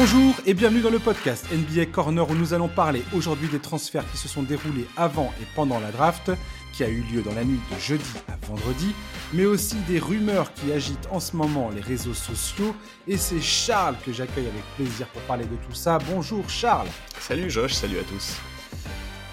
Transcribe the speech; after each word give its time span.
Bonjour 0.00 0.34
et 0.46 0.54
bienvenue 0.54 0.80
dans 0.80 0.88
le 0.88 0.98
podcast 0.98 1.44
NBA 1.52 1.84
Corner 1.92 2.26
où 2.26 2.34
nous 2.34 2.54
allons 2.54 2.68
parler 2.68 3.02
aujourd'hui 3.14 3.48
des 3.48 3.58
transferts 3.58 4.10
qui 4.10 4.16
se 4.16 4.28
sont 4.28 4.42
déroulés 4.42 4.86
avant 4.96 5.30
et 5.42 5.44
pendant 5.54 5.78
la 5.78 5.92
draft, 5.92 6.30
qui 6.72 6.84
a 6.84 6.88
eu 6.88 7.02
lieu 7.02 7.20
dans 7.20 7.34
la 7.34 7.44
nuit 7.44 7.60
de 7.70 7.78
jeudi 7.78 8.10
à 8.28 8.46
vendredi, 8.46 8.94
mais 9.34 9.44
aussi 9.44 9.76
des 9.86 9.98
rumeurs 9.98 10.54
qui 10.54 10.72
agitent 10.72 11.06
en 11.10 11.20
ce 11.20 11.36
moment 11.36 11.68
les 11.68 11.82
réseaux 11.82 12.14
sociaux. 12.14 12.74
Et 13.06 13.18
c'est 13.18 13.42
Charles 13.42 13.96
que 14.02 14.10
j'accueille 14.10 14.46
avec 14.46 14.62
plaisir 14.74 15.06
pour 15.08 15.20
parler 15.24 15.44
de 15.44 15.56
tout 15.68 15.74
ça. 15.74 15.98
Bonjour 16.10 16.48
Charles. 16.48 16.88
Salut 17.20 17.50
Josh, 17.50 17.74
salut 17.74 17.98
à 17.98 18.04
tous. 18.04 18.38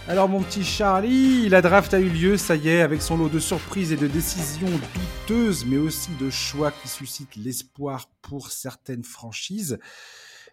Alors 0.09 0.27
mon 0.27 0.41
petit 0.41 0.65
Charlie, 0.65 1.47
la 1.47 1.61
draft 1.61 1.93
a 1.93 1.99
eu 2.01 2.09
lieu, 2.09 2.35
ça 2.35 2.57
y 2.57 2.67
est, 2.67 2.81
avec 2.81 3.01
son 3.01 3.15
lot 3.15 3.29
de 3.29 3.39
surprises 3.39 3.93
et 3.93 3.97
de 3.97 4.07
décisions 4.07 4.67
douteuses, 4.67 5.65
mais 5.65 5.77
aussi 5.77 6.09
de 6.19 6.29
choix 6.29 6.71
qui 6.71 6.89
suscitent 6.89 7.37
l'espoir 7.37 8.09
pour 8.21 8.51
certaines 8.51 9.05
franchises. 9.05 9.79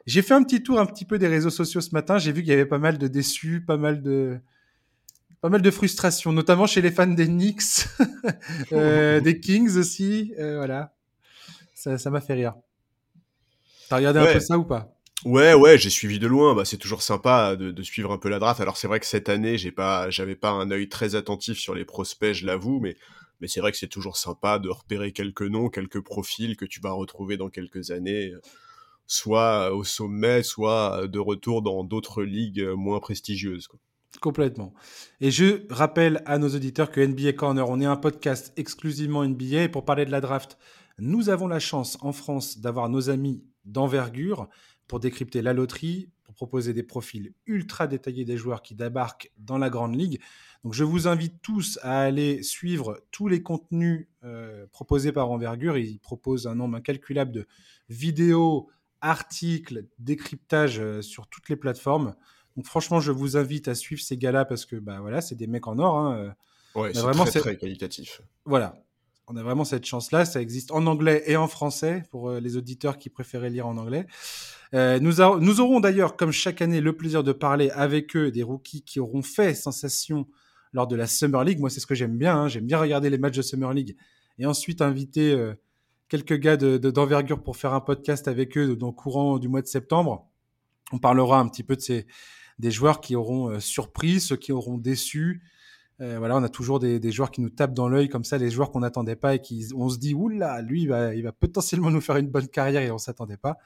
J'ai 0.06 0.22
fait 0.22 0.34
un 0.34 0.42
petit 0.42 0.62
tour 0.62 0.78
un 0.78 0.86
petit 0.86 1.04
peu 1.04 1.18
des 1.18 1.28
réseaux 1.28 1.50
sociaux 1.50 1.80
ce 1.80 1.90
matin. 1.92 2.18
J'ai 2.18 2.32
vu 2.32 2.42
qu'il 2.42 2.50
y 2.50 2.52
avait 2.52 2.66
pas 2.66 2.78
mal 2.78 2.98
de 2.98 3.08
déçus, 3.08 3.62
pas 3.66 3.76
mal 3.76 4.02
de 4.02 4.38
pas 5.40 5.50
mal 5.50 5.60
de 5.60 5.70
frustration, 5.70 6.32
notamment 6.32 6.66
chez 6.66 6.80
les 6.80 6.90
fans 6.90 7.06
des 7.06 7.26
Knicks, 7.26 7.86
euh, 8.72 9.20
des 9.20 9.40
Kings 9.40 9.76
aussi. 9.76 10.32
Euh, 10.38 10.56
voilà, 10.56 10.94
ça 11.74 12.10
m'a 12.10 12.20
fait 12.20 12.34
rire. 12.34 12.54
T'as 13.88 13.96
regardé 13.96 14.20
un 14.20 14.32
peu 14.32 14.40
ça 14.40 14.58
ou 14.58 14.64
pas? 14.64 14.90
Ouais, 15.26 15.54
ouais, 15.54 15.78
j'ai 15.78 15.90
suivi 15.90 16.18
de 16.18 16.26
loin. 16.26 16.54
Bah, 16.54 16.64
c'est 16.64 16.76
toujours 16.76 17.02
sympa 17.02 17.56
de, 17.56 17.70
de, 17.70 17.82
suivre 17.82 18.12
un 18.12 18.18
peu 18.18 18.28
la 18.28 18.38
draft. 18.38 18.60
Alors 18.60 18.76
c'est 18.76 18.88
vrai 18.88 19.00
que 19.00 19.06
cette 19.06 19.28
année, 19.28 19.58
j'ai 19.58 19.70
pas, 19.70 20.10
j'avais 20.10 20.34
pas 20.34 20.50
un 20.50 20.70
œil 20.70 20.88
très 20.88 21.14
attentif 21.14 21.58
sur 21.58 21.74
les 21.74 21.84
prospects, 21.84 22.34
je 22.34 22.46
l'avoue, 22.46 22.80
mais 22.80 22.96
mais 23.40 23.48
c'est 23.48 23.60
vrai 23.60 23.72
que 23.72 23.78
c'est 23.78 23.88
toujours 23.88 24.16
sympa 24.16 24.58
de 24.58 24.70
repérer 24.70 25.12
quelques 25.12 25.42
noms, 25.42 25.68
quelques 25.68 26.00
profils 26.00 26.56
que 26.56 26.64
tu 26.64 26.80
vas 26.80 26.92
retrouver 26.92 27.36
dans 27.36 27.50
quelques 27.50 27.90
années 27.90 28.32
soit 29.06 29.74
au 29.74 29.84
sommet, 29.84 30.42
soit 30.42 31.06
de 31.08 31.18
retour 31.18 31.62
dans 31.62 31.84
d'autres 31.84 32.22
ligues 32.22 32.64
moins 32.76 33.00
prestigieuses. 33.00 33.68
Complètement. 34.20 34.72
Et 35.20 35.30
je 35.30 35.66
rappelle 35.70 36.22
à 36.26 36.38
nos 36.38 36.48
auditeurs 36.48 36.90
que 36.90 37.00
NBA 37.00 37.32
Corner, 37.32 37.68
on 37.68 37.80
est 37.80 37.86
un 37.86 37.96
podcast 37.96 38.52
exclusivement 38.56 39.24
NBA. 39.24 39.64
Et 39.64 39.68
pour 39.68 39.84
parler 39.84 40.04
de 40.04 40.10
la 40.10 40.20
draft, 40.20 40.58
nous 40.98 41.28
avons 41.28 41.48
la 41.48 41.60
chance 41.60 41.98
en 42.00 42.12
France 42.12 42.58
d'avoir 42.58 42.88
nos 42.88 43.10
amis 43.10 43.44
d'envergure 43.64 44.48
pour 44.86 45.00
décrypter 45.00 45.42
la 45.42 45.52
loterie, 45.52 46.10
pour 46.22 46.34
proposer 46.34 46.72
des 46.72 46.82
profils 46.82 47.32
ultra 47.46 47.86
détaillés 47.86 48.24
des 48.24 48.36
joueurs 48.36 48.62
qui 48.62 48.74
débarquent 48.74 49.32
dans 49.38 49.58
la 49.58 49.70
grande 49.70 49.96
ligue. 49.96 50.20
Donc 50.62 50.74
je 50.74 50.84
vous 50.84 51.08
invite 51.08 51.42
tous 51.42 51.78
à 51.82 52.00
aller 52.00 52.42
suivre 52.42 53.02
tous 53.10 53.28
les 53.28 53.42
contenus 53.42 54.08
euh, 54.22 54.66
proposés 54.72 55.12
par 55.12 55.30
Envergure. 55.30 55.76
Ils 55.76 55.98
proposent 55.98 56.46
un 56.46 56.54
nombre 56.54 56.76
incalculable 56.76 57.32
de 57.32 57.46
vidéos, 57.88 58.68
articles, 59.04 59.84
décryptage 59.98 60.80
euh, 60.80 61.02
sur 61.02 61.28
toutes 61.28 61.48
les 61.48 61.56
plateformes. 61.56 62.14
Donc 62.56 62.66
franchement, 62.66 63.00
je 63.00 63.12
vous 63.12 63.36
invite 63.36 63.68
à 63.68 63.74
suivre 63.74 64.00
ces 64.00 64.16
gars-là 64.16 64.44
parce 64.44 64.64
que 64.64 64.76
bah 64.76 64.98
voilà, 65.00 65.20
c'est 65.20 65.34
des 65.34 65.46
mecs 65.46 65.66
en 65.66 65.78
or. 65.78 65.98
Hein. 65.98 66.16
Euh. 66.16 66.30
Ouais, 66.80 66.90
c'est 66.92 67.00
vraiment 67.00 67.24
très, 67.24 67.40
très 67.40 67.56
qualitatif. 67.56 68.22
Voilà, 68.44 68.82
on 69.28 69.36
a 69.36 69.42
vraiment 69.42 69.64
cette 69.64 69.84
chance-là. 69.84 70.24
Ça 70.24 70.40
existe 70.40 70.72
en 70.72 70.86
anglais 70.86 71.22
et 71.26 71.36
en 71.36 71.46
français 71.46 72.04
pour 72.10 72.30
euh, 72.30 72.40
les 72.40 72.56
auditeurs 72.56 72.98
qui 72.98 73.10
préféraient 73.10 73.50
lire 73.50 73.66
en 73.66 73.76
anglais. 73.76 74.06
nous, 74.72 75.12
nous, 75.40 75.60
aurons 75.60 75.80
d'ailleurs, 75.80 76.16
comme 76.16 76.32
chaque 76.32 76.62
année, 76.62 76.80
le 76.80 76.96
plaisir 76.96 77.22
de 77.22 77.32
parler 77.32 77.70
avec 77.70 78.16
eux 78.16 78.30
des 78.30 78.42
rookies 78.42 78.82
qui 78.82 78.98
auront 78.98 79.22
fait 79.22 79.54
sensation 79.54 80.26
lors 80.72 80.88
de 80.88 80.96
la 80.96 81.06
Summer 81.06 81.44
League. 81.44 81.60
Moi, 81.60 81.70
c'est 81.70 81.80
ce 81.80 81.86
que 81.86 81.94
j'aime 81.94 82.16
bien. 82.16 82.36
Hein. 82.36 82.48
J'aime 82.48 82.66
bien 82.66 82.78
regarder 82.78 83.10
les 83.10 83.18
matchs 83.18 83.36
de 83.36 83.42
Summer 83.42 83.72
League 83.72 83.96
et 84.38 84.46
ensuite 84.46 84.80
inviter 84.82 85.54
quelques 86.08 86.38
gars 86.38 86.56
d'envergure 86.56 87.38
de, 87.38 87.42
pour 87.42 87.56
faire 87.56 87.74
un 87.74 87.80
podcast 87.80 88.28
avec 88.28 88.56
eux 88.56 88.76
dans 88.76 88.88
le 88.88 88.92
courant 88.92 89.38
du 89.38 89.48
mois 89.48 89.62
de 89.62 89.66
septembre. 89.66 90.28
On 90.92 90.98
parlera 90.98 91.40
un 91.40 91.48
petit 91.48 91.62
peu 91.62 91.76
de 91.76 91.80
ces, 91.80 92.06
des 92.58 92.70
joueurs 92.70 93.00
qui 93.00 93.16
auront 93.16 93.50
euh, 93.50 93.60
surpris, 93.60 94.20
ceux 94.20 94.36
qui 94.36 94.52
auront 94.52 94.78
déçu. 94.78 95.42
Euh, 96.00 96.18
voilà, 96.18 96.36
on 96.36 96.42
a 96.42 96.48
toujours 96.48 96.80
des, 96.80 97.12
joueurs 97.12 97.30
qui 97.30 97.40
nous 97.40 97.50
tapent 97.50 97.72
dans 97.72 97.88
l'œil 97.88 98.08
comme 98.08 98.24
ça, 98.24 98.36
les 98.36 98.50
joueurs 98.50 98.72
qu'on 98.72 98.80
n'attendait 98.80 99.14
pas 99.14 99.36
et 99.36 99.40
qui 99.40 99.68
on 99.76 99.88
se 99.88 99.98
dit 99.98 100.12
oula, 100.12 100.60
lui 100.60 100.82
il 100.82 100.88
va, 100.88 101.14
il 101.14 101.22
va 101.22 101.30
potentiellement 101.30 101.90
nous 101.90 102.00
faire 102.00 102.16
une 102.16 102.28
bonne 102.28 102.48
carrière 102.48 102.82
et 102.82 102.90
on 102.90 102.98
s'attendait 102.98 103.36
pas. 103.36 103.58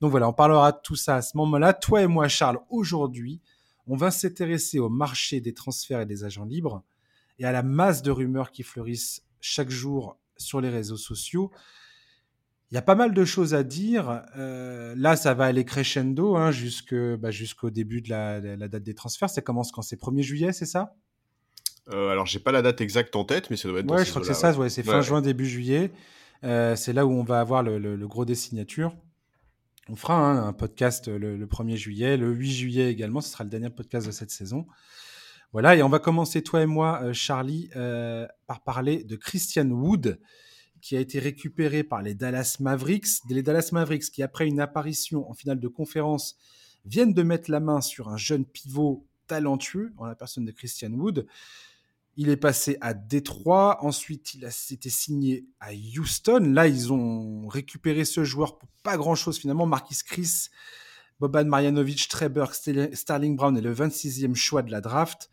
Donc 0.00 0.10
voilà, 0.10 0.28
on 0.28 0.32
parlera 0.32 0.72
de 0.72 0.78
tout 0.82 0.96
ça 0.96 1.16
à 1.16 1.22
ce 1.22 1.36
moment-là. 1.36 1.72
Toi 1.74 2.02
et 2.02 2.06
moi, 2.08 2.26
Charles, 2.26 2.58
aujourd'hui, 2.68 3.40
on 3.86 3.96
va 3.96 4.10
s'intéresser 4.10 4.80
au 4.80 4.88
marché 4.88 5.40
des 5.40 5.54
transferts 5.54 6.00
et 6.00 6.06
des 6.06 6.24
agents 6.24 6.44
libres 6.44 6.82
et 7.38 7.44
à 7.44 7.52
la 7.52 7.62
masse 7.62 8.02
de 8.02 8.10
rumeurs 8.10 8.50
qui 8.50 8.64
fleurissent 8.64 9.22
chaque 9.40 9.70
jour 9.70 10.18
sur 10.38 10.60
les 10.60 10.70
réseaux 10.70 10.96
sociaux. 10.96 11.50
Il 12.70 12.74
y 12.74 12.78
a 12.78 12.82
pas 12.82 12.94
mal 12.94 13.14
de 13.14 13.24
choses 13.24 13.54
à 13.54 13.62
dire. 13.62 14.22
Euh, 14.36 14.94
là, 14.96 15.16
ça 15.16 15.32
va 15.32 15.46
aller 15.46 15.64
crescendo 15.64 16.36
hein, 16.36 16.50
bah, 17.18 17.30
jusqu'au 17.30 17.70
début 17.70 18.02
de 18.02 18.10
la, 18.10 18.68
date 18.68 18.82
des 18.82 18.94
transferts. 18.94 19.30
Ça 19.30 19.40
commence 19.40 19.72
quand? 19.72 19.82
C'est 19.82 20.00
1er 20.00 20.22
juillet, 20.22 20.52
c'est 20.52 20.66
ça? 20.66 20.94
Euh, 21.90 22.10
Alors, 22.10 22.26
j'ai 22.26 22.38
pas 22.38 22.52
la 22.52 22.60
date 22.60 22.82
exacte 22.82 23.16
en 23.16 23.24
tête, 23.24 23.48
mais 23.48 23.56
ça 23.56 23.68
doit 23.68 23.80
être. 23.80 23.90
Ouais, 23.90 24.04
je 24.04 24.10
crois 24.10 24.20
que 24.20 24.28
c'est 24.28 24.34
ça. 24.34 24.52
Ouais, 24.52 24.68
c'est 24.68 24.82
fin 24.82 25.00
juin, 25.00 25.22
début 25.22 25.46
juillet. 25.46 25.90
Euh, 26.44 26.76
c'est 26.76 26.92
là 26.92 27.06
où 27.06 27.10
on 27.10 27.24
va 27.24 27.40
avoir 27.40 27.62
le, 27.62 28.06
gros 28.06 28.26
des 28.26 28.34
signatures. 28.34 28.94
On 29.88 29.96
fera 29.96 30.16
hein, 30.16 30.46
un 30.46 30.52
podcast 30.52 31.08
le, 31.08 31.46
1er 31.46 31.76
juillet, 31.76 32.16
le 32.18 32.30
8 32.30 32.50
juillet 32.50 32.90
également. 32.90 33.22
Ce 33.22 33.30
sera 33.30 33.44
le 33.44 33.50
dernier 33.50 33.70
podcast 33.70 34.06
de 34.06 34.12
cette 34.12 34.30
saison. 34.30 34.66
Voilà, 35.52 35.76
et 35.76 35.82
on 35.82 35.88
va 35.88 35.98
commencer, 35.98 36.42
toi 36.42 36.62
et 36.62 36.66
moi, 36.66 37.00
euh, 37.02 37.12
Charlie, 37.12 37.70
par 38.46 38.62
parler 38.64 39.04
de 39.04 39.16
Christian 39.16 39.68
Wood 39.70 40.20
qui 40.80 40.96
a 40.96 41.00
été 41.00 41.18
récupéré 41.18 41.82
par 41.82 42.02
les 42.02 42.14
Dallas 42.14 42.56
Mavericks. 42.60 43.22
Les 43.28 43.42
Dallas 43.42 43.70
Mavericks 43.72 44.10
qui, 44.10 44.22
après 44.22 44.46
une 44.46 44.60
apparition 44.60 45.28
en 45.30 45.34
finale 45.34 45.60
de 45.60 45.68
conférence, 45.68 46.36
viennent 46.84 47.14
de 47.14 47.22
mettre 47.22 47.50
la 47.50 47.60
main 47.60 47.80
sur 47.80 48.08
un 48.08 48.16
jeune 48.16 48.44
pivot 48.44 49.06
talentueux, 49.26 49.92
en 49.98 50.06
la 50.06 50.14
personne 50.14 50.44
de 50.44 50.52
Christian 50.52 50.90
Wood. 50.92 51.26
Il 52.16 52.30
est 52.30 52.36
passé 52.36 52.78
à 52.80 52.94
Détroit, 52.94 53.84
ensuite 53.84 54.34
il 54.34 54.44
a 54.44 54.48
été 54.48 54.90
signé 54.90 55.46
à 55.60 55.70
Houston. 55.72 56.40
Là, 56.52 56.66
ils 56.66 56.92
ont 56.92 57.46
récupéré 57.46 58.04
ce 58.04 58.24
joueur 58.24 58.58
pour 58.58 58.68
pas 58.82 58.96
grand-chose 58.96 59.38
finalement. 59.38 59.66
Marquis 59.66 59.98
Chris, 60.04 60.48
Boban 61.20 61.44
Marjanovic, 61.44 62.08
Treberg, 62.08 62.52
Starling 62.92 63.36
Brown 63.36 63.56
est 63.56 63.62
le 63.62 63.74
26e 63.74 64.34
choix 64.34 64.62
de 64.62 64.70
la 64.70 64.80
draft. 64.80 65.30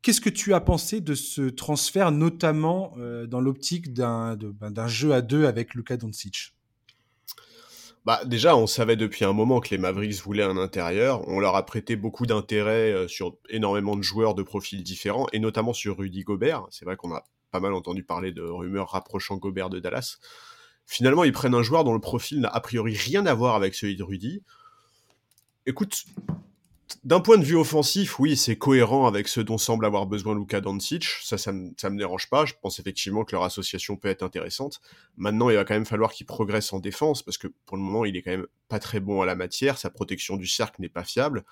Qu'est-ce 0.00 0.20
que 0.20 0.30
tu 0.30 0.54
as 0.54 0.60
pensé 0.60 1.00
de 1.00 1.14
ce 1.14 1.42
transfert, 1.42 2.12
notamment 2.12 2.94
euh, 2.98 3.26
dans 3.26 3.40
l'optique 3.40 3.92
d'un 3.92 4.36
ben, 4.36 4.86
jeu 4.86 5.12
à 5.12 5.20
deux 5.20 5.44
avec 5.44 5.74
Luka 5.74 5.96
Doncic? 5.96 6.54
Bah, 8.06 8.24
déjà, 8.24 8.56
on 8.56 8.66
savait 8.66 8.96
depuis 8.96 9.26
un 9.26 9.34
moment 9.34 9.60
que 9.60 9.68
les 9.70 9.76
Mavericks 9.76 10.22
voulaient 10.22 10.44
un 10.44 10.56
intérieur. 10.56 11.28
On 11.28 11.40
leur 11.40 11.56
a 11.56 11.66
prêté 11.66 11.94
beaucoup 11.96 12.24
d'intérêt 12.24 12.92
euh, 12.92 13.08
sur 13.08 13.36
énormément 13.50 13.96
de 13.96 14.02
joueurs 14.02 14.34
de 14.34 14.42
profils 14.42 14.82
différents, 14.82 15.26
et 15.32 15.40
notamment 15.40 15.74
sur 15.74 15.98
Rudy 15.98 16.22
Gobert. 16.22 16.64
C'est 16.70 16.86
vrai 16.86 16.96
qu'on 16.96 17.12
a 17.12 17.24
pas 17.50 17.60
mal 17.60 17.74
entendu 17.74 18.04
parler 18.04 18.32
de 18.32 18.42
rumeurs 18.42 18.90
rapprochant 18.90 19.36
Gobert 19.36 19.68
de 19.68 19.78
Dallas. 19.78 20.18
Finalement, 20.90 21.22
ils 21.22 21.32
prennent 21.32 21.54
un 21.54 21.62
joueur 21.62 21.84
dont 21.84 21.92
le 21.92 22.00
profil 22.00 22.40
n'a 22.40 22.48
a 22.48 22.60
priori 22.60 22.96
rien 22.96 23.26
à 23.26 23.34
voir 23.34 23.54
avec 23.54 23.74
celui 23.74 23.94
de 23.94 24.02
Rudy. 24.02 24.42
Écoute, 25.66 26.06
d'un 27.04 27.20
point 27.20 27.36
de 27.36 27.44
vue 27.44 27.56
offensif, 27.56 28.18
oui, 28.18 28.38
c'est 28.38 28.56
cohérent 28.56 29.06
avec 29.06 29.28
ce 29.28 29.42
dont 29.42 29.58
semble 29.58 29.84
avoir 29.84 30.06
besoin 30.06 30.34
Luka 30.34 30.62
Doncic. 30.62 31.04
Ça, 31.22 31.36
ça 31.36 31.52
me, 31.52 31.68
me 31.68 31.98
dérange 31.98 32.30
pas. 32.30 32.46
Je 32.46 32.54
pense 32.62 32.78
effectivement 32.80 33.24
que 33.24 33.32
leur 33.32 33.44
association 33.44 33.96
peut 33.98 34.08
être 34.08 34.22
intéressante. 34.22 34.80
Maintenant, 35.18 35.50
il 35.50 35.56
va 35.56 35.66
quand 35.66 35.74
même 35.74 35.84
falloir 35.84 36.10
qu'il 36.10 36.24
progresse 36.24 36.72
en 36.72 36.78
défense 36.78 37.22
parce 37.22 37.36
que 37.36 37.48
pour 37.66 37.76
le 37.76 37.82
moment, 37.82 38.06
il 38.06 38.16
est 38.16 38.22
quand 38.22 38.30
même 38.30 38.46
pas 38.68 38.78
très 38.78 39.00
bon 39.00 39.20
à 39.20 39.26
la 39.26 39.34
matière. 39.34 39.76
Sa 39.76 39.90
protection 39.90 40.38
du 40.38 40.46
cercle 40.46 40.80
n'est 40.80 40.88
pas 40.88 41.04
fiable. 41.04 41.44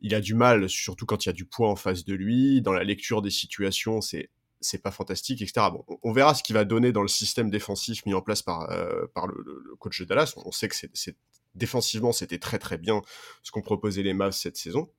Il 0.00 0.14
a 0.14 0.20
du 0.20 0.34
mal, 0.34 0.68
surtout 0.68 1.06
quand 1.06 1.26
il 1.26 1.28
y 1.28 1.30
a 1.30 1.34
du 1.34 1.44
poids 1.44 1.70
en 1.70 1.76
face 1.76 2.04
de 2.04 2.14
lui. 2.14 2.62
Dans 2.62 2.72
la 2.72 2.84
lecture 2.84 3.20
des 3.20 3.30
situations, 3.30 4.00
c'est 4.00 4.30
c'est 4.64 4.78
pas 4.78 4.90
fantastique, 4.90 5.42
etc. 5.42 5.66
Bon, 5.72 5.84
on 6.02 6.12
verra 6.12 6.34
ce 6.34 6.42
qu'il 6.42 6.54
va 6.54 6.64
donner 6.64 6.92
dans 6.92 7.02
le 7.02 7.08
système 7.08 7.50
défensif 7.50 8.04
mis 8.06 8.14
en 8.14 8.22
place 8.22 8.42
par, 8.42 8.70
euh, 8.70 9.06
par 9.14 9.26
le, 9.26 9.34
coach 9.78 10.00
de 10.00 10.04
Dallas. 10.04 10.34
On 10.36 10.52
sait 10.52 10.68
que 10.68 10.74
c'est 10.74 11.16
défensivement, 11.54 12.12
c'était 12.12 12.38
très 12.38 12.58
très 12.58 12.78
bien 12.78 13.02
ce 13.42 13.52
qu'ont 13.52 13.62
proposé 13.62 14.02
les 14.02 14.14
Mavs 14.14 14.32
cette 14.32 14.56
saison. 14.56 14.90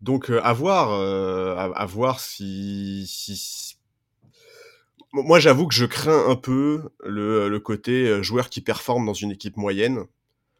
Donc 0.00 0.30
euh, 0.30 0.40
à 0.42 0.52
voir, 0.52 0.90
euh, 0.92 1.56
à, 1.56 1.86
voir 1.86 2.20
si, 2.20 3.76
moi 5.12 5.40
j'avoue 5.40 5.66
que 5.66 5.74
je 5.74 5.86
crains 5.86 6.28
un 6.28 6.36
peu 6.36 6.90
le, 7.04 7.48
le, 7.48 7.60
côté 7.60 8.22
joueur 8.22 8.48
qui 8.50 8.60
performe 8.60 9.06
dans 9.06 9.14
une 9.14 9.30
équipe 9.30 9.56
moyenne. 9.56 10.04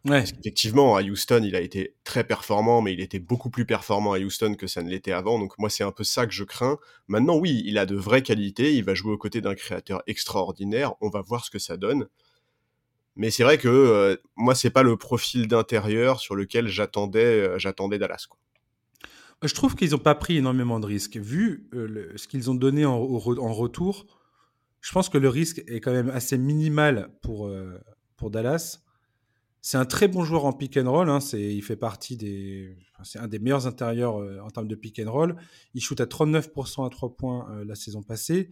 Ouais. 0.04 0.18
Parce 0.18 0.32
qu'effectivement, 0.32 0.96
à 0.96 1.02
Houston, 1.02 1.42
il 1.44 1.54
a 1.54 1.60
été 1.60 1.94
très 2.02 2.24
performant, 2.24 2.82
mais 2.82 2.92
il 2.92 3.00
était 3.00 3.20
beaucoup 3.20 3.50
plus 3.50 3.64
performant 3.64 4.14
à 4.14 4.18
Houston 4.18 4.54
que 4.54 4.66
ça 4.66 4.82
ne 4.82 4.90
l'était 4.90 5.12
avant. 5.12 5.38
Donc 5.38 5.56
moi, 5.58 5.70
c'est 5.70 5.84
un 5.84 5.92
peu 5.92 6.02
ça 6.02 6.26
que 6.26 6.32
je 6.32 6.42
crains. 6.42 6.78
Maintenant, 7.06 7.36
oui, 7.36 7.62
il 7.66 7.78
a 7.78 7.86
de 7.86 7.94
vraies 7.94 8.22
qualités. 8.22 8.74
Il 8.74 8.84
va 8.84 8.94
jouer 8.94 9.12
aux 9.12 9.18
côtés 9.18 9.40
d'un 9.40 9.54
créateur 9.54 10.02
extraordinaire. 10.08 10.94
On 11.00 11.08
va 11.08 11.20
voir 11.20 11.44
ce 11.44 11.50
que 11.50 11.60
ça 11.60 11.76
donne. 11.76 12.08
Mais 13.14 13.30
c'est 13.30 13.44
vrai 13.44 13.58
que 13.58 13.68
euh, 13.68 14.16
moi, 14.36 14.56
c'est 14.56 14.70
pas 14.70 14.82
le 14.82 14.96
profil 14.96 15.46
d'intérieur 15.46 16.18
sur 16.18 16.34
lequel 16.34 16.66
j'attendais, 16.66 17.24
euh, 17.24 17.58
j'attendais 17.58 17.98
Dallas. 17.98 18.26
Quoi. 18.28 18.38
Je 19.44 19.54
trouve 19.54 19.76
qu'ils 19.76 19.90
n'ont 19.90 19.98
pas 19.98 20.14
pris 20.16 20.38
énormément 20.38 20.80
de 20.80 20.86
risques. 20.86 21.16
Vu 21.16 21.68
euh, 21.74 22.12
ce 22.16 22.26
qu'ils 22.26 22.50
ont 22.50 22.54
donné 22.54 22.84
en, 22.84 22.94
en, 22.94 23.52
retour, 23.52 24.06
je 24.80 24.90
pense 24.92 25.08
que 25.08 25.18
le 25.18 25.28
risque 25.28 25.62
est 25.68 25.80
quand 25.80 25.92
même 25.92 26.10
assez 26.10 26.38
minimal 26.38 27.10
pour, 27.22 27.52
pour 28.16 28.30
Dallas. 28.30 28.81
C'est 29.64 29.76
un 29.76 29.84
très 29.84 30.08
bon 30.08 30.24
joueur 30.24 30.44
en 30.44 30.52
pick 30.52 30.76
and 30.76 30.90
roll. 30.90 31.08
Hein. 31.08 31.20
C'est, 31.20 31.54
il 31.54 31.62
fait 31.62 31.76
partie 31.76 32.16
des. 32.16 32.76
C'est 33.04 33.20
un 33.20 33.28
des 33.28 33.38
meilleurs 33.38 33.68
intérieurs 33.68 34.20
euh, 34.20 34.40
en 34.40 34.50
termes 34.50 34.66
de 34.66 34.74
pick 34.74 34.98
and 34.98 35.10
roll. 35.10 35.36
Il 35.74 35.80
shoot 35.80 36.00
à 36.00 36.04
39% 36.04 36.84
à 36.84 36.90
3 36.90 37.16
points 37.16 37.48
euh, 37.52 37.64
la 37.64 37.76
saison 37.76 38.02
passée. 38.02 38.50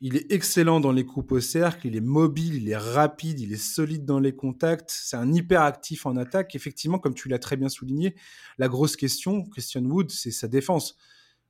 Il 0.00 0.16
est 0.16 0.30
excellent 0.30 0.78
dans 0.78 0.92
les 0.92 1.04
coupes 1.04 1.32
au 1.32 1.40
cercle. 1.40 1.88
Il 1.88 1.96
est 1.96 2.00
mobile, 2.00 2.54
il 2.54 2.68
est 2.68 2.76
rapide, 2.76 3.40
il 3.40 3.52
est 3.52 3.56
solide 3.56 4.04
dans 4.04 4.20
les 4.20 4.32
contacts. 4.32 4.90
C'est 4.90 5.16
un 5.16 5.32
hyper 5.32 5.62
actif 5.62 6.06
en 6.06 6.16
attaque. 6.16 6.54
Effectivement, 6.54 7.00
comme 7.00 7.14
tu 7.14 7.28
l'as 7.28 7.40
très 7.40 7.56
bien 7.56 7.68
souligné, 7.68 8.14
la 8.58 8.68
grosse 8.68 8.94
question, 8.94 9.42
Christian 9.42 9.84
Wood, 9.86 10.12
c'est 10.12 10.30
sa 10.30 10.46
défense. 10.46 10.96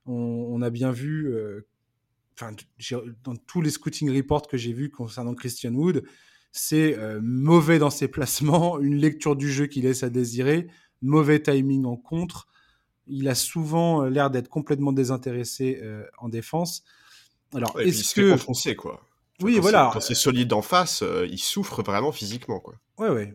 On, 0.07 0.59
a 0.63 0.71
bien 0.71 0.91
vu. 0.91 1.31
Euh, 1.31 1.67
dans 3.23 3.35
tous 3.35 3.61
les 3.61 3.69
scouting 3.69 4.09
reports 4.15 4.47
que 4.47 4.57
j'ai 4.57 4.73
vus 4.73 4.89
concernant 4.89 5.35
Christian 5.35 5.73
Wood, 5.73 6.03
c'est 6.51 6.97
euh, 6.97 7.19
mauvais 7.21 7.79
dans 7.79 7.89
ses 7.89 8.07
placements, 8.07 8.79
une 8.81 8.95
lecture 8.95 9.35
du 9.35 9.51
jeu 9.51 9.67
qui 9.67 9.81
laisse 9.81 10.03
à 10.03 10.09
désirer, 10.09 10.67
mauvais 11.01 11.41
timing 11.41 11.85
en 11.85 11.95
contre. 11.95 12.47
Il 13.07 13.27
a 13.27 13.35
souvent 13.35 14.03
euh, 14.03 14.09
l'air 14.09 14.29
d'être 14.29 14.49
complètement 14.49 14.91
désintéressé 14.91 15.79
euh, 15.83 16.03
en 16.19 16.29
défense. 16.29 16.83
Alors, 17.53 17.79
est-ce 17.79 18.13
que 18.13 18.33
enfoncer 18.33 18.75
quoi 18.75 19.01
Oui, 19.41 19.57
voilà. 19.59 19.89
Quand 19.91 20.01
c'est 20.01 20.15
solide 20.15 20.53
en 20.53 20.61
face, 20.61 21.03
il 21.27 21.39
souffre 21.39 21.81
vraiment 21.81 22.11
physiquement 22.11 22.59
quoi. 22.59 22.75
Ouais, 22.99 23.09
ouais. 23.09 23.33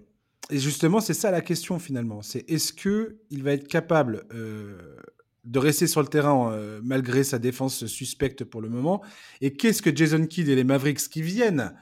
Et 0.51 0.59
justement, 0.59 1.01
c'est 1.01 1.15
ça 1.15 1.33
la 1.33 1.41
question 1.41 1.81
finalement. 1.81 2.23
C'est 2.23 2.49
est-ce 2.49 2.73
que 2.73 3.17
il 3.31 3.43
va 3.43 3.53
être 3.53 3.67
capable 3.67 4.25
de 4.31 5.59
rester 5.59 5.89
sur 5.89 6.01
le 6.01 6.07
terrain 6.07 6.57
malgré 6.85 7.25
sa 7.25 7.41
défense 7.41 7.87
suspecte 7.87 8.45
pour 8.45 8.61
le 8.61 8.69
moment? 8.69 9.03
Et 9.41 9.55
qu'est-ce 9.55 9.83
que 9.83 9.93
Jason 9.93 10.25
Kidd 10.27 10.49
et 10.49 10.55
les 10.55 10.63
Mavericks 10.63 11.09
qui 11.09 11.23
viennent? 11.23 11.75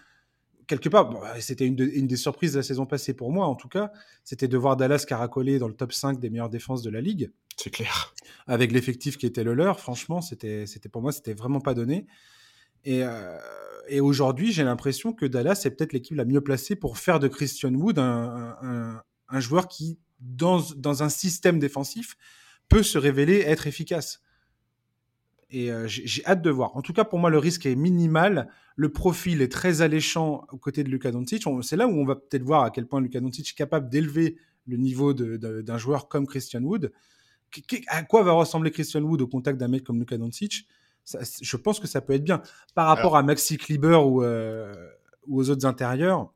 Quelque 0.67 0.89
part, 0.89 1.11
bah, 1.11 1.41
c'était 1.41 1.67
une, 1.67 1.77
des 1.77 2.17
surprises 2.17 2.53
de 2.53 2.59
la 2.59 2.63
saison 2.63 2.87
passée 2.87 3.15
pour 3.15 3.33
moi, 3.33 3.47
en 3.47 3.55
tout 3.55 3.69
cas, 3.69 3.93
c'était 4.25 4.49
de 4.49 4.57
voir 4.57 4.77
Dallas 4.77 5.05
caracoler 5.07 5.59
dans 5.59 5.69
le 5.69 5.75
top 5.75 5.93
5 5.93 6.19
des 6.19 6.31
meilleures 6.31 6.51
défenses 6.51 6.83
de 6.83 6.91
la 6.91 7.01
ligue. 7.01 7.31
C'est 7.57 7.71
clair. 7.71 8.15
Avec 8.47 8.73
l'effectif 8.73 9.17
qui 9.17 9.27
était 9.27 9.45
le 9.45 9.55
leur, 9.55 9.81
franchement, 9.81 10.21
c'était, 10.21 10.67
c'était 10.67 10.89
pour 10.89 11.03
moi, 11.03 11.13
c'était 11.13 11.35
vraiment 11.35 11.61
pas 11.61 11.75
donné. 11.75 12.07
Et, 12.85 13.05
euh, 13.05 13.39
et 13.89 14.01
aujourd'hui, 14.01 14.53
j'ai 14.53 14.65
l'impression 14.65 15.13
que 15.13 15.27
Dallas 15.27 15.63
est 15.65 15.71
peut-être 15.71 15.93
l'équipe 15.93 16.17
la 16.17 16.25
mieux 16.25 16.41
placée 16.41 16.77
pour 16.77 16.99
faire 16.99 17.21
de 17.21 17.29
Christian 17.29 17.75
Wood 17.75 17.99
un, 17.99 19.03
un, 19.29 19.41
joueur 19.41 19.69
qui, 19.69 19.99
dans, 20.21 20.61
dans 20.77 21.03
un 21.03 21.09
système 21.09 21.59
défensif, 21.59 22.17
peut 22.69 22.83
se 22.83 22.99
révéler 22.99 23.41
être 23.41 23.67
efficace. 23.67 24.23
Et 25.53 25.71
euh, 25.71 25.87
j'ai 25.87 26.25
hâte 26.25 26.41
de 26.41 26.49
voir. 26.49 26.75
En 26.77 26.83
tout 26.83 26.95
cas, 26.95 27.05
pour 27.05 27.19
moi, 27.19 27.29
le 27.29 27.37
risque 27.37 27.67
est 27.67 27.77
minimal. 27.77 28.49
Le 28.75 28.89
profil 28.89 29.43
est 29.43 29.53
très 29.53 29.83
alléchant 29.83 30.47
aux 30.51 30.57
côtés 30.57 30.83
de 30.83 30.89
Luka 30.89 31.11
Doncic. 31.11 31.45
C'est 31.61 31.77
là 31.77 31.87
où 31.87 31.91
on 31.91 32.07
va 32.07 32.17
peut-être 32.17 32.43
voir 32.43 32.65
à 32.65 32.71
quel 32.71 32.87
point 32.87 33.03
Luka 33.03 33.21
Doncic 33.21 33.51
est 33.51 33.55
capable 33.55 33.91
d'élever 33.91 34.39
le 34.67 34.79
niveau 34.79 35.13
d'un 35.13 35.77
joueur 35.77 36.09
comme 36.09 36.27
Christian 36.27 36.63
Wood. 36.63 36.91
À 37.89 38.03
quoi 38.03 38.23
va 38.23 38.33
ressembler 38.33 38.71
Christian 38.71 39.03
Wood 39.03 39.21
au 39.21 39.27
contact 39.27 39.59
d'un 39.59 39.69
mec 39.69 39.85
comme 39.85 39.99
Luka 39.99 40.17
Doncic? 40.17 40.67
Je 41.05 41.57
pense 41.59 41.81
que 41.81 41.87
ça 41.87 42.01
peut 42.01 42.15
être 42.15 42.25
bien. 42.25 42.41
Par 42.75 42.87
rapport 42.87 43.17
à 43.17 43.23
Maxi 43.23 43.59
Kleber 43.59 43.99
ou, 44.07 44.23
euh, 44.23 44.73
ou, 45.27 45.39
aux 45.39 45.51
autres 45.51 45.67
intérieurs 45.67 46.33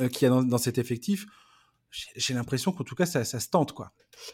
euh, 0.00 0.08
qu'il 0.08 0.26
y 0.26 0.30
a 0.30 0.30
dans, 0.30 0.42
dans, 0.42 0.58
cet 0.58 0.78
effectif, 0.78 1.26
j'ai 1.90 2.34
l'impression 2.34 2.72
qu'en 2.72 2.84
tout 2.84 2.94
cas, 2.94 3.06
ça, 3.06 3.24
se 3.24 3.48
tente, 3.48 3.72
quoi. 3.72 3.92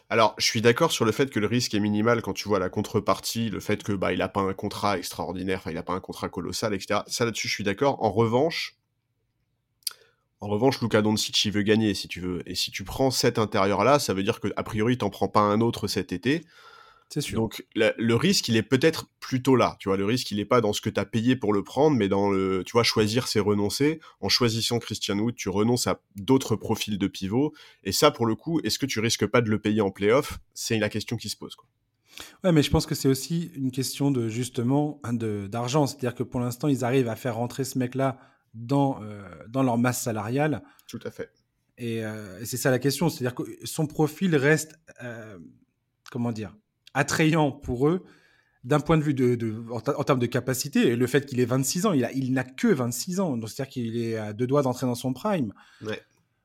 Alors, 0.09 0.35
je 0.37 0.45
suis 0.45 0.61
d'accord 0.61 0.91
sur 0.91 1.05
le 1.05 1.11
fait 1.11 1.29
que 1.29 1.39
le 1.39 1.47
risque 1.47 1.73
est 1.73 1.79
minimal 1.79 2.21
quand 2.21 2.33
tu 2.33 2.47
vois 2.47 2.59
la 2.59 2.69
contrepartie, 2.69 3.49
le 3.49 3.59
fait 3.59 3.83
que 3.83 3.93
bah 3.93 4.13
il 4.13 4.21
a 4.21 4.29
pas 4.29 4.41
un 4.41 4.53
contrat 4.53 4.97
extraordinaire, 4.97 5.59
enfin 5.59 5.71
il 5.71 5.77
a 5.77 5.83
pas 5.83 5.93
un 5.93 5.99
contrat 5.99 6.29
colossal, 6.29 6.73
etc. 6.73 7.01
Ça 7.07 7.25
là-dessus, 7.25 7.47
je 7.47 7.53
suis 7.53 7.63
d'accord. 7.63 8.03
En 8.03 8.11
revanche, 8.11 8.77
en 10.39 10.47
revanche, 10.47 10.81
Luka 10.81 11.01
Doncic, 11.01 11.45
il 11.45 11.51
veut 11.51 11.63
gagner, 11.63 11.95
si 11.95 12.07
tu 12.07 12.19
veux. 12.19 12.47
Et 12.47 12.53
si 12.53 12.69
tu 12.69 12.83
prends 12.83 13.09
cet 13.09 13.39
intérieur-là, 13.39 13.97
ça 13.97 14.13
veut 14.13 14.23
dire 14.23 14.39
que 14.39 14.49
a 14.55 14.63
priori, 14.63 14.97
t'en 14.97 15.09
prends 15.09 15.27
pas 15.27 15.39
un 15.39 15.61
autre 15.61 15.87
cet 15.87 16.11
été. 16.11 16.45
C'est 17.09 17.21
sûr. 17.21 17.39
Donc 17.39 17.65
le 17.75 18.13
risque, 18.15 18.49
il 18.49 18.57
est 18.57 18.63
peut-être 18.63 19.09
plutôt 19.19 19.55
là. 19.55 19.77
Tu 19.79 19.87
vois, 19.89 19.97
le 19.97 20.05
risque, 20.05 20.29
il 20.31 20.37
n'est 20.37 20.45
pas 20.45 20.59
dans 20.59 20.73
ce 20.73 20.81
que 20.81 20.89
tu 20.89 20.99
as 20.99 21.05
payé 21.05 21.35
pour 21.35 21.53
le 21.53 21.63
prendre, 21.63 21.95
mais 21.95 22.09
dans 22.09 22.29
le, 22.29 22.63
tu 22.65 22.73
vois, 22.73 22.83
choisir, 22.83 23.27
c'est 23.27 23.39
renoncer. 23.39 23.99
En 24.19 24.29
choisissant 24.29 24.79
Christian 24.79 25.17
Wood, 25.17 25.35
tu 25.35 25.49
renonces 25.49 25.87
à 25.87 26.01
d'autres 26.15 26.55
profils 26.55 26.97
de 26.97 27.07
pivot. 27.07 27.53
Et 27.83 27.91
ça, 27.91 28.11
pour 28.11 28.25
le 28.25 28.35
coup, 28.35 28.59
est-ce 28.63 28.77
que 28.77 28.85
tu 28.85 28.99
risques 28.99 29.25
pas 29.25 29.41
de 29.41 29.49
le 29.49 29.59
payer 29.59 29.81
en 29.81 29.91
playoff? 29.91 30.39
C'est 30.53 30.77
la 30.79 30.89
question 30.89 31.15
qui 31.15 31.29
se 31.29 31.37
pose. 31.37 31.55
Quoi. 31.55 31.67
Ouais, 32.43 32.51
mais 32.51 32.63
je 32.63 32.69
pense 32.69 32.85
que 32.85 32.95
c'est 32.95 33.07
aussi 33.07 33.51
une 33.55 33.71
question 33.71 34.11
de 34.11 34.27
justement 34.27 35.01
d'argent. 35.49 35.87
C'est-à-dire 35.87 36.15
que 36.15 36.23
pour 36.23 36.39
l'instant, 36.39 36.67
ils 36.67 36.83
arrivent 36.83 37.09
à 37.09 37.15
faire 37.15 37.35
rentrer 37.35 37.63
ce 37.63 37.77
mec-là 37.77 38.19
dans, 38.53 39.01
euh, 39.01 39.23
dans 39.47 39.63
leur 39.63 39.77
masse 39.77 40.01
salariale. 40.01 40.63
Tout 40.87 40.99
à 41.05 41.11
fait. 41.11 41.31
Et, 41.77 42.03
euh, 42.03 42.43
c'est 42.43 42.57
ça 42.57 42.71
la 42.71 42.79
question. 42.79 43.09
C'est-à-dire 43.09 43.35
que 43.35 43.43
son 43.63 43.87
profil 43.87 44.35
reste, 44.35 44.79
euh, 45.03 45.37
comment 46.11 46.31
dire, 46.31 46.55
attrayant 46.97 47.51
pour 47.51 47.87
eux 47.87 48.03
d'un 48.63 48.79
point 48.79 48.97
de 48.97 49.03
vue 49.03 49.13
de, 49.13 49.65
en, 49.71 50.03
termes 50.03 50.19
de 50.19 50.25
capacité. 50.25 50.87
Et 50.87 50.95
le 50.95 51.07
fait 51.07 51.25
qu'il 51.25 51.39
ait 51.39 51.45
26 51.45 51.85
ans, 51.85 51.93
il, 51.93 52.03
a, 52.03 52.11
il 52.11 52.33
n'a 52.33 52.43
que 52.43 52.67
26 52.67 53.19
ans. 53.19 53.39
C'est-à-dire 53.41 53.71
qu'il 53.71 53.97
est 53.97 54.17
à 54.17 54.33
deux 54.33 54.47
doigts 54.47 54.63
d'entrer 54.63 54.87
dans 54.87 54.95
son 54.95 55.13
prime. 55.13 55.53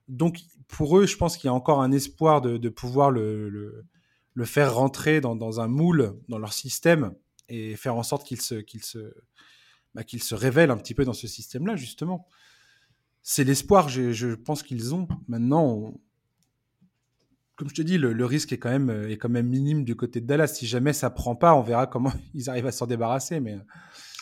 Donc, 0.07 0.39
pour 0.67 0.97
eux, 0.99 1.07
je 1.07 1.17
pense 1.17 1.37
qu'il 1.37 1.47
y 1.47 1.49
a 1.49 1.53
encore 1.53 1.81
un 1.81 1.91
espoir 1.91 2.41
de, 2.41 2.69
pouvoir 2.69 3.11
le, 3.11 3.83
le, 4.33 4.45
faire 4.45 4.75
rentrer 4.75 5.21
dans, 5.21 5.35
dans, 5.35 5.59
un 5.59 5.67
moule, 5.67 6.13
dans 6.29 6.37
leur 6.37 6.53
système, 6.53 7.13
et 7.49 7.75
faire 7.75 7.95
en 7.95 8.03
sorte 8.03 8.25
qu'il 8.25 8.39
se, 8.39 8.55
qu'il 8.55 8.83
se, 8.83 9.13
bah, 9.95 10.03
qu'il 10.03 10.21
se 10.21 10.35
révèle 10.35 10.71
un 10.71 10.77
petit 10.77 10.93
peu 10.93 11.03
dans 11.03 11.13
ce 11.13 11.27
système-là, 11.27 11.75
justement. 11.75 12.27
C'est 13.21 13.43
l'espoir, 13.43 13.89
je, 13.89 14.11
je 14.11 14.29
pense 14.29 14.63
qu'ils 14.63 14.93
ont. 14.93 15.07
Maintenant, 15.27 15.93
comme 17.55 17.69
je 17.69 17.75
te 17.75 17.81
dis, 17.83 17.97
le, 17.99 18.25
risque 18.25 18.51
est 18.51 18.57
quand, 18.57 18.71
même, 18.71 18.89
euh, 18.89 19.09
est 19.09 19.17
quand 19.17 19.29
même 19.29 19.47
minime 19.47 19.83
du 19.83 19.95
côté 19.95 20.21
de 20.21 20.25
Dallas. 20.25 20.47
Si 20.47 20.65
jamais 20.65 20.91
ça 20.91 21.11
prend 21.11 21.35
pas, 21.35 21.53
on 21.53 21.61
verra 21.61 21.85
comment 21.85 22.11
ils 22.33 22.49
arrivent 22.49 22.65
à 22.65 22.71
s'en 22.71 22.87
débarrasser. 22.87 23.39
Mais... 23.39 23.53
Euh. 23.53 23.59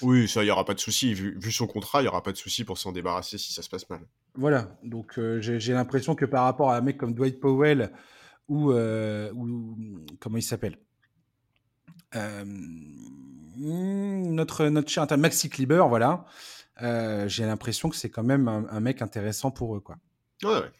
Oui, 0.01 0.27
ça, 0.27 0.41
il 0.41 0.45
n'y 0.45 0.51
aura 0.51 0.65
pas 0.65 0.73
de 0.73 0.79
souci. 0.79 1.13
Vu, 1.13 1.51
son 1.51 1.67
contrat, 1.67 2.01
il 2.01 2.03
n'y 2.03 2.09
aura 2.09 2.23
pas 2.23 2.31
de 2.31 2.37
souci 2.37 2.65
pour 2.65 2.77
s'en 2.77 2.91
débarrasser 2.91 3.37
si 3.37 3.53
ça 3.53 3.61
se 3.61 3.69
passe 3.69 3.89
mal. 3.89 4.01
Voilà. 4.35 4.77
Donc, 4.83 5.17
euh, 5.17 5.39
j'ai 5.39 5.73
l'impression 5.73 6.15
que 6.15 6.25
par 6.25 6.43
rapport 6.43 6.71
à 6.71 6.77
un 6.77 6.81
mec 6.81 6.97
comme 6.97 7.13
Dwight 7.13 7.39
Powell 7.39 7.91
ou, 8.47 8.73
ou 8.73 9.77
comment 10.19 10.37
il 10.37 10.43
s'appelle 10.43 10.77
notre, 13.57 14.65
notre 14.65 14.89
chien, 14.89 15.05
Maxi 15.17 15.49
Kleber, 15.49 15.85
voilà. 15.87 16.25
j'ai 17.27 17.45
l'impression 17.45 17.89
que 17.89 17.95
c'est 17.95 18.09
quand 18.09 18.23
même 18.23 18.49
un, 18.49 18.79
mec 18.81 19.01
intéressant 19.01 19.51
pour 19.51 19.77
eux. 19.77 19.79
Quoi. 19.79 19.95
Ouais, 20.43 20.49
ouais. 20.49 20.71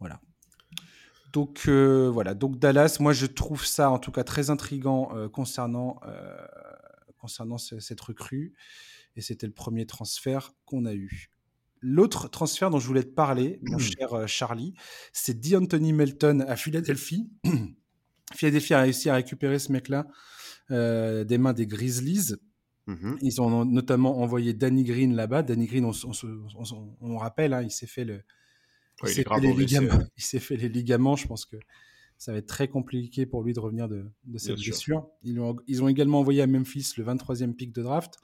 Voilà. 0.00 0.20
Donc 1.36 1.64
euh, 1.68 2.08
voilà, 2.10 2.32
donc 2.32 2.58
Dallas, 2.58 2.96
moi 2.98 3.12
je 3.12 3.26
trouve 3.26 3.66
ça 3.66 3.90
en 3.90 3.98
tout 3.98 4.10
cas 4.10 4.24
très 4.24 4.48
intrigant 4.48 5.10
euh, 5.14 5.28
concernant, 5.28 6.00
euh, 6.06 6.34
concernant 7.18 7.58
cette 7.58 8.00
recrue. 8.00 8.54
Et 9.16 9.20
c'était 9.20 9.46
le 9.46 9.52
premier 9.52 9.84
transfert 9.84 10.54
qu'on 10.64 10.86
a 10.86 10.94
eu. 10.94 11.28
L'autre 11.82 12.28
transfert 12.28 12.70
dont 12.70 12.78
je 12.78 12.86
voulais 12.86 13.02
te 13.02 13.12
parler, 13.12 13.60
mon 13.64 13.76
cher 13.76 14.26
Charlie, 14.26 14.72
c'est 15.12 15.38
D'Anthony 15.38 15.92
Melton 15.92 16.42
à 16.48 16.56
Philadelphie. 16.56 17.28
Philadelphie 18.34 18.72
a 18.72 18.80
réussi 18.80 19.10
à 19.10 19.14
récupérer 19.16 19.58
ce 19.58 19.72
mec-là 19.72 20.06
des 20.70 21.36
mains 21.36 21.52
des 21.52 21.66
Grizzlies. 21.66 22.34
Mm-hmm. 22.88 23.18
Ils 23.20 23.42
ont 23.42 23.66
notamment 23.66 24.22
envoyé 24.22 24.54
Danny 24.54 24.84
Green 24.84 25.14
là-bas. 25.14 25.42
Danny 25.42 25.66
Green, 25.66 25.84
on, 25.84 27.16
rappelle, 27.18 27.52
hein, 27.52 27.60
il 27.60 27.70
s'est 27.70 27.86
fait 27.86 28.06
le, 28.06 28.22
il 29.04 30.22
s'est 30.22 30.38
fait, 30.38 30.56
les 30.56 30.68
ligaments. 30.68 31.16
Je 31.16 31.26
pense 31.26 31.44
que 31.44 31.56
ça 32.18 32.32
va 32.32 32.38
être 32.38 32.46
très 32.46 32.68
compliqué 32.68 33.26
pour 33.26 33.42
lui 33.42 33.52
de 33.52 33.60
revenir 33.60 33.88
de, 33.88 34.10
cette 34.36 34.56
blessure. 34.56 35.06
Ils 35.22 35.38
ont, 35.40 35.56
ils 35.66 35.82
ont, 35.82 35.88
également 35.88 36.20
envoyé 36.20 36.42
à 36.42 36.46
Memphis 36.46 36.92
le 36.96 37.04
23e 37.04 37.54
pick 37.54 37.72
de 37.72 37.82
draft. 37.82 38.14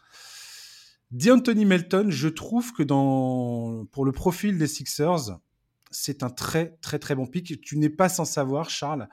D'Anthony 1.11 1.67
Melton, 1.67 2.07
je 2.09 2.29
trouve 2.29 2.73
que 2.73 2.83
dans, 2.83 3.85
pour 3.93 4.07
le 4.07 4.13
profil 4.13 4.57
des 4.57 4.67
Sixers, 4.67 5.39
c'est 5.91 6.23
un 6.23 6.31
très 6.31 6.79
très 6.81 6.99
très 6.99 7.15
bon 7.15 7.27
pick. 7.27 7.61
Tu 7.61 7.77
n'es 7.77 7.91
pas 7.91 8.09
sans 8.09 8.25
savoir, 8.25 8.71
Charles, 8.71 9.09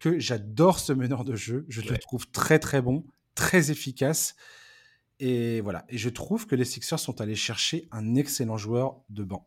que 0.00 0.18
j'adore 0.18 0.78
ce 0.78 0.94
meneur 0.94 1.24
de 1.24 1.36
jeu. 1.36 1.66
Je 1.68 1.82
le 1.82 1.98
trouve 1.98 2.26
très 2.30 2.58
très 2.58 2.80
bon, 2.80 3.04
très 3.34 3.70
efficace. 3.70 4.34
Et 5.20 5.60
voilà. 5.60 5.84
Et 5.90 5.98
je 5.98 6.08
trouve 6.08 6.46
que 6.46 6.54
les 6.54 6.64
Sixers 6.64 6.98
sont 6.98 7.20
allés 7.20 7.34
chercher 7.34 7.86
un 7.90 8.14
excellent 8.14 8.56
joueur 8.56 9.02
de 9.10 9.22
banc. 9.22 9.46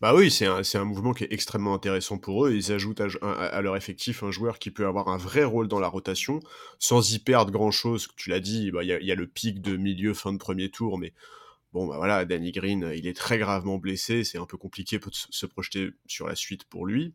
Bah 0.00 0.14
oui, 0.14 0.30
c'est 0.30 0.46
un, 0.46 0.84
mouvement 0.84 1.14
qui 1.14 1.24
est 1.24 1.32
extrêmement 1.32 1.74
intéressant 1.74 2.18
pour 2.18 2.46
eux. 2.46 2.52
Ils 2.52 2.72
ajoutent 2.72 3.00
à, 3.00 3.62
leur 3.62 3.76
effectif 3.76 4.22
un 4.22 4.30
joueur 4.30 4.58
qui 4.58 4.70
peut 4.70 4.86
avoir 4.86 5.08
un 5.08 5.16
vrai 5.16 5.44
rôle 5.44 5.68
dans 5.68 5.78
la 5.78 5.88
rotation, 5.88 6.40
sans 6.78 7.12
y 7.12 7.18
perdre 7.18 7.52
grand-chose. 7.52 8.08
Tu 8.16 8.28
l'as 8.28 8.40
dit, 8.40 8.70
bah, 8.70 8.82
il 8.82 8.88
y, 8.88 9.12
a 9.12 9.14
le 9.14 9.26
pic 9.26 9.62
de 9.62 9.76
milieu, 9.76 10.12
fin 10.12 10.32
de 10.32 10.38
premier 10.38 10.70
tour, 10.70 10.98
mais 10.98 11.14
bon, 11.72 11.86
bah 11.86 11.96
voilà, 11.96 12.24
Danny 12.24 12.52
Green, 12.52 12.92
il 12.94 13.06
est 13.06 13.16
très 13.16 13.38
gravement 13.38 13.78
blessé, 13.78 14.24
c'est 14.24 14.38
un 14.38 14.46
peu 14.46 14.58
compliqué 14.58 14.98
de 14.98 15.04
se 15.10 15.46
projeter 15.46 15.90
sur 16.06 16.26
la 16.26 16.34
suite 16.34 16.64
pour 16.64 16.86
lui. 16.86 17.14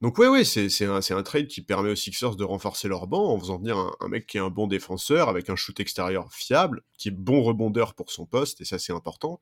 Donc 0.00 0.18
ouais, 0.18 0.28
ouais, 0.28 0.44
c'est 0.44 0.84
un, 0.84 1.00
un, 1.08 1.22
trade 1.22 1.46
qui 1.46 1.62
permet 1.62 1.90
aux 1.90 1.96
Sixers 1.96 2.36
de 2.36 2.44
renforcer 2.44 2.88
leur 2.88 3.06
banc 3.06 3.32
en 3.32 3.38
faisant 3.38 3.56
venir 3.56 3.78
un, 3.78 3.94
un, 4.00 4.08
mec 4.08 4.26
qui 4.26 4.36
est 4.36 4.40
un 4.40 4.50
bon 4.50 4.66
défenseur, 4.66 5.28
avec 5.30 5.48
un 5.48 5.56
shoot 5.56 5.78
extérieur 5.80 6.30
fiable, 6.32 6.82
qui 6.98 7.08
est 7.08 7.12
bon 7.12 7.42
rebondeur 7.42 7.94
pour 7.94 8.10
son 8.10 8.26
poste, 8.26 8.60
et 8.60 8.66
ça 8.66 8.78
c'est 8.78 8.92
important. 8.92 9.40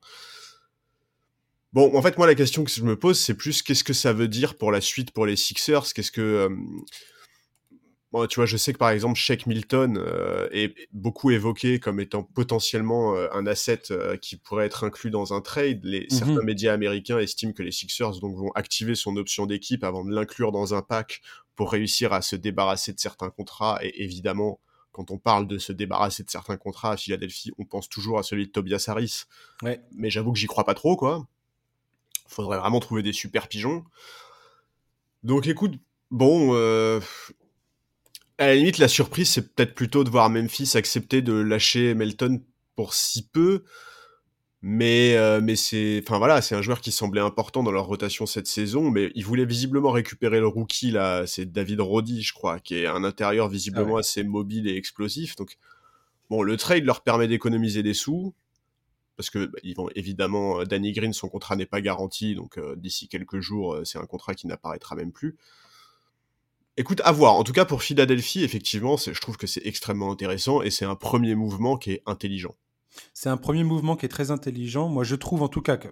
Bon, 1.73 1.95
en 1.97 2.01
fait, 2.03 2.17
moi, 2.17 2.27
la 2.27 2.35
question 2.35 2.63
que 2.63 2.69
je 2.69 2.83
me 2.83 2.97
pose, 2.97 3.19
c'est 3.19 3.33
plus 3.33 3.63
qu'est-ce 3.63 3.83
que 3.83 3.93
ça 3.93 4.13
veut 4.13 4.27
dire 4.27 4.55
pour 4.55 4.71
la 4.71 4.79
suite 4.79 5.11
pour 5.11 5.25
les 5.25 5.35
Sixers? 5.35 5.93
Qu'est-ce 5.93 6.11
que. 6.11 6.21
Euh, 6.21 6.49
bon, 8.11 8.27
tu 8.27 8.35
vois, 8.35 8.45
je 8.45 8.57
sais 8.57 8.73
que 8.73 8.77
par 8.77 8.91
exemple, 8.91 9.17
Shake 9.17 9.47
Milton 9.47 9.97
euh, 9.97 10.47
est 10.51 10.75
beaucoup 10.91 11.31
évoqué 11.31 11.79
comme 11.79 11.99
étant 11.99 12.21
potentiellement 12.21 13.15
euh, 13.15 13.27
un 13.33 13.47
asset 13.47 13.81
qui 14.21 14.37
pourrait 14.37 14.67
être 14.67 14.83
inclus 14.83 15.09
dans 15.09 15.33
un 15.33 15.41
trade. 15.41 15.79
Les, 15.83 16.01
Mhm. 16.11 16.17
Certains 16.17 16.43
médias 16.43 16.73
américains 16.73 17.17
estiment 17.17 17.53
que 17.53 17.63
les 17.63 17.71
Sixers 17.71 18.19
donc, 18.19 18.37
vont 18.37 18.51
activer 18.53 18.93
son 18.93 19.17
option 19.17 19.47
d'équipe 19.47 19.83
avant 19.83 20.05
de 20.05 20.13
l'inclure 20.13 20.51
dans 20.51 20.75
un 20.75 20.83
pack 20.83 21.21
pour 21.55 21.71
réussir 21.71 22.13
à 22.13 22.21
se 22.21 22.35
débarrasser 22.35 22.93
de 22.93 22.99
certains 22.99 23.31
contrats. 23.31 23.79
Et 23.81 24.03
évidemment, 24.03 24.59
quand 24.91 25.09
on 25.09 25.17
parle 25.17 25.47
de 25.47 25.57
se 25.57 25.73
débarrasser 25.73 26.21
de 26.23 26.29
certains 26.29 26.57
contrats 26.57 26.91
à 26.91 26.97
Philadelphie, 26.97 27.51
on 27.57 27.65
pense 27.65 27.89
toujours 27.89 28.19
à 28.19 28.23
celui 28.23 28.45
de 28.45 28.51
Tobias 28.51 28.85
Harris. 28.87 29.23
Ouais. 29.63 29.81
Mais 29.95 30.11
j'avoue 30.11 30.33
que 30.33 30.39
j'y 30.39 30.45
crois 30.45 30.65
pas 30.65 30.75
trop, 30.75 30.95
quoi. 30.95 31.27
Faudrait 32.33 32.57
vraiment 32.57 32.79
trouver 32.79 33.03
des 33.03 33.13
super 33.13 33.47
pigeons. 33.47 33.83
Donc 35.21 35.47
écoute, 35.47 35.75
bon, 36.09 36.51
euh, 36.53 36.99
à 38.37 38.47
la 38.47 38.55
limite, 38.55 38.79
la 38.79 38.87
surprise, 38.87 39.29
c'est 39.29 39.53
peut-être 39.53 39.75
plutôt 39.75 40.03
de 40.03 40.09
voir 40.09 40.29
Memphis 40.29 40.71
accepter 40.75 41.21
de 41.21 41.33
lâcher 41.33 41.93
Melton 41.93 42.41
pour 42.75 42.93
si 42.93 43.27
peu. 43.27 43.63
Mais, 44.65 45.15
euh, 45.17 45.41
mais 45.43 45.57
c'est, 45.57 46.01
enfin 46.03 46.17
voilà, 46.17 46.41
c'est 46.41 46.55
un 46.55 46.61
joueur 46.61 46.79
qui 46.79 46.93
semblait 46.93 47.19
important 47.21 47.63
dans 47.63 47.71
leur 47.71 47.85
rotation 47.85 48.25
cette 48.25 48.47
saison, 48.47 48.89
mais 48.89 49.11
il 49.13 49.25
voulait 49.25 49.45
visiblement 49.45 49.91
récupérer 49.91 50.39
le 50.39 50.47
rookie 50.47 50.89
là, 50.89 51.27
c'est 51.27 51.51
David 51.51 51.81
Roddy, 51.81 52.23
je 52.23 52.33
crois, 52.33 52.61
qui 52.61 52.75
est 52.75 52.87
un 52.87 53.03
intérieur 53.03 53.49
visiblement 53.49 53.89
Ah 53.89 53.93
ouais. 53.95 53.99
assez 53.99 54.23
mobile 54.23 54.69
et 54.69 54.77
explosif. 54.77 55.35
Donc 55.35 55.57
bon, 56.29 56.41
le 56.43 56.55
trade 56.55 56.85
leur 56.85 57.01
permet 57.01 57.27
d'économiser 57.27 57.83
des 57.83 57.93
sous 57.93 58.33
parce 59.15 59.29
que 59.29 59.45
bah, 59.45 59.59
vont 59.75 59.89
évidemment 59.95 60.59
euh, 60.59 60.65
Danny 60.65 60.91
Green, 60.91 61.13
son 61.13 61.29
contrat 61.29 61.55
n'est 61.55 61.65
pas 61.65 61.81
garanti, 61.81 62.35
donc 62.35 62.57
euh, 62.57 62.75
d'ici 62.75 63.07
quelques 63.07 63.39
jours, 63.39 63.73
euh, 63.73 63.85
c'est 63.85 63.97
un 63.97 64.05
contrat 64.05 64.33
qui 64.33 64.47
n'apparaîtra 64.47 64.95
même 64.95 65.11
plus. 65.11 65.37
Écoute, 66.75 67.01
à 67.03 67.11
voir. 67.11 67.35
En 67.35 67.43
tout 67.43 67.53
cas, 67.53 67.65
pour 67.65 67.83
Philadelphie, 67.83 68.43
effectivement, 68.43 68.97
je 68.97 69.19
trouve 69.19 69.37
que 69.37 69.45
c'est 69.45 69.65
extrêmement 69.65 70.11
intéressant 70.11 70.63
et 70.63 70.71
c'est 70.71 70.85
un 70.85 70.95
premier 70.95 71.35
mouvement 71.35 71.77
qui 71.77 71.91
est 71.91 72.01
intelligent. 72.07 72.55
C'est 73.13 73.29
un 73.29 73.37
premier 73.37 73.63
mouvement 73.63 73.95
qui 73.95 74.07
est 74.07 74.09
très 74.09 74.31
intelligent. 74.31 74.89
Moi, 74.89 75.03
je 75.03 75.15
trouve 75.15 75.43
en 75.43 75.47
tout 75.47 75.61
cas 75.61 75.77
que 75.77 75.89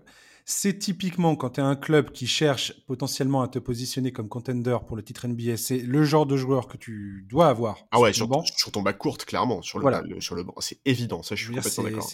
c'est 0.51 0.77
typiquement 0.77 1.35
quand 1.35 1.51
tu 1.51 1.61
es 1.61 1.63
un 1.63 1.75
club 1.75 2.11
qui 2.11 2.27
cherche 2.27 2.73
potentiellement 2.85 3.41
à 3.41 3.47
te 3.47 3.57
positionner 3.57 4.11
comme 4.11 4.27
contender 4.27 4.77
pour 4.85 4.97
le 4.97 5.03
titre 5.03 5.25
NBA, 5.27 5.55
c'est 5.57 5.77
le 5.77 6.03
genre 6.03 6.25
de 6.25 6.35
joueur 6.35 6.67
que 6.67 6.75
tu 6.77 7.25
dois 7.29 7.47
avoir. 7.47 7.77
Ah 7.91 7.99
ouais, 7.99 8.11
ton 8.11 8.15
sur, 8.17 8.27
banc. 8.27 8.43
sur 8.43 8.71
ton 8.71 8.81
bac 8.81 8.97
courte, 8.97 9.23
clairement, 9.25 9.61
sur 9.61 9.79
le, 9.79 9.83
Voilà. 9.83 10.01
le- 10.01 10.19
sur 10.19 10.35
le 10.35 10.43
banc. 10.43 10.53
C'est 10.59 10.79
évident, 10.85 11.23
ça, 11.23 11.35
je 11.35 11.45
suis 11.45 11.55
complètement 11.55 11.83
d'accord. 11.83 12.09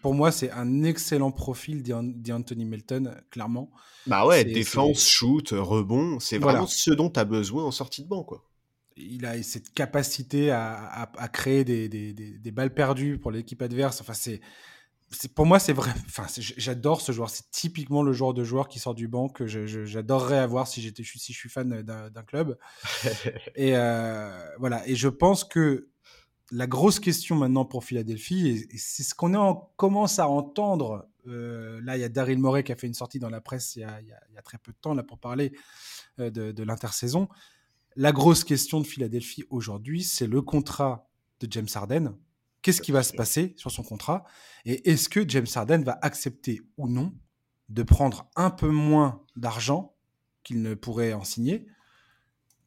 pour 0.00 0.14
moi, 0.14 0.32
c'est 0.32 0.50
un 0.50 0.82
excellent 0.82 1.30
profil 1.30 1.82
d'An- 1.82 2.02
d'Anthony 2.02 2.64
Melton, 2.64 3.14
clairement. 3.30 3.70
Bah 4.06 4.26
ouais, 4.26 4.44
défense, 4.44 5.06
shoot, 5.08 5.50
rebond, 5.52 6.18
c'est 6.20 6.38
Voilà. 6.38 6.58
vraiment 6.58 6.66
ce 6.66 6.90
dont 6.90 7.10
tu 7.10 7.20
as 7.20 7.24
besoin 7.24 7.64
en 7.64 7.70
sortie 7.70 8.02
de 8.02 8.08
banc, 8.08 8.24
quoi. 8.24 8.48
Il 8.96 9.24
a 9.26 9.42
cette 9.42 9.72
capacité 9.72 10.50
à, 10.50 10.72
à- 10.74 11.22
à 11.22 11.28
créer 11.28 11.64
des, 11.64 11.88
des- 11.88 12.12
des- 12.12 12.38
des 12.38 12.50
balles 12.50 12.74
perdues 12.74 13.18
pour 13.18 13.30
l'équipe 13.30 13.60
adverse. 13.62 14.00
Enfin, 14.00 14.12
c'est- 14.14 14.40
pour 15.34 15.46
moi, 15.46 15.58
c'est 15.58 15.72
vrai. 15.72 15.90
Enfin, 16.06 16.26
j'adore 16.56 17.00
ce 17.00 17.12
joueur. 17.12 17.30
C'est 17.30 17.50
typiquement 17.50 18.02
le 18.02 18.12
genre 18.12 18.34
de 18.34 18.44
joueur 18.44 18.68
qui 18.68 18.78
sort 18.78 18.94
du 18.94 19.08
banc 19.08 19.28
que 19.28 19.46
j'adorerais 19.46 20.38
avoir 20.38 20.66
si 20.68 20.80
j'étais, 20.82 21.02
si 21.04 21.32
je 21.32 21.38
suis 21.38 21.48
fan 21.48 21.82
d'un, 21.82 22.22
club. 22.22 22.58
Et 23.54 23.76
euh, 23.76 24.38
voilà. 24.58 24.86
Et 24.88 24.94
je 24.94 25.08
pense 25.08 25.44
que 25.44 25.88
la 26.50 26.66
grosse 26.66 27.00
question 27.00 27.36
maintenant 27.36 27.64
pour 27.64 27.84
Philadelphie, 27.84 28.48
et, 28.48 28.76
c'est 28.78 29.02
ce 29.02 29.14
qu'on 29.14 29.34
en- 29.34 29.72
commence 29.76 30.18
à 30.18 30.28
entendre. 30.28 31.08
euh, 31.26 31.80
là, 31.82 31.96
il 31.96 32.00
y 32.00 32.04
a 32.04 32.08
Daryl 32.08 32.38
Morey 32.38 32.62
qui 32.62 32.72
a 32.72 32.76
fait 32.76 32.86
une 32.86 32.94
sortie 32.94 33.18
dans 33.18 33.30
la 33.30 33.40
presse 33.40 33.76
il 33.76 33.80
y 33.80 33.84
a, 33.84 34.00
il 34.00 34.08
y 34.08 34.12
a- 34.12 34.20
il 34.28 34.34
y 34.34 34.38
a 34.38 34.42
très 34.42 34.58
peu 34.58 34.72
de 34.72 34.76
temps 34.80 34.92
là 34.94 35.02
pour 35.02 35.18
parler 35.18 35.52
euh, 36.20 36.30
de, 36.30 36.52
de 36.52 36.62
l'intersaison. 36.62 37.28
La 37.96 38.12
grosse 38.12 38.44
question 38.44 38.80
de 38.80 38.86
Philadelphie 38.86 39.44
aujourd'hui, 39.50 40.02
c'est 40.02 40.26
le 40.26 40.42
contrat 40.42 41.08
de 41.40 41.48
James 41.50 41.68
Harden. 41.74 42.14
Qu'est-ce 42.62 42.80
qui 42.80 42.92
va 42.92 43.02
se 43.02 43.12
passer 43.12 43.54
sur 43.56 43.70
son 43.70 43.82
contrat 43.82 44.24
Et 44.64 44.90
est-ce 44.90 45.08
que 45.08 45.28
James 45.28 45.46
Harden 45.54 45.82
va 45.82 45.98
accepter 46.02 46.62
ou 46.76 46.88
non 46.88 47.12
de 47.68 47.82
prendre 47.82 48.30
un 48.36 48.50
peu 48.50 48.68
moins 48.68 49.22
d'argent 49.36 49.94
qu'il 50.44 50.62
ne 50.62 50.74
pourrait 50.74 51.12
en 51.12 51.24
signer 51.24 51.66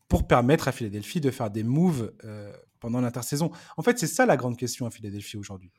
pour 0.07 0.27
permettre 0.27 0.67
à 0.67 0.71
Philadelphie 0.71 1.21
de 1.21 1.31
faire 1.31 1.49
des 1.49 1.63
moves 1.63 2.13
euh, 2.23 2.53
pendant 2.79 3.01
l'intersaison? 3.01 3.51
En 3.77 3.83
fait, 3.83 3.97
c'est 3.97 4.07
ça 4.07 4.25
la 4.25 4.37
grande 4.37 4.57
question 4.57 4.85
à 4.85 4.91
Philadelphie 4.91 5.37
aujourd'hui. 5.37 5.71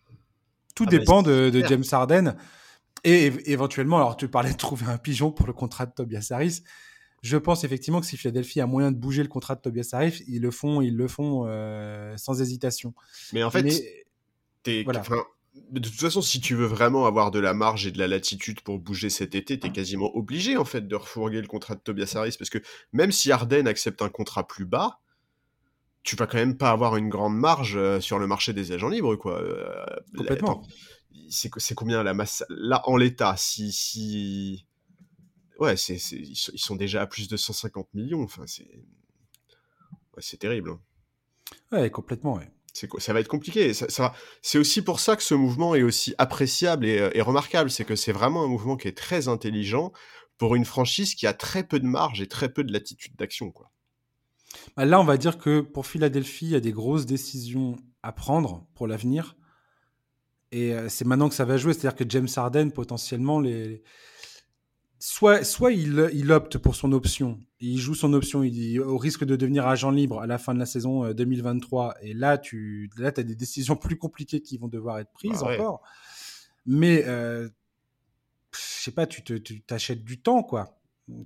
Tout 0.75 0.85
Ah 0.87 0.91
dépend 0.91 1.23
de. 1.23 1.51
James 1.69 1.85
Harden. 1.91 2.37
Et 3.05 3.31
éve- 3.31 3.43
éventuellement, 3.45 3.99
alors 3.99 4.17
tu 4.17 4.29
parlais 4.29 4.53
de 4.53 4.57
trouver 4.57 4.87
un 4.87 4.99
pigeon 4.99 5.31
pour 5.31 5.47
le 5.47 5.53
contrat 5.53 5.87
de 5.87 5.93
Tobias 5.93 6.29
Harris. 6.31 6.63
Je 7.23 7.37
pense 7.37 7.65
effectivement 7.65 8.01
que 8.01 8.07
si 8.07 8.17
Philadelphie 8.17 8.61
a 8.61 8.67
moyen 8.67 8.93
de 8.93 8.97
bouger 8.97 9.23
le 9.23 9.29
contrat 9.29 9.55
de 9.55 9.61
Tobias 9.61 9.91
Harris, 9.93 10.23
ils 10.29 10.41
le 10.41 10.51
font, 10.51 10.81
ils 10.81 10.97
le 10.97 11.09
font 11.09 11.45
euh, 11.47 12.17
sans 12.17 12.41
hésitation. 12.41 12.95
Mais 13.33 13.43
en 13.43 13.51
fait, 13.51 13.63
Mais 13.63 14.06
Voilà. 14.85 15.03
de 15.71 15.81
toute 15.81 15.95
façon, 15.95 16.21
si 16.23 16.41
tu 16.41 16.55
veux 16.55 16.67
vraiment 16.67 17.07
avoir 17.07 17.31
de 17.31 17.39
la 17.39 17.55
marge 17.55 17.87
et 17.87 17.91
de 17.91 17.99
la 17.99 18.09
latitude 18.09 18.61
pour 18.61 18.79
bouger 18.79 19.11
cet 19.11 19.35
été, 19.35 19.59
t'es 19.59 19.71
quasiment 19.71 20.15
obligé 20.17 20.57
en 20.57 20.65
fait 20.65 20.87
de 20.87 20.97
refourguer 20.97 21.41
le 21.41 21.47
contrat 21.47 21.75
de 21.75 21.81
Tobias 21.81 22.13
Harris 22.17 22.37
parce 22.39 22.51
que 22.51 22.59
même 22.93 23.13
si 23.13 23.33
Harden 23.33 23.67
accepte 23.67 24.03
un 24.03 24.09
contrat 24.09 24.47
plus 24.47 24.67
bas, 24.67 25.01
tu 26.03 26.15
vas 26.15 26.27
quand 26.27 26.39
même 26.39 26.57
pas 26.57 26.71
avoir 26.71 26.97
une 26.97 27.09
grande 27.09 27.37
marge 27.37 27.77
euh, 27.77 28.01
sur 28.01 28.19
le 28.19 28.27
marché 28.29 28.53
des 28.53 28.71
agents 28.73 28.89
libres, 28.89 29.17
quoi. 29.17 29.41
Euh, 29.43 29.85
complètement. 30.17 30.63
c'est 31.29 31.75
combien 31.75 32.03
la 32.03 32.15
masse 32.15 32.45
là 32.49 32.83
en 32.89 32.97
l'état 32.97 33.37
si 33.37 33.73
si 33.73 34.67
ouais 35.59 35.77
c'est 35.77 35.99
c'est- 35.99 36.17
ils 36.17 36.37
sont, 36.37 36.77
déjà 36.77 37.03
à 37.03 37.07
plus 37.07 37.27
de 37.29 37.37
150 37.37 37.93
millions 37.95 38.23
enfin 38.23 38.45
c'est 38.47 38.69
ouais, 40.15 40.21
c'est 40.21 40.37
terrible 40.37 40.71
hein. 40.71 40.81
Ouais, 41.73 41.91
complètement. 41.91 42.35
Ouais. 42.35 42.51
Ça 42.99 43.13
va 43.13 43.21
être 43.21 43.29
compliqué 43.29 43.73
c'est 44.43 44.59
aussi 44.59 44.83
pour 44.83 45.01
ça 45.01 45.17
que 45.17 45.23
ce 45.23 45.35
mouvement 45.35 45.75
est 45.75 45.83
aussi 45.83 46.15
appréciable 46.19 46.87
et, 46.87 46.99
euh, 46.99 47.11
et 47.15 47.23
remarquable 47.23 47.71
c'est 47.71 47.85
que 47.85 47.97
c'est 47.97 48.13
vraiment 48.13 48.45
un 48.45 48.49
mouvement 48.49 48.77
qui 48.77 48.89
est 48.89 48.97
très 48.97 49.29
intelligent 49.29 49.93
pour 50.39 50.55
une 50.55 50.65
franchise 50.65 51.15
qui 51.15 51.27
a 51.27 51.33
très 51.33 51.65
peu 51.65 51.81
de 51.81 51.87
marge 51.87 52.21
et 52.21 52.29
très 52.29 52.49
peu 52.49 52.65
de 52.65 52.73
latitude 52.73 53.15
d'action 53.17 53.53
Bah, 54.77 54.85
Là, 54.85 55.01
on 55.01 55.05
va 55.05 55.17
dire 55.17 55.39
que 55.39 55.61
pour 55.61 55.87
Philadelphie, 55.87 56.47
il 56.47 56.53
y 56.53 56.57
a 56.57 56.61
des 56.61 56.73
grosses 56.73 57.07
décisions 57.07 57.77
à 58.03 58.13
prendre 58.13 58.67
pour 58.75 58.87
l'avenir. 58.87 59.37
Et 60.53 60.73
euh, 60.75 60.89
c'est 60.89 61.05
maintenant 61.05 61.29
que 61.29 61.35
ça 61.35 61.45
va 61.45 61.57
jouer. 61.57 61.73
C'est-à-dire 61.73 61.97
que 61.97 62.05
James 62.09 62.29
Harden, 62.35 62.71
potentiellement, 62.71 63.43
soit, 64.99 65.45
soit 65.45 65.73
il, 65.73 66.11
il 66.13 66.31
opte 66.31 66.59
pour 66.59 66.77
son 66.77 66.93
option, 66.93 67.41
il 67.61 67.79
joue 67.79 67.95
son 67.95 68.13
option, 68.13 68.43
il 68.43 68.51
dit, 68.53 68.79
au 68.81 68.99
risque 68.99 69.25
de 69.25 69.35
devenir 69.37 69.67
agent 69.67 69.91
libre 69.91 70.21
à 70.21 70.27
la 70.27 70.37
fin 70.39 70.53
de 70.55 70.59
la 70.59 70.67
saison 70.67 71.05
euh, 71.05 71.15
2023. 71.15 71.95
Et 72.03 72.13
là, 72.15 72.37
tu 72.39 72.91
là, 72.99 73.09
as 73.17 73.23
des 73.23 73.35
décisions 73.37 73.77
plus 73.77 73.97
compliquées 73.97 74.43
qui 74.43 74.59
vont 74.59 74.69
devoir 74.69 74.99
être 74.99 75.11
prises 75.13 75.41
Bah 75.41 75.47
ouais. 75.49 75.59
encore. 75.59 75.83
Mais, 76.67 77.05
euh, 77.07 77.49
je 78.53 78.59
sais 78.85 78.91
pas, 78.91 79.07
tu 79.07 79.23
te- 79.23 79.35
tu 79.35 79.63
t'achètes 79.63 80.05
du 80.05 80.21
temps, 80.21 80.43
quoi. 80.43 80.79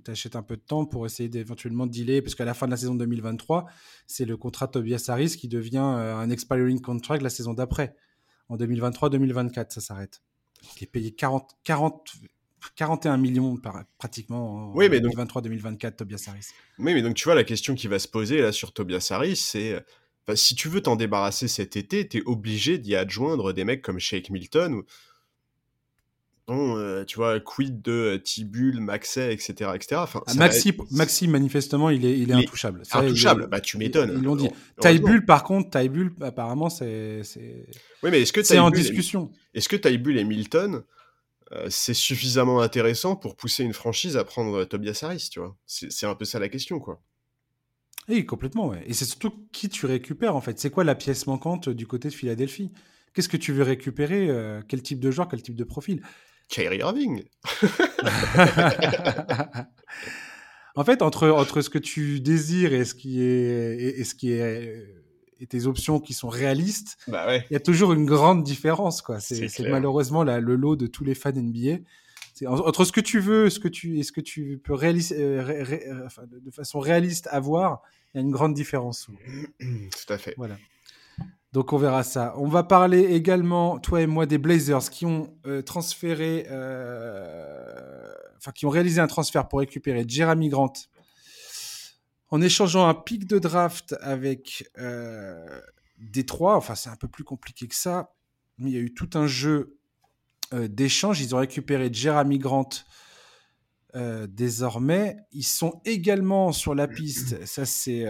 Tu 0.05 0.11
achètes 0.11 0.35
un 0.35 0.43
peu 0.43 0.57
de 0.57 0.61
temps 0.61 0.85
pour 0.85 1.05
essayer 1.07 1.27
d'éventuellement 1.27 1.87
dealer, 1.87 2.21
parce 2.21 2.35
qu'à 2.35 2.45
la 2.45 2.53
fin 2.53 2.67
de 2.67 2.71
la 2.71 2.77
saison 2.77 2.93
2023, 2.95 3.65
c'est 4.05 4.25
le 4.25 4.37
contrat 4.37 4.67
Tobias 4.67 5.05
Harris 5.07 5.35
qui 5.37 5.47
devient 5.47 5.77
euh, 5.97 6.15
un 6.15 6.29
expiring 6.29 6.79
contract 6.81 7.23
la 7.23 7.29
saison 7.31 7.53
d'après. 7.53 7.95
En 8.47 8.57
2023-2024, 8.57 9.71
ça 9.71 9.81
s'arrête. 9.81 10.21
Il 10.77 10.83
est 10.83 10.87
payé 10.87 11.11
40, 11.11 11.57
40, 11.63 12.11
41 12.75 13.17
millions 13.17 13.57
par, 13.57 13.83
pratiquement 13.97 14.71
en 14.71 14.75
Oui, 14.75 14.87
mais 14.89 14.99
donc- 14.99 15.13
2023-2024, 15.15 15.95
Tobias 15.97 16.25
Harris. 16.27 16.47
Oui, 16.79 16.93
mais 16.93 17.01
donc 17.01 17.15
tu 17.15 17.23
vois, 17.25 17.35
la 17.35 17.43
question 17.43 17.75
qui 17.75 17.87
va 17.87 17.99
se 17.99 18.07
poser 18.07 18.41
là 18.41 18.51
sur 18.51 18.73
Tobias 18.73 19.07
Harris, 19.11 19.35
c'est 19.35 19.73
euh, 19.73 19.79
enfin, 20.27 20.35
si 20.35 20.55
tu 20.55 20.67
veux 20.69 20.81
t'en 20.81 20.95
débarrasser 20.95 21.47
cet 21.47 21.75
été, 21.77 22.07
t'es 22.07 22.21
obligé 22.25 22.77
d'y 22.77 22.95
adjoindre 22.95 23.53
des 23.53 23.63
mecs 23.65 23.81
comme 23.81 23.99
Shake 23.99 24.29
Milton. 24.29 24.73
Ou... 24.75 24.83
Bon, 26.47 26.75
euh, 26.77 27.05
tu 27.05 27.15
vois, 27.17 27.39
quid 27.39 27.81
de 27.81 27.91
euh, 27.91 28.17
Tibul, 28.17 28.81
Maxey, 28.81 29.31
etc. 29.33 29.71
etc. 29.75 29.95
Enfin, 30.03 30.21
Ah, 30.25 30.33
va 30.33 30.39
Maxi, 30.39 30.73
Maxi, 30.89 31.27
manifestement, 31.27 31.89
il 31.89 32.03
est, 32.03 32.17
il 32.19 32.29
est 32.31 32.33
intouchable. 32.33 32.81
Ça, 32.83 32.99
il 32.99 33.05
est- 33.05 33.07
Intouchable, 33.09 33.47
bah 33.47 33.61
tu 33.61 33.77
m'étonnes. 33.77 34.13
Ils 34.17 34.23
l'ont 34.23 34.35
dit. 34.35 34.49
Taibul, 34.81 35.23
par 35.25 35.43
contre, 35.43 35.69
Taibul, 35.69 36.13
apparemment, 36.19 36.69
c'est 36.69 37.23
c'est- 37.23 37.67
Oui, 38.03 38.09
mais 38.11 38.21
est-ce 38.21 38.33
que 38.33 38.43
c'est 38.43 38.59
en 38.59 38.69
discussion. 38.71 39.31
Est-ce 39.53 39.69
que 39.69 39.75
Taibul 39.77 40.17
et 40.17 40.23
Milton, 40.25 40.83
euh, 41.53 41.67
c'est 41.69 41.93
suffisamment 41.93 42.61
intéressant 42.61 43.15
pour 43.15 43.35
pousser 43.35 43.63
une 43.63 43.73
franchise 43.73 44.17
à 44.17 44.23
prendre 44.23 44.63
Tobias 44.65 44.99
Harris, 45.03 45.29
tu 45.31 45.39
vois? 45.39 45.57
C'est 45.65 45.91
c'est 45.91 46.05
un 46.05 46.15
peu 46.15 46.25
ça 46.25 46.39
la 46.39 46.49
question, 46.49 46.79
quoi. 46.79 47.01
Oui, 48.09 48.25
complètement, 48.25 48.67
ouais. 48.67 48.83
Et 48.87 48.93
c'est 48.93 49.05
surtout 49.05 49.47
qui 49.51 49.69
tu 49.69 49.85
récupères, 49.85 50.35
en 50.35 50.41
fait? 50.41 50.59
C'est 50.59 50.69
quoi 50.69 50.83
la 50.83 50.95
pièce 50.95 51.27
manquante 51.27 51.69
du 51.69 51.87
côté 51.87 52.09
de 52.09 52.13
Philadelphie? 52.13 52.71
Qu'est-ce 53.13 53.29
que 53.29 53.37
tu 53.37 53.53
veux 53.53 53.63
récupérer 53.63 54.29
euh, 54.29 54.61
Quel 54.67 54.81
type 54.81 54.99
de 54.99 55.11
joueur 55.11 55.27
Quel 55.27 55.41
type 55.41 55.55
de 55.55 55.63
profil? 55.63 56.01
Kyrie 56.47 56.79
Irving. 56.79 57.23
En 60.73 60.85
fait, 60.85 61.01
entre, 61.01 61.27
entre 61.27 61.59
ce 61.59 61.69
que 61.69 61.77
tu 61.77 62.21
désires 62.21 62.73
et 62.73 62.85
ce 62.85 62.95
qui 62.95 63.21
est, 63.21 63.75
et, 63.77 63.99
et 63.99 64.03
ce 64.05 64.15
qui 64.15 64.31
est 64.31 64.85
et 65.41 65.47
tes 65.47 65.65
options 65.65 65.99
qui 65.99 66.13
sont 66.13 66.29
réalistes, 66.29 66.97
Bah 67.07 67.25
ouais. 67.27 67.45
il 67.49 67.53
y 67.53 67.57
a 67.57 67.59
toujours 67.59 67.91
une 67.93 68.05
grande 68.05 68.43
différence, 68.43 69.01
quoi. 69.01 69.19
C'est 69.19 69.49
malheureusement 69.69 70.23
la- 70.23 70.39
le 70.39 70.55
lot 70.55 70.75
de 70.77 70.87
tous 70.87 71.03
les 71.03 71.15
fans 71.15 71.31
NBA. 71.35 71.79
entre 72.47 72.85
ce 72.85 72.91
que 72.91 73.01
tu 73.01 73.19
veux, 73.19 73.49
ce 73.51 73.59
que 73.59 73.67
tu, 73.67 73.99
et 73.99 74.03
ce 74.03 74.11
que 74.11 74.21
tu 74.21 74.59
peux 74.63 74.73
réaliser, 74.73 75.15
euh, 75.19 75.63
de 76.31 76.49
façon 76.51 76.79
réaliste 76.79 77.27
avoir, 77.31 77.81
il 78.13 78.17
y 78.17 78.19
a 78.19 78.23
une 78.23 78.31
grande 78.31 78.53
différence. 78.55 79.07
Tout 79.59 80.13
à 80.13 80.17
fait. 80.17 80.33
Voilà. 80.37 80.57
Donc 81.53 81.71
on 81.73 81.77
verra 81.77 82.01
ça. 82.03 82.33
On 82.37 82.47
va 82.47 82.63
parler 82.63 83.01
également, 83.13 83.77
toi 83.77 84.01
et 84.01 84.07
moi, 84.07 84.25
des 84.25 84.37
Blazers 84.39 84.89
qui 84.89 85.05
ont 85.05 85.33
euh, 85.45 85.61
transféré, 85.61 86.47
euh, 86.49 88.11
enfin 88.37 88.51
qui 88.51 88.65
ont 88.65 88.69
réalisé 88.69 89.01
un 89.01 89.07
transfert 89.07 89.47
pour 89.47 89.59
récupérer 89.59 90.03
Jeremy 90.07 90.49
Grant 90.49 90.73
en 92.31 92.41
échangeant 92.41 92.87
un 92.87 92.93
pic 92.93 93.27
de 93.27 93.39
draft 93.39 93.95
avec 94.01 94.69
euh, 94.77 95.61
Détroit. 95.97 96.55
Enfin 96.57 96.75
c'est 96.75 96.89
un 96.89 96.95
peu 96.95 97.07
plus 97.07 97.23
compliqué 97.23 97.67
que 97.67 97.75
ça, 97.75 98.13
mais 98.57 98.71
il 98.71 98.73
y 98.73 98.77
a 98.77 98.81
eu 98.81 98.93
tout 98.93 99.09
un 99.13 99.27
jeu 99.27 99.77
euh, 100.53 100.67
d'échange. 100.67 101.21
Ils 101.21 101.35
ont 101.35 101.39
récupéré 101.39 101.89
Jeremy 101.91 102.39
Grant. 102.39 102.69
désormais, 103.93 105.17
ils 105.31 105.43
sont 105.43 105.81
également 105.85 106.51
sur 106.51 106.73
la 106.73 106.87
piste. 106.87 107.45
Ça, 107.45 107.65
c'est 107.65 108.05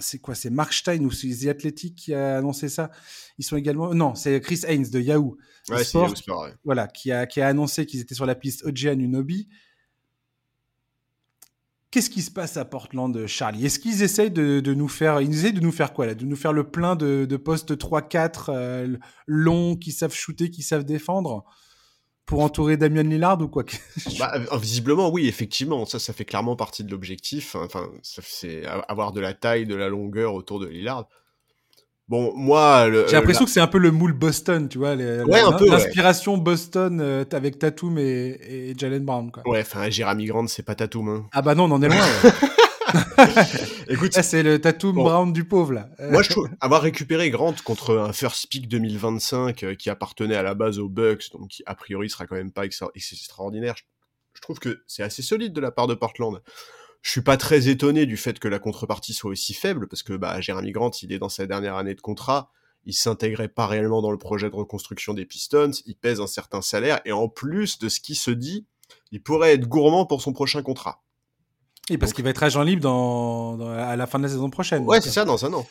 c'est 0.00 0.18
quoi? 0.18 0.34
C'est 0.34 0.50
Mark 0.50 0.72
Stein 0.72 1.02
ou 1.04 1.10
c'est 1.10 1.28
The 1.28 1.48
Athletic 1.48 1.94
qui 1.94 2.14
a 2.14 2.38
annoncé 2.38 2.68
ça? 2.68 2.90
Ils 3.38 3.44
sont 3.44 3.56
également. 3.56 3.94
Non, 3.94 4.14
c'est 4.14 4.40
Chris 4.40 4.60
Haynes 4.66 4.88
de 4.90 5.00
Yahoo. 5.00 5.36
Ouais, 5.68 5.84
Sport, 5.84 6.16
Sport, 6.16 6.48
Voilà, 6.64 6.86
qui 6.86 7.12
a, 7.12 7.26
qui 7.26 7.40
a 7.40 7.48
annoncé 7.48 7.86
qu'ils 7.86 8.00
étaient 8.00 8.14
sur 8.14 8.26
la 8.26 8.34
piste 8.34 8.64
OJ 8.64 8.86
Anunobi. 8.86 9.48
Qu'est-ce 11.96 12.10
qui 12.10 12.20
se 12.20 12.30
passe 12.30 12.58
à 12.58 12.66
Portland, 12.66 13.26
Charlie? 13.26 13.64
Est-ce 13.64 13.78
qu'ils 13.78 14.02
essayent 14.02 14.30
de, 14.30 14.74
nous 14.74 14.86
faire. 14.86 15.22
Ils 15.22 15.54
de 15.54 15.60
nous 15.60 15.72
faire 15.72 15.94
quoi 15.94 16.04
là? 16.04 16.14
De 16.14 16.26
nous 16.26 16.36
faire 16.36 16.52
le 16.52 16.68
plein 16.68 16.94
de, 16.94 17.24
de 17.24 17.36
postes 17.38 17.74
3-4 17.74 18.50
euh, 18.50 18.96
longs, 19.26 19.76
qui 19.76 19.92
savent 19.92 20.12
shooter, 20.12 20.50
qui 20.50 20.62
savent 20.62 20.84
défendre? 20.84 21.46
Pour 22.26 22.40
entourer 22.40 22.76
Damien 22.76 23.02
Lillard 23.02 23.40
ou 23.40 23.48
quoi? 23.48 23.64
Bah, 24.18 24.30
euh, 24.34 24.58
Visiblement, 24.58 25.08
oui, 25.08 25.26
effectivement. 25.26 25.86
Ça, 25.86 25.98
ça 25.98 26.12
fait 26.12 26.26
clairement 26.26 26.54
partie 26.54 26.84
de 26.84 26.90
l'objectif. 26.90 27.54
Enfin, 27.54 27.88
c'est 28.02 28.66
avoir 28.88 29.12
de 29.12 29.20
la 29.20 29.32
taille, 29.32 29.64
de 29.64 29.74
la 29.74 29.88
longueur 29.88 30.34
autour 30.34 30.60
de 30.60 30.66
Lillard. 30.66 31.08
Bon, 32.08 32.32
moi, 32.36 32.88
j'ai 33.08 33.16
l'impression 33.16 33.44
que 33.44 33.50
c'est 33.50 33.60
un 33.60 33.66
peu 33.66 33.78
le 33.78 33.90
moule 33.90 34.12
Boston, 34.12 34.68
tu 34.68 34.78
vois, 34.78 34.94
l'inspiration 34.94 36.36
Boston 36.36 37.00
euh, 37.00 37.24
avec 37.32 37.58
Tatum 37.58 37.98
et, 37.98 38.38
et, 38.48 38.74
Jalen 38.78 39.04
Brown, 39.04 39.32
quoi. 39.32 39.42
Ouais, 39.44 39.60
enfin, 39.60 39.90
Jeremy 39.90 40.26
Grant, 40.26 40.46
c'est 40.46 40.62
pas 40.62 40.76
Tatum. 40.76 41.08
Hein. 41.08 41.26
Ah 41.32 41.42
bah 41.42 41.56
non, 41.56 41.64
on 41.64 41.72
en 41.72 41.82
est 41.82 41.88
loin. 41.88 42.06
Écoute, 43.88 44.12
c'est 44.12 44.42
le 44.44 44.60
Tatum 44.60 44.94
Brown 44.94 45.32
du 45.32 45.44
pauvre 45.44 45.72
là. 45.72 45.88
Moi, 45.98 46.22
je 46.22 46.30
trouve 46.30 46.48
avoir 46.60 46.82
récupéré 46.82 47.30
Grant 47.30 47.54
contre 47.64 47.98
un 47.98 48.12
first 48.12 48.48
pick 48.48 48.68
2025 48.68 49.62
euh, 49.62 49.74
qui 49.74 49.90
appartenait 49.90 50.36
à 50.36 50.42
la 50.42 50.54
base 50.54 50.78
aux 50.78 50.88
Bucks, 50.88 51.30
donc 51.32 51.48
qui 51.48 51.62
a 51.66 51.74
priori 51.74 52.08
sera 52.08 52.26
quand 52.26 52.36
même 52.36 52.52
pas 52.52 52.64
extraordinaire. 52.64 53.74
Je, 54.34 54.40
trouve 54.40 54.58
que 54.58 54.82
c'est 54.86 55.02
assez 55.02 55.22
solide 55.22 55.52
de 55.52 55.60
la 55.60 55.70
part 55.72 55.86
de 55.86 55.94
Portland. 55.94 56.40
Je 57.02 57.10
suis 57.10 57.22
pas 57.22 57.36
très 57.36 57.68
étonné 57.68 58.06
du 58.06 58.16
fait 58.16 58.38
que 58.38 58.48
la 58.48 58.58
contrepartie 58.58 59.14
soit 59.14 59.30
aussi 59.30 59.54
faible 59.54 59.88
parce 59.88 60.02
que 60.02 60.12
bah 60.12 60.40
Jeremy 60.40 60.72
Grant, 60.72 60.90
il 61.02 61.12
est 61.12 61.18
dans 61.18 61.28
sa 61.28 61.46
dernière 61.46 61.76
année 61.76 61.94
de 61.94 62.00
contrat, 62.00 62.50
il 62.84 62.94
s'intégrait 62.94 63.48
pas 63.48 63.66
réellement 63.66 64.02
dans 64.02 64.10
le 64.10 64.18
projet 64.18 64.50
de 64.50 64.54
reconstruction 64.54 65.14
des 65.14 65.24
Pistons, 65.24 65.70
il 65.86 65.96
pèse 65.96 66.20
un 66.20 66.26
certain 66.26 66.62
salaire 66.62 67.00
et 67.04 67.12
en 67.12 67.28
plus 67.28 67.78
de 67.78 67.88
ce 67.88 68.00
qui 68.00 68.14
se 68.14 68.30
dit, 68.30 68.66
il 69.12 69.22
pourrait 69.22 69.54
être 69.54 69.68
gourmand 69.68 70.06
pour 70.06 70.22
son 70.22 70.32
prochain 70.32 70.62
contrat. 70.62 71.02
Et 71.88 71.98
parce 71.98 72.12
qu'il 72.12 72.24
va 72.24 72.30
être 72.30 72.42
agent 72.42 72.62
libre 72.62 72.82
dans, 72.82 73.60
à 73.60 73.94
la 73.94 74.06
fin 74.06 74.18
de 74.18 74.24
la 74.24 74.28
saison 74.28 74.50
prochaine. 74.50 74.84
Ouais, 74.84 75.00
c'est 75.00 75.10
ça, 75.10 75.24
dans 75.24 75.44
un 75.44 75.52
an. 75.52 75.66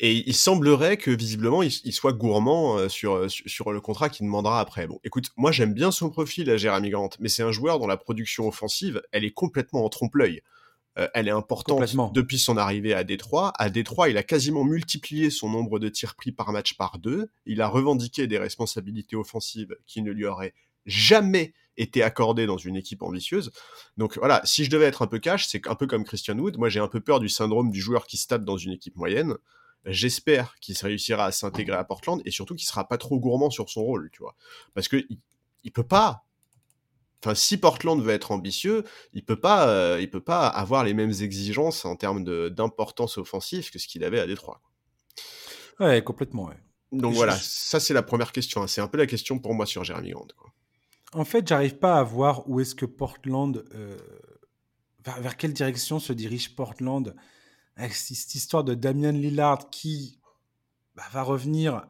Et 0.00 0.28
il 0.28 0.34
semblerait 0.34 0.96
que 0.96 1.10
visiblement 1.10 1.62
il, 1.62 1.92
soit 1.92 2.12
gourmand 2.12 2.78
euh, 2.78 2.88
sur, 2.88 3.30
sur, 3.30 3.72
le 3.72 3.80
contrat 3.80 4.08
qu'il 4.08 4.26
demandera 4.26 4.58
après. 4.58 4.88
Bon, 4.88 4.98
écoute, 5.04 5.30
moi 5.36 5.52
j'aime 5.52 5.72
bien 5.72 5.92
son 5.92 6.10
profil 6.10 6.50
à 6.50 6.56
Jérémy 6.56 6.90
Grant, 6.90 7.10
mais 7.20 7.28
c'est 7.28 7.44
un 7.44 7.52
joueur 7.52 7.78
dont 7.78 7.86
la 7.86 7.96
production 7.96 8.48
offensive, 8.48 9.00
elle 9.12 9.24
est 9.24 9.30
complètement 9.30 9.84
en 9.84 9.88
trompe-l'œil. 9.88 10.42
Euh, 10.98 11.08
elle 11.14 11.28
est 11.28 11.32
importante 11.32 11.82
depuis 12.12 12.38
son 12.38 12.56
arrivée 12.56 12.94
à 12.94 13.04
Détroit. 13.04 13.52
À 13.58 13.68
Détroit, 13.68 14.08
il 14.08 14.16
a 14.16 14.22
quasiment 14.22 14.64
multiplié 14.64 15.30
son 15.30 15.48
nombre 15.48 15.78
de 15.78 15.88
tirs 15.88 16.14
pris 16.14 16.32
par 16.32 16.52
match 16.52 16.76
par 16.76 16.98
deux. 16.98 17.30
Il 17.46 17.60
a 17.60 17.68
revendiqué 17.68 18.26
des 18.26 18.38
responsabilités 18.38 19.16
offensives 19.16 19.76
qui 19.86 20.02
ne 20.02 20.12
lui 20.12 20.26
auraient 20.26 20.54
jamais 20.86 21.52
été 21.76 22.02
accordé 22.02 22.46
dans 22.46 22.58
une 22.58 22.76
équipe 22.76 23.02
ambitieuse. 23.02 23.50
Donc 23.96 24.18
voilà, 24.18 24.40
si 24.44 24.64
je 24.64 24.70
devais 24.70 24.84
être 24.84 25.02
un 25.02 25.06
peu 25.06 25.18
cash, 25.18 25.46
c'est 25.46 25.66
un 25.66 25.74
peu 25.74 25.86
comme 25.86 26.04
Christian 26.04 26.38
Wood. 26.38 26.58
Moi, 26.58 26.68
j'ai 26.68 26.80
un 26.80 26.88
peu 26.88 27.00
peur 27.00 27.20
du 27.20 27.28
syndrome 27.28 27.70
du 27.70 27.80
joueur 27.80 28.06
qui 28.06 28.16
se 28.16 28.26
tape 28.26 28.44
dans 28.44 28.56
une 28.56 28.72
équipe 28.72 28.96
moyenne. 28.96 29.34
J'espère 29.86 30.54
qu'il 30.60 30.76
réussira 30.80 31.26
à 31.26 31.32
s'intégrer 31.32 31.76
à 31.76 31.84
Portland 31.84 32.22
et 32.24 32.30
surtout 32.30 32.54
qu'il 32.54 32.66
sera 32.66 32.88
pas 32.88 32.96
trop 32.96 33.18
gourmand 33.18 33.50
sur 33.50 33.68
son 33.68 33.82
rôle, 33.82 34.10
tu 34.12 34.22
vois. 34.22 34.34
Parce 34.72 34.88
que 34.88 35.04
il, 35.62 35.72
peut 35.72 35.86
pas. 35.86 36.24
Enfin, 37.24 37.34
si 37.34 37.56
Portland 37.56 38.02
veut 38.02 38.12
être 38.12 38.32
ambitieux, 38.32 38.84
il 39.14 39.24
peut 39.24 39.40
pas, 39.40 39.66
euh, 39.68 39.98
il 39.98 40.10
peut 40.10 40.20
pas 40.20 40.46
avoir 40.46 40.84
les 40.84 40.92
mêmes 40.92 41.12
exigences 41.22 41.86
en 41.86 41.96
termes 41.96 42.22
d'importance 42.50 43.16
offensive 43.16 43.70
que 43.70 43.78
ce 43.78 43.88
qu'il 43.88 44.04
avait 44.04 44.20
à 44.20 44.26
Détroit. 44.26 44.60
Ouais, 45.80 46.04
complètement, 46.04 46.44
ouais. 46.44 46.58
Donc 46.92 47.14
voilà, 47.14 47.34
ça 47.34 47.80
c'est 47.80 47.94
la 47.94 48.02
première 48.02 48.30
question. 48.30 48.62
Hein. 48.62 48.66
C'est 48.66 48.82
un 48.82 48.88
peu 48.88 48.98
la 48.98 49.06
question 49.06 49.38
pour 49.38 49.54
moi 49.54 49.64
sur 49.64 49.84
Jeremy 49.84 50.10
Grant. 50.10 50.28
Quoi. 50.36 50.52
En 51.14 51.24
fait, 51.24 51.48
j'arrive 51.48 51.78
pas 51.78 51.98
à 51.98 52.02
voir 52.02 52.46
où 52.48 52.60
est-ce 52.60 52.74
que 52.74 52.84
Portland, 52.84 53.64
euh, 53.74 53.96
vers, 55.04 55.38
quelle 55.38 55.54
direction 55.54 55.98
se 55.98 56.12
dirige 56.12 56.54
Portland 56.54 57.16
avec 57.76 57.94
cette 57.94 58.34
histoire 58.34 58.64
de 58.64 58.74
Damian 58.74 59.12
Lillard 59.12 59.70
qui 59.70 60.20
bah, 60.94 61.04
va 61.10 61.22
revenir. 61.22 61.86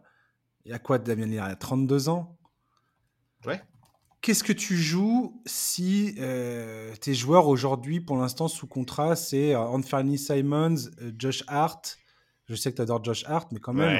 Il 0.64 0.70
y 0.70 0.75
a 0.75 0.79
quoi 0.79 0.99
de 0.99 1.05
Damian 1.05 1.27
Lillard? 1.27 1.49
Il 1.49 1.53
a 1.53 1.57
32 1.57 2.09
ans? 2.09 2.38
Ouais. 3.44 3.61
Qu'est-ce 4.25 4.43
que 4.43 4.55
tu 4.55 4.79
joues 4.79 5.39
si 5.45 6.15
euh, 6.19 6.95
tes 6.99 7.13
joueurs 7.13 7.47
aujourd'hui, 7.47 8.01
pour 8.01 8.17
l'instant 8.17 8.49
sous 8.49 8.67
contrat, 8.67 9.17
c'est 9.17 9.55
euh, 9.55 9.59
Anthony 9.59 10.17
Simons, 10.17 10.77
Josh 11.19 11.45
Hart, 11.47 11.99
je 12.47 12.55
sais 12.55 12.71
que 12.71 12.77
tu 12.77 12.81
adores 12.81 13.05
Josh 13.05 13.25
Hart, 13.27 13.53
mais 13.53 13.61
quand 13.61 13.75
même. 13.75 13.95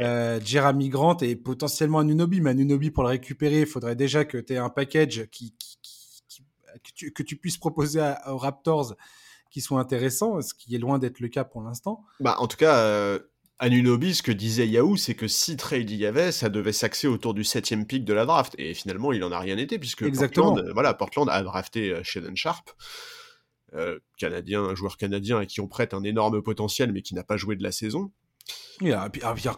Euh, 0.00 0.38
Jeremy 0.44 0.90
Grant 0.90 1.16
et 1.22 1.34
potentiellement 1.34 1.98
un 1.98 2.08
Unobi. 2.08 2.40
Mais 2.40 2.50
un 2.50 2.58
Unobi, 2.58 2.92
pour 2.92 3.02
le 3.02 3.08
récupérer, 3.08 3.62
il 3.62 3.66
faudrait 3.66 3.96
déjà 3.96 4.24
que 4.24 4.38
tu 4.38 4.52
aies 4.52 4.58
un 4.58 4.70
package 4.70 5.26
qui, 5.32 5.56
que, 7.12 7.22
tu, 7.24 7.34
puisses 7.34 7.58
proposer 7.58 8.00
aux 8.28 8.36
Raptors 8.36 8.94
qui 9.50 9.60
soit 9.60 9.80
intéressant, 9.80 10.40
ce 10.40 10.54
qui 10.54 10.76
est 10.76 10.78
loin 10.78 11.00
d'être 11.00 11.18
le 11.18 11.26
cas 11.26 11.42
pour 11.42 11.62
l'instant. 11.62 12.04
Bah, 12.20 12.36
en 12.38 12.46
tout 12.46 12.56
cas, 12.56 12.76
euh, 12.76 13.18
Anunobi, 13.60 14.14
ce 14.14 14.22
que 14.22 14.32
disait 14.32 14.66
Yahoo, 14.66 14.96
c'est 14.96 15.14
que 15.14 15.28
si 15.28 15.56
trade 15.56 15.88
il 15.90 15.96
y 15.96 16.06
avait, 16.06 16.32
ça 16.32 16.48
devait 16.48 16.72
s'axer 16.72 17.06
autour 17.06 17.34
du 17.34 17.44
septième 17.44 17.86
pick 17.86 18.04
de 18.04 18.12
la 18.12 18.26
draft. 18.26 18.54
Et 18.58 18.74
finalement, 18.74 19.12
il 19.12 19.22
en 19.22 19.30
a 19.30 19.38
rien 19.38 19.58
été, 19.58 19.78
puisque 19.78 20.10
Portland, 20.12 20.70
voilà, 20.72 20.92
Portland 20.94 21.28
a 21.30 21.42
drafté 21.42 21.90
euh, 21.90 22.02
Shaden 22.02 22.36
Sharp. 22.36 22.70
Euh, 23.74 23.98
canadien, 24.18 24.62
un 24.62 24.74
joueur 24.74 24.96
canadien 24.96 25.38
à 25.38 25.46
qui 25.46 25.60
on 25.60 25.66
prête 25.66 25.94
un 25.94 26.04
énorme 26.04 26.40
potentiel 26.42 26.92
mais 26.92 27.02
qui 27.02 27.12
n'a 27.16 27.24
pas 27.24 27.36
joué 27.36 27.56
de 27.56 27.62
la 27.64 27.72
saison. 27.72 28.12
Oui, 28.80 28.92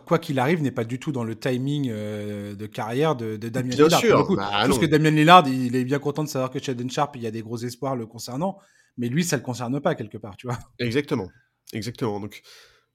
quoi 0.06 0.18
qu'il 0.18 0.38
arrive, 0.38 0.62
n'est 0.62 0.70
pas 0.70 0.84
du 0.84 0.98
tout 0.98 1.10
dans 1.10 1.24
le 1.24 1.34
timing 1.34 1.88
euh, 1.90 2.54
de 2.54 2.66
carrière 2.66 3.16
de, 3.16 3.36
Damien 3.36 3.68
bien 3.68 3.84
Lillard. 3.86 4.00
Sûr, 4.00 4.36
bah, 4.36 4.48
parce 4.50 4.78
que 4.78 4.86
Damien 4.86 5.10
Lillard, 5.10 5.48
il 5.48 5.74
est 5.74 5.84
bien 5.84 5.98
content 5.98 6.22
de 6.22 6.28
savoir 6.28 6.50
que 6.50 6.62
Shaden 6.62 6.90
Sharp, 6.90 7.16
il 7.16 7.22
y 7.22 7.26
a 7.26 7.30
des 7.30 7.42
gros 7.42 7.56
espoirs 7.58 7.96
le 7.96 8.06
concernant, 8.06 8.58
mais 8.96 9.08
lui, 9.08 9.24
ça 9.24 9.36
le 9.36 9.42
concerne 9.42 9.80
pas 9.80 9.94
quelque 9.94 10.18
part, 10.18 10.36
tu 10.36 10.46
vois. 10.46 10.58
Exactement, 10.78 11.28
exactement. 11.72 12.20
Donc, 12.20 12.42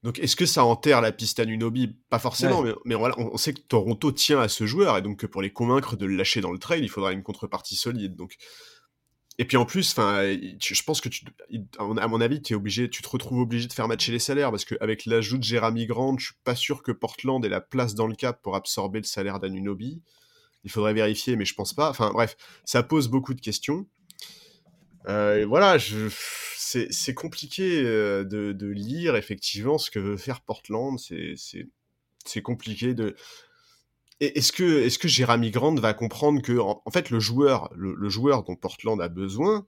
donc 0.04 0.20
est-ce 0.20 0.36
que 0.36 0.46
ça 0.46 0.66
enterre 0.66 1.02
la 1.02 1.12
piste 1.12 1.40
à 1.40 1.46
Nunobi? 1.46 1.96
Pas 2.10 2.20
forcément, 2.20 2.64
mais, 2.86 2.96
voilà, 2.96 3.16
on, 3.20 3.38
sait 3.38 3.54
que 3.54 3.60
Toronto 3.60 4.12
tient 4.12 4.40
à 4.40 4.48
ce 4.48 4.66
joueur 4.66 4.98
et 4.98 5.02
donc 5.02 5.20
que 5.20 5.28
pour 5.28 5.42
les 5.42 5.52
convaincre 5.52 5.96
de 5.96 6.06
le 6.06 6.16
lâcher 6.16 6.42
dans 6.42 6.52
le 6.52 6.58
trade, 6.58 6.84
il 6.84 6.90
faudra 6.90 7.12
une 7.12 7.24
contrepartie 7.24 7.76
solide. 7.76 8.16
Donc 8.16 8.38
et 9.38 9.46
puis 9.46 9.58
en 9.58 9.66
plus, 9.66 9.92
enfin, 9.92 10.22
je 10.24 10.84
pense 10.84 11.02
que 11.02 11.10
tu, 11.10 11.26
à 11.78 12.08
mon 12.08 12.22
avis, 12.22 12.42
es 12.50 12.54
obligé, 12.54 12.90
tu 12.90 13.02
te 13.02 13.10
retrouves 13.10 13.40
obligé 13.40 13.68
de 13.68 13.74
faire 13.74 13.88
matcher 13.88 14.12
les 14.12 14.20
salaires 14.20 14.52
parce 14.52 14.66
qu'avec 14.66 15.06
l'ajout 15.06 15.38
de 15.38 15.44
Jeremy 15.44 15.86
Grant, 15.86 16.18
je 16.18 16.26
suis 16.26 16.36
pas 16.44 16.56
sûr 16.56 16.84
que 16.84 16.92
Portland 16.92 17.44
ait 17.46 17.50
la 17.50 17.62
place 17.62 17.96
dans 17.96 18.08
le 18.08 18.16
cap 18.16 18.42
pour 18.42 18.56
absorber 18.56 19.00
le 19.00 19.06
salaire 19.06 19.40
d'Anunobi. 19.40 20.02
Il 20.64 20.70
faudrait 20.70 20.94
vérifier, 20.94 21.38
mais 21.38 21.46
je 21.46 21.56
pense 21.56 21.74
pas. 21.74 21.90
Enfin 21.90 22.12
bref, 22.12 22.36
ça 22.66 22.84
pose 22.84 23.08
beaucoup 23.08 23.34
de 23.34 23.42
questions. 23.42 23.88
Euh, 25.08 25.46
voilà, 25.48 25.78
c'est 25.80 27.14
compliqué 27.14 27.82
euh, 27.84 28.24
de, 28.24 28.52
de, 28.52 28.68
lire 28.68 29.16
effectivement 29.16 29.78
ce 29.78 29.90
que 29.92 30.00
veut 30.00 30.18
faire 30.18 30.42
Portland. 30.42 30.98
C'est 31.00 32.42
compliqué 32.42 32.94
de 32.94 33.16
est-ce 34.22 34.52
que, 34.52 34.98
que 34.98 35.08
Jeremy 35.08 35.50
Grant 35.50 35.76
va 35.76 35.94
comprendre 35.94 36.42
que, 36.42 36.60
en, 36.60 36.92
fait, 36.92 37.10
le 37.10 37.20
joueur, 37.20 37.72
le, 37.76 38.10
joueur 38.10 38.44
dont 38.44 38.56
Portland 38.56 39.02
a 39.02 39.08
besoin, 39.08 39.66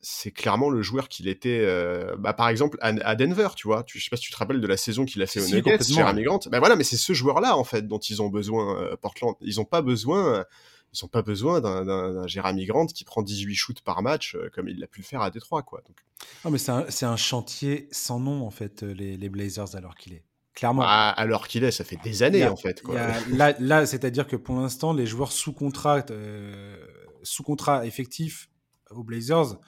c'est 0.00 0.30
clairement 0.30 0.68
le 0.68 0.82
joueur 0.82 1.08
qu'il 1.08 1.26
était, 1.26 1.62
euh, 1.62 2.14
bah, 2.18 2.34
par 2.34 2.48
exemple, 2.48 2.76
à, 2.82 3.14
Denver, 3.14 3.48
tu 3.56 3.68
vois. 3.68 3.82
Tu, 3.82 3.98
je 3.98 4.04
sais 4.04 4.10
pas 4.10 4.16
si 4.16 4.24
tu 4.24 4.30
te 4.30 4.36
rappelles 4.36 4.60
de 4.60 4.66
la 4.66 4.76
saison 4.76 5.06
qu'il 5.06 5.22
a 5.22 5.26
fait 5.26 5.40
au 5.40 5.48
Nuggets, 5.48 5.78
Jeremy 5.88 6.22
Grant. 6.22 6.40
Ben 6.50 6.58
voilà, 6.58 6.76
mais 6.76 6.84
c'est 6.84 6.98
ce 6.98 7.14
joueur-là, 7.14 7.56
en 7.56 7.64
fait, 7.64 7.88
dont 7.88 7.98
ils 7.98 8.20
ont 8.20 8.28
besoin, 8.28 8.78
euh, 8.78 8.96
Portland. 9.00 9.34
Ils 9.40 9.58
ont 9.58 9.64
pas 9.64 9.80
besoin, 9.80 10.44
ils 10.92 11.04
ont 11.04 11.08
pas 11.08 11.22
besoin 11.22 11.60
d'un 11.60 12.26
Jeremy 12.26 12.66
Grant 12.66 12.86
qui 12.86 13.04
prend 13.04 13.22
18 13.22 13.54
shoots 13.54 13.80
par 13.80 14.02
match, 14.02 14.34
euh, 14.34 14.50
comme 14.54 14.68
il 14.68 14.78
l'a 14.78 14.86
pu 14.86 15.00
le 15.00 15.06
faire 15.06 15.22
à 15.22 15.30
Détroit, 15.30 15.62
quoi. 15.62 15.82
Donc... 15.86 15.96
Non, 16.44 16.50
mais 16.50 16.58
c'est 16.58 17.06
un, 17.06 17.16
chantier 17.16 17.88
sans 17.90 18.20
nom, 18.20 18.46
en 18.46 18.50
fait, 18.50 18.82
les, 18.82 19.16
les 19.16 19.28
Blazers, 19.28 19.74
alors 19.74 19.94
qu'il 19.94 20.12
est. 20.12 20.24
Clairement. 20.54 20.82
alors 20.82 21.48
qu'il 21.48 21.64
est, 21.64 21.70
ça 21.70 21.82
fait 21.82 21.96
des 22.04 22.22
années 22.22 22.46
en 22.46 22.56
fait. 22.56 22.82
là, 23.30 23.54
là 23.58 23.86
c'est-à-dire 23.86 24.26
que 24.26 24.36
pour 24.36 24.56
l'instant, 24.56 24.92
les 24.92 25.06
joueurs 25.06 25.32
sous 25.32 25.54
contrat, 25.54 26.04
euh, 26.10 26.76
sous 27.22 27.42
contrat 27.42 27.86
effectif 27.86 28.50
aux 28.90 29.02
Blazers, 29.02 29.58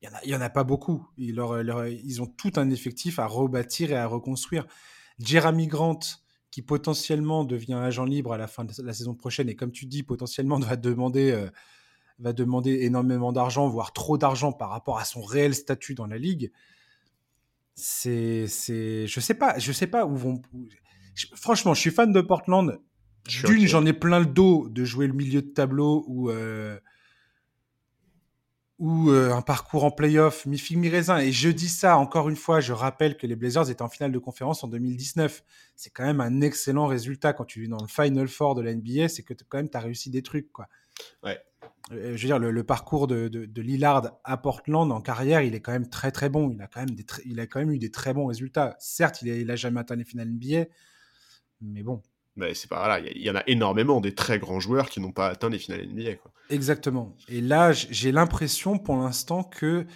il 0.00 0.10
n'y 0.26 0.34
en, 0.34 0.40
a 0.40 0.50
pas 0.50 0.64
beaucoup. 0.64 1.06
Ils, 1.18 1.38
ils, 2.04 2.22
ont 2.22 2.26
tout 2.26 2.52
un 2.56 2.70
effectif 2.70 3.18
à 3.18 3.26
rebâtir 3.26 3.92
et 3.92 3.96
à 3.96 4.06
reconstruire. 4.06 4.66
Jeremy 5.20 5.68
Grant, 5.68 6.00
qui 6.52 6.60
potentiellement 6.60 7.44
devient 7.44 7.72
agent 7.74 8.04
libre 8.04 8.34
à 8.34 8.38
la 8.38 8.46
fin 8.46 8.64
de 8.64 8.72
la 8.82 8.92
saison 8.92 9.14
prochaine, 9.14 9.48
et 9.48 9.56
comme 9.56 9.72
tu 9.72 9.86
dis, 9.86 10.02
potentiellement 10.02 10.58
va 10.60 10.76
demander, 10.76 11.32
euh, 11.32 11.48
va 12.18 12.34
demander 12.34 12.82
énormément 12.82 13.32
d'argent, 13.32 13.68
voire 13.68 13.92
trop 13.92 14.18
d'argent 14.18 14.52
par 14.52 14.68
rapport 14.68 14.98
à 14.98 15.04
son 15.04 15.22
réel 15.22 15.54
statut 15.54 15.94
dans 15.94 16.06
la 16.06 16.18
ligue. 16.18 16.52
C'est, 17.74 18.46
c'est, 18.48 19.06
je 19.06 19.18
sais 19.18 19.32
pas, 19.34 19.58
je 19.58 19.72
sais 19.72 19.86
pas 19.86 20.04
où 20.04 20.14
vont. 20.14 20.42
franchement, 21.34 21.72
je 21.72 21.80
suis 21.80 21.90
fan 21.90 22.12
de 22.12 22.20
Portland. 22.20 22.78
D'une, 23.46 23.66
j'en 23.66 23.86
ai 23.86 23.94
plein 23.94 24.18
le 24.18 24.26
dos 24.26 24.68
de 24.68 24.84
jouer 24.84 25.06
le 25.06 25.14
milieu 25.14 25.40
de 25.40 25.48
tableau 25.48 26.04
ou 26.06 26.28
euh, 26.28 26.78
ou 28.82 29.10
euh, 29.10 29.32
un 29.32 29.42
parcours 29.42 29.84
en 29.84 29.92
playoff, 29.92 30.44
mi 30.44 30.58
figue 30.58 30.78
mi 30.78 30.88
raisin. 30.88 31.20
Et 31.20 31.30
je 31.30 31.48
dis 31.48 31.68
ça 31.68 31.96
encore 31.96 32.28
une 32.28 32.34
fois, 32.34 32.58
je 32.58 32.72
rappelle 32.72 33.16
que 33.16 33.28
les 33.28 33.36
Blazers 33.36 33.70
étaient 33.70 33.82
en 33.82 33.88
finale 33.88 34.10
de 34.10 34.18
conférence 34.18 34.64
en 34.64 34.68
2019. 34.68 35.44
C'est 35.76 35.90
quand 35.90 36.02
même 36.02 36.20
un 36.20 36.40
excellent 36.40 36.88
résultat 36.88 37.32
quand 37.32 37.44
tu 37.44 37.64
es 37.64 37.68
dans 37.68 37.80
le 37.80 37.86
Final 37.86 38.26
Four 38.26 38.56
de 38.56 38.62
la 38.62 38.74
NBA, 38.74 39.08
c'est 39.08 39.22
que 39.22 39.34
quand 39.48 39.58
même 39.58 39.70
tu 39.70 39.76
as 39.76 39.80
réussi 39.80 40.10
des 40.10 40.22
trucs. 40.24 40.50
Quoi. 40.50 40.66
Ouais. 41.22 41.38
Euh, 41.92 42.16
je 42.16 42.22
veux 42.22 42.26
dire, 42.26 42.40
le, 42.40 42.64
parcours 42.64 43.06
de, 43.06 43.28
de, 43.28 43.62
Lillard 43.62 44.18
à 44.24 44.36
Portland 44.36 44.90
en 44.90 45.00
carrière, 45.00 45.42
il 45.42 45.54
est 45.54 45.60
quand 45.60 45.70
même 45.72 45.88
très 45.88 46.10
très 46.10 46.28
bon. 46.28 46.50
Il 46.50 46.60
a 46.60 46.66
quand 46.66 46.80
même, 46.80 46.96
des 46.96 47.06
il 47.24 47.38
a 47.38 47.46
quand 47.46 47.60
même 47.60 47.70
eu 47.70 47.78
des 47.78 47.92
très 47.92 48.12
bons 48.12 48.26
résultats. 48.26 48.74
Certes, 48.80 49.22
il 49.22 49.46
n'a 49.46 49.54
jamais 49.54 49.78
atteint 49.78 49.94
les 49.94 50.04
finales 50.04 50.28
NBA, 50.28 50.64
mais 51.60 51.84
bon, 51.84 52.02
mais 52.36 52.54
c'est 52.54 52.68
pas 52.68 52.78
voilà, 52.78 53.00
il 53.00 53.22
y, 53.22 53.30
en 53.30 53.36
a 53.36 53.42
énormément 53.46 54.00
des 54.00 54.14
très 54.14 54.38
grands 54.38 54.60
joueurs 54.60 54.88
qui 54.88 55.00
n'ont 55.00 55.12
pas 55.12 55.28
atteint 55.28 55.50
les 55.50 55.58
finales 55.58 55.86
NBA. 55.86 56.16
Quoi. 56.16 56.32
Exactement. 56.48 57.14
Et 57.28 57.40
là, 57.40 57.72
j'ai 57.72 58.12
l'impression 58.12 58.78
pour 58.78 58.96
l'instant 58.96 59.44
que 59.44 59.86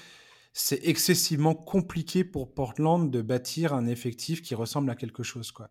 c'est 0.53 0.87
excessivement 0.87 1.55
compliqué 1.55 2.25
pour 2.25 2.53
Portland 2.53 3.11
de 3.11 3.23
bâtir 3.23 3.75
un 3.75 3.87
effectif 3.87 4.43
qui 4.43 4.55
ressemble 4.55 4.91
à 4.91 4.95
quelque 4.95 5.23
chose, 5.23 5.53
quoi. 5.53 5.71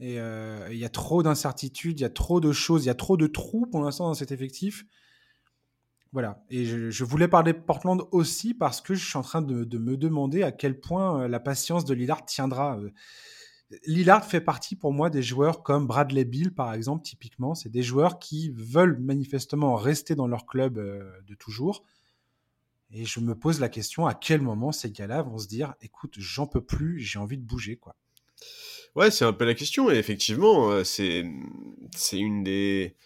Et 0.00 0.20
euh, 0.20 0.68
il 0.70 0.78
y 0.78 0.84
a 0.84 0.88
trop 0.88 1.22
d'incertitudes, 1.22 1.98
il 1.98 2.02
y 2.02 2.06
a 2.06 2.10
trop 2.10 2.40
de 2.40 2.52
choses, 2.52 2.84
il 2.84 2.86
y 2.86 2.90
a 2.90 2.94
trop 2.94 3.16
de 3.16 3.26
trous 3.26 3.66
pour 3.66 3.82
l'instant 3.82 4.06
dans 4.06 4.14
cet 4.14 4.30
effectif. 4.30 4.84
Voilà. 6.12 6.42
Et 6.48 6.64
je, 6.64 7.04
voulais 7.04 7.28
parler 7.28 7.52
de 7.52 7.58
Portland 7.58 8.02
aussi 8.12 8.54
parce 8.54 8.80
que 8.80 8.94
je 8.94 9.04
suis 9.04 9.18
en 9.18 9.22
train 9.22 9.42
de, 9.42 9.64
de 9.64 9.78
me 9.78 9.96
demander 9.96 10.42
à 10.42 10.52
quel 10.52 10.80
point 10.80 11.22
euh, 11.22 11.28
la 11.28 11.40
patience 11.40 11.84
de 11.84 11.94
Lillard 11.94 12.24
tiendra. 12.24 12.78
Euh, 12.78 12.90
Lillard 13.86 14.24
fait 14.24 14.40
partie 14.40 14.76
pour 14.76 14.92
moi 14.92 15.10
des 15.10 15.22
joueurs 15.22 15.62
comme 15.62 15.86
Bradley 15.86 16.24
Bill, 16.24 16.54
par 16.54 16.72
exemple, 16.72 17.04
typiquement. 17.04 17.54
C'est 17.54 17.68
des 17.68 17.82
joueurs 17.82 18.18
qui 18.18 18.50
veulent 18.50 18.98
manifestement 18.98 19.74
rester 19.74 20.14
dans 20.14 20.26
leur 20.26 20.46
club 20.46 20.78
euh, 20.78 21.10
de 21.26 21.34
toujours. 21.34 21.84
Et 22.90 23.04
je 23.04 23.20
me 23.20 23.34
pose 23.34 23.60
la 23.60 23.68
question 23.68 24.06
à 24.06 24.14
quel 24.14 24.40
moment 24.40 24.72
ces 24.72 24.90
gars-là 24.90 25.20
vont 25.22 25.36
se 25.36 25.46
dire 25.46 25.74
écoute, 25.82 26.14
j'en 26.18 26.46
peux 26.46 26.62
plus, 26.62 27.00
j'ai 27.00 27.18
envie 27.18 27.36
de 27.36 27.44
bouger. 27.44 27.76
quoi. 27.76 27.94
Ouais, 28.94 29.10
c'est 29.10 29.26
un 29.26 29.34
peu 29.34 29.44
la 29.44 29.54
question. 29.54 29.90
Et 29.90 29.96
effectivement, 29.96 30.70
euh, 30.70 30.84
c'est 30.84 31.24
une 32.12 32.42
des. 32.42 32.96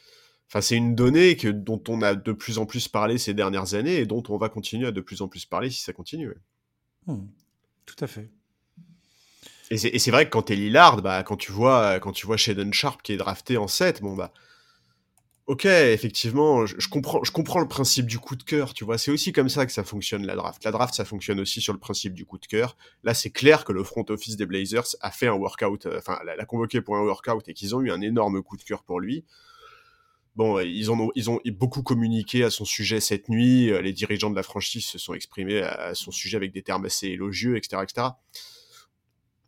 Enfin, 0.49 0.61
c'est 0.61 0.77
une 0.77 0.95
donnée 0.95 1.37
que, 1.37 1.49
dont 1.49 1.83
on 1.89 2.03
a 2.03 2.15
de 2.15 2.33
plus 2.33 2.59
en 2.59 2.67
plus 2.67 2.87
parlé 2.87 3.19
ces 3.19 3.35
dernières 3.35 3.75
années 3.75 3.97
et 3.97 4.07
dont 4.07 4.23
on 4.29 4.37
va 4.37 4.49
continuer 4.49 4.87
à 4.87 4.93
de 4.93 5.01
plus 5.01 5.23
en 5.23 5.29
plus 5.29 5.47
parler 5.47 5.71
si 5.71 5.83
ça 5.83 5.93
continue. 5.93 6.35
Hmm, 7.07 7.27
tout 7.87 7.97
à 8.01 8.07
fait. 8.07 8.31
Et 9.73 9.99
c'est 9.99 10.11
vrai 10.11 10.27
que 10.27 10.31
quand 10.31 10.43
t'es 10.43 10.55
Lillard, 10.55 11.01
bah, 11.01 11.23
quand 11.23 11.37
tu 11.37 11.51
vois, 11.51 11.99
quand 11.99 12.13
tu 12.13 12.27
vois 12.27 12.37
Shaden 12.37 12.75
Sharp 12.75 13.01
qui 13.03 13.13
est 13.15 13.17
drafté 13.17 13.57
en 13.57 13.69
7, 13.69 14.03
bon 14.03 14.15
bah, 14.15 14.31
ok, 15.47 15.65
effectivement, 15.65 16.67
je, 16.67 16.89
comprends, 16.91 17.25
je 17.25 17.33
comprends 17.33 17.61
le 17.61 17.69
principe 17.69 18.05
du 18.07 18.19
coup 18.19 18.37
de 18.37 18.43
cœur, 18.43 18.75
tu 18.75 18.85
vois. 18.85 18.99
C'est 18.99 19.11
aussi 19.11 19.33
comme 19.33 19.49
ça 19.49 19.65
que 19.65 19.73
ça 19.73 19.83
fonctionne 19.83 20.27
la 20.27 20.37
draft. 20.37 20.63
La 20.65 20.73
draft, 20.73 20.93
ça 20.93 21.07
fonctionne 21.07 21.41
aussi 21.41 21.63
sur 21.63 21.73
le 21.73 21.79
principe 21.79 22.13
du 22.13 22.27
coup 22.27 22.39
de 22.39 22.45
cœur. 22.45 22.77
Là, 23.03 23.15
c'est 23.15 23.31
clair 23.31 23.65
que 23.65 23.73
le 23.73 23.83
front 23.83 24.05
office 24.11 24.37
des 24.37 24.45
Blazers 24.45 24.95
a 25.01 25.11
fait 25.11 25.27
un 25.27 25.35
workout, 25.35 25.87
euh, 25.87 25.99
enfin, 25.99 26.19
l'a 26.25 26.45
convoqué 26.45 26.83
pour 26.83 26.97
un 26.97 27.03
workout 27.03 27.49
et 27.49 27.55
qu'ils 27.55 27.75
ont 27.75 27.81
eu 27.81 27.91
un 27.91 28.03
énorme 28.03 28.43
coup 28.43 28.59
de 28.59 28.63
cœur 28.63 28.83
pour 28.83 29.01
lui. 29.01 29.25
Bon, 30.37 30.61
ils, 30.61 30.91
ont, 30.91 31.11
ils 31.15 31.31
ont 31.31 31.41
beaucoup 31.47 31.83
communiqué 31.83 32.45
à 32.45 32.51
son 32.51 32.67
sujet 32.67 33.01
cette 33.01 33.31
nuit. 33.31 33.71
Euh, 33.71 33.81
les 33.81 33.93
dirigeants 33.95 34.31
de 34.31 34.37
la 34.37 34.43
franchise 34.43 34.85
se 34.85 34.99
sont 34.99 35.15
exprimés 35.15 35.63
à 35.63 35.95
son 35.95 36.11
sujet 36.11 36.37
avec 36.37 36.53
des 36.53 36.63
termes 36.63 36.85
assez 36.85 37.09
élogieux, 37.09 37.57
etc., 37.57 37.83
etc 37.83 38.09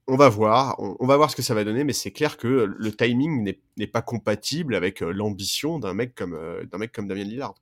on 0.06 0.16
va 0.16 0.28
voir, 0.28 0.76
on, 0.78 1.06
va 1.06 1.16
voir 1.16 1.30
ce 1.30 1.36
que 1.36 1.42
ça 1.42 1.54
va 1.54 1.64
donner, 1.64 1.84
mais 1.84 1.92
c'est 1.92 2.10
clair 2.10 2.36
que 2.36 2.46
le 2.46 2.92
timing 2.92 3.54
n'est 3.76 3.86
pas 3.86 4.02
compatible 4.02 4.74
avec 4.74 5.02
euh, 5.02 5.12
l'ambition 5.12 5.78
d'un 5.78 5.94
mec 5.94 6.14
comme 6.14 6.34
euh, 6.34 6.64
d'un 6.66 6.78
mec 6.78 6.92
comme 6.92 7.08
Damien 7.08 7.24
Lillard. 7.24 7.54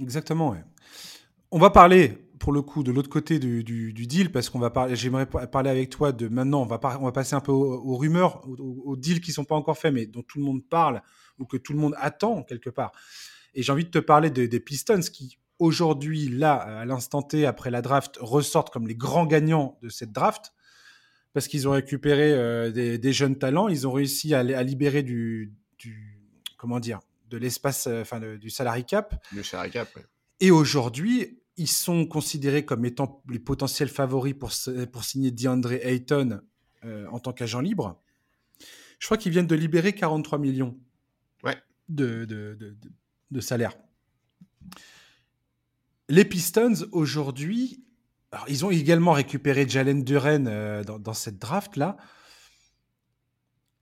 Exactement. 0.00 0.54
On 1.50 1.58
va 1.58 1.70
parler 1.70 2.28
pour 2.38 2.52
le 2.52 2.62
coup 2.62 2.84
de 2.84 2.92
l'autre 2.92 3.10
côté 3.10 3.40
du, 3.40 3.92
deal 3.92 4.30
parce 4.30 4.48
qu'on 4.48 4.60
va 4.60 4.70
parler. 4.70 4.94
J'aimerais 4.94 5.26
parler 5.26 5.70
avec 5.70 5.90
toi 5.90 6.12
de 6.12 6.28
maintenant. 6.28 6.62
On 6.62 6.66
va, 6.66 6.80
on 7.00 7.04
va 7.04 7.12
passer 7.12 7.34
un 7.34 7.40
peu 7.40 7.50
aux, 7.50 7.96
rumeurs, 7.96 8.46
aux, 8.46 8.96
deals 8.96 9.20
qui 9.20 9.32
sont 9.32 9.44
pas 9.44 9.56
encore 9.56 9.76
faits, 9.76 9.92
mais 9.92 10.06
dont 10.06 10.22
tout 10.22 10.38
le 10.38 10.44
monde 10.44 10.64
parle 10.64 11.02
ou 11.40 11.46
que 11.46 11.56
tout 11.56 11.72
le 11.72 11.80
monde 11.80 11.94
attend 11.98 12.44
quelque 12.44 12.70
part. 12.70 12.92
Et 13.54 13.62
j'ai 13.62 13.72
envie 13.72 13.84
de 13.84 13.90
te 13.90 13.98
parler 13.98 14.30
des 14.30 14.60
Pistons 14.60 15.00
qui 15.12 15.38
aujourd'hui, 15.58 16.28
là, 16.28 16.54
à 16.54 16.84
l'instant 16.84 17.22
T, 17.22 17.46
après 17.46 17.70
la 17.70 17.82
draft, 17.82 18.18
ressortent 18.20 18.70
comme 18.70 18.86
les 18.86 18.94
grands 18.94 19.26
gagnants 19.26 19.78
de 19.82 19.88
cette 19.88 20.12
draft 20.12 20.52
parce 21.32 21.48
qu'ils 21.48 21.68
ont 21.68 21.72
récupéré 21.72 22.32
euh, 22.32 22.70
des, 22.70 23.12
jeunes 23.12 23.38
talents. 23.38 23.68
Ils 23.68 23.86
ont 23.86 23.92
réussi 23.92 24.34
à, 24.34 24.42
libérer 24.62 25.02
du, 25.02 25.52
comment 26.56 26.80
dire, 26.80 27.00
de 27.30 27.36
l'espace, 27.36 27.86
euh, 27.86 28.02
enfin 28.02 28.20
du 28.20 28.50
salary 28.50 28.84
cap. 28.84 29.22
Le 29.34 29.42
salary 29.42 29.70
cap. 29.70 29.88
Et 30.40 30.50
aujourd'hui, 30.50 31.40
ils 31.56 31.68
sont 31.68 32.06
considérés 32.06 32.64
comme 32.64 32.84
étant 32.84 33.22
les 33.28 33.38
potentiels 33.38 33.88
favoris 33.88 34.34
pour, 34.34 34.50
pour 34.92 35.04
signer 35.04 35.30
DeAndre 35.30 35.72
Ayton 35.72 36.40
euh, 36.84 37.06
en 37.08 37.18
tant 37.18 37.32
qu'agent 37.32 37.60
libre. 37.60 38.00
Je 38.98 39.06
crois 39.06 39.16
qu'ils 39.16 39.32
viennent 39.32 39.46
de 39.46 39.54
libérer 39.54 39.92
43 39.92 40.38
millions 40.38 40.76
ouais. 41.44 41.56
de, 41.88 42.24
de, 42.24 42.76
de 43.30 43.40
salaire. 43.40 43.76
Les 46.08 46.24
Pistons, 46.24 46.86
aujourd'hui, 46.92 47.84
ils 48.48 48.64
ont 48.64 48.70
également 48.70 49.12
récupéré 49.12 49.68
Jalen 49.68 50.02
Duren 50.04 50.46
euh, 50.48 50.84
dans, 50.84 51.14
cette 51.14 51.38
draft-là. 51.38 51.96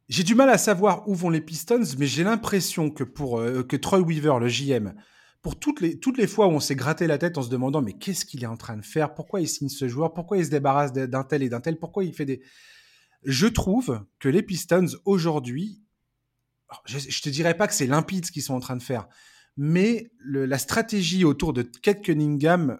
J'ai 0.08 0.22
du 0.22 0.34
mal 0.34 0.48
à 0.50 0.58
savoir 0.58 1.08
où 1.08 1.14
vont 1.14 1.30
les 1.30 1.40
Pistons, 1.40 1.82
mais 1.98 2.06
j'ai 2.06 2.22
l'impression 2.22 2.90
que 2.90 3.02
pour 3.02 3.40
euh, 3.40 3.64
que 3.64 3.76
Troy 3.76 4.00
Weaver, 4.00 4.38
le 4.38 4.48
JM, 4.48 4.94
pour 5.42 5.58
toutes 5.58 5.80
les, 5.80 5.98
toutes 5.98 6.16
les 6.16 6.28
fois 6.28 6.46
où 6.46 6.50
on 6.50 6.60
s'est 6.60 6.76
gratté 6.76 7.06
la 7.06 7.18
tête 7.18 7.38
en 7.38 7.42
se 7.42 7.48
demandant 7.48 7.82
mais 7.82 7.92
qu'est-ce 7.92 8.24
qu'il 8.24 8.42
est 8.44 8.48
en 8.48 8.56
train 8.56 8.76
de 8.76 8.84
faire? 8.84 9.14
Pourquoi 9.14 9.40
il 9.40 9.48
signe 9.48 9.68
ce 9.68 9.88
joueur? 9.88 10.14
Pourquoi 10.14 10.38
il 10.38 10.44
se 10.44 10.50
débarrasse 10.50 10.92
d'un 10.92 11.24
tel 11.24 11.42
et 11.42 11.48
d'un 11.48 11.60
tel? 11.60 11.78
Pourquoi 11.78 12.04
il 12.04 12.12
fait 12.12 12.24
des... 12.24 12.42
Je 13.24 13.46
trouve 13.48 14.04
que 14.20 14.28
les 14.28 14.42
Pistons, 14.42 14.86
aujourd'hui, 15.04 15.82
je, 16.84 16.98
ne 16.98 17.22
te 17.22 17.28
dirais 17.28 17.56
pas 17.56 17.66
que 17.66 17.74
c'est 17.74 17.86
limpide 17.86 18.26
ce 18.26 18.32
qu'ils 18.32 18.42
sont 18.42 18.54
en 18.54 18.60
train 18.60 18.76
de 18.76 18.82
faire, 18.82 19.08
mais 19.56 20.10
la 20.24 20.58
stratégie 20.58 21.24
autour 21.24 21.52
de 21.52 21.62
Kate 21.62 22.02
Cunningham 22.02 22.78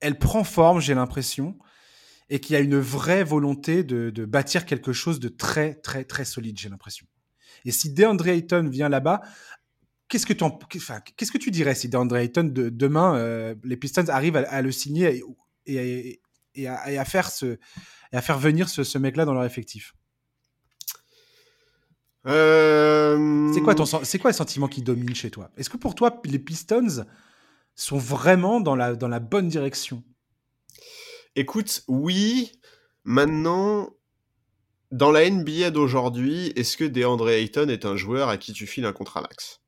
elle 0.00 0.18
prend 0.18 0.44
forme, 0.44 0.80
j'ai 0.80 0.94
l'impression, 0.94 1.58
et 2.28 2.40
qu'il 2.40 2.54
y 2.54 2.56
a 2.56 2.60
une 2.60 2.78
vraie 2.78 3.24
volonté 3.24 3.84
de, 3.84 4.24
bâtir 4.24 4.66
quelque 4.66 4.92
chose 4.92 5.20
de 5.20 5.28
très, 5.28 5.74
très, 5.74 6.04
très 6.04 6.24
solide, 6.24 6.58
j'ai 6.58 6.68
l'impression. 6.68 7.06
Et 7.64 7.70
si 7.70 7.92
DeAndre 7.92 8.28
Ayton 8.28 8.68
vient 8.68 8.88
là-bas, 8.88 9.20
qu'est-ce 10.08 10.26
que, 10.26 10.32
qu'est-ce 10.32 11.32
que 11.32 11.38
tu 11.38 11.50
dirais 11.50 11.74
si 11.74 11.88
DeAndre 11.88 12.16
Ayton, 12.16 12.44
de, 12.44 12.68
demain, 12.68 13.16
euh, 13.16 13.54
les 13.64 13.76
Pistons 13.76 14.08
arrivent 14.08 14.36
à, 14.36 14.62
le 14.62 14.72
signer 14.72 15.22
et, 15.66 16.20
à, 16.66 17.04
faire, 17.04 17.30
ce, 17.30 17.58
à 18.12 18.22
faire 18.22 18.38
venir 18.38 18.68
ce, 18.68 18.98
mec-là 18.98 19.24
dans 19.24 19.34
leur 19.34 19.44
effectif? 19.44 19.94
Euh, 22.26 23.52
C'est 23.54 23.60
quoi, 23.60 23.76
ton, 23.76 23.84
c'est 23.86 24.18
quoi 24.18 24.30
le 24.30 24.36
sentiment 24.36 24.66
qui 24.66 24.82
domine 24.82 25.14
chez 25.14 25.30
toi? 25.30 25.50
Est-ce 25.56 25.70
que 25.70 25.76
pour 25.76 25.94
toi, 25.94 26.20
les 26.24 26.40
Pistons 26.40 27.04
sont 27.76 27.98
vraiment 27.98 28.60
dans 28.60 28.74
la, 28.74 28.96
dans 28.96 29.08
la 29.08 29.20
bonne 29.20 29.48
direction 29.48 30.02
Écoute, 31.36 31.84
oui. 31.86 32.50
Maintenant, 33.04 33.90
dans 34.90 35.12
la 35.12 35.28
NBA 35.28 35.70
d'aujourd'hui, 35.70 36.52
est-ce 36.56 36.78
que 36.78 36.84
DeAndre 36.84 37.28
Ayton 37.28 37.68
est 37.68 37.84
un 37.84 37.96
joueur 37.96 38.30
à 38.30 38.38
qui 38.38 38.54
tu 38.54 38.66
files 38.66 38.86
un 38.86 38.94
contrat 38.94 39.20
max? 39.20 39.60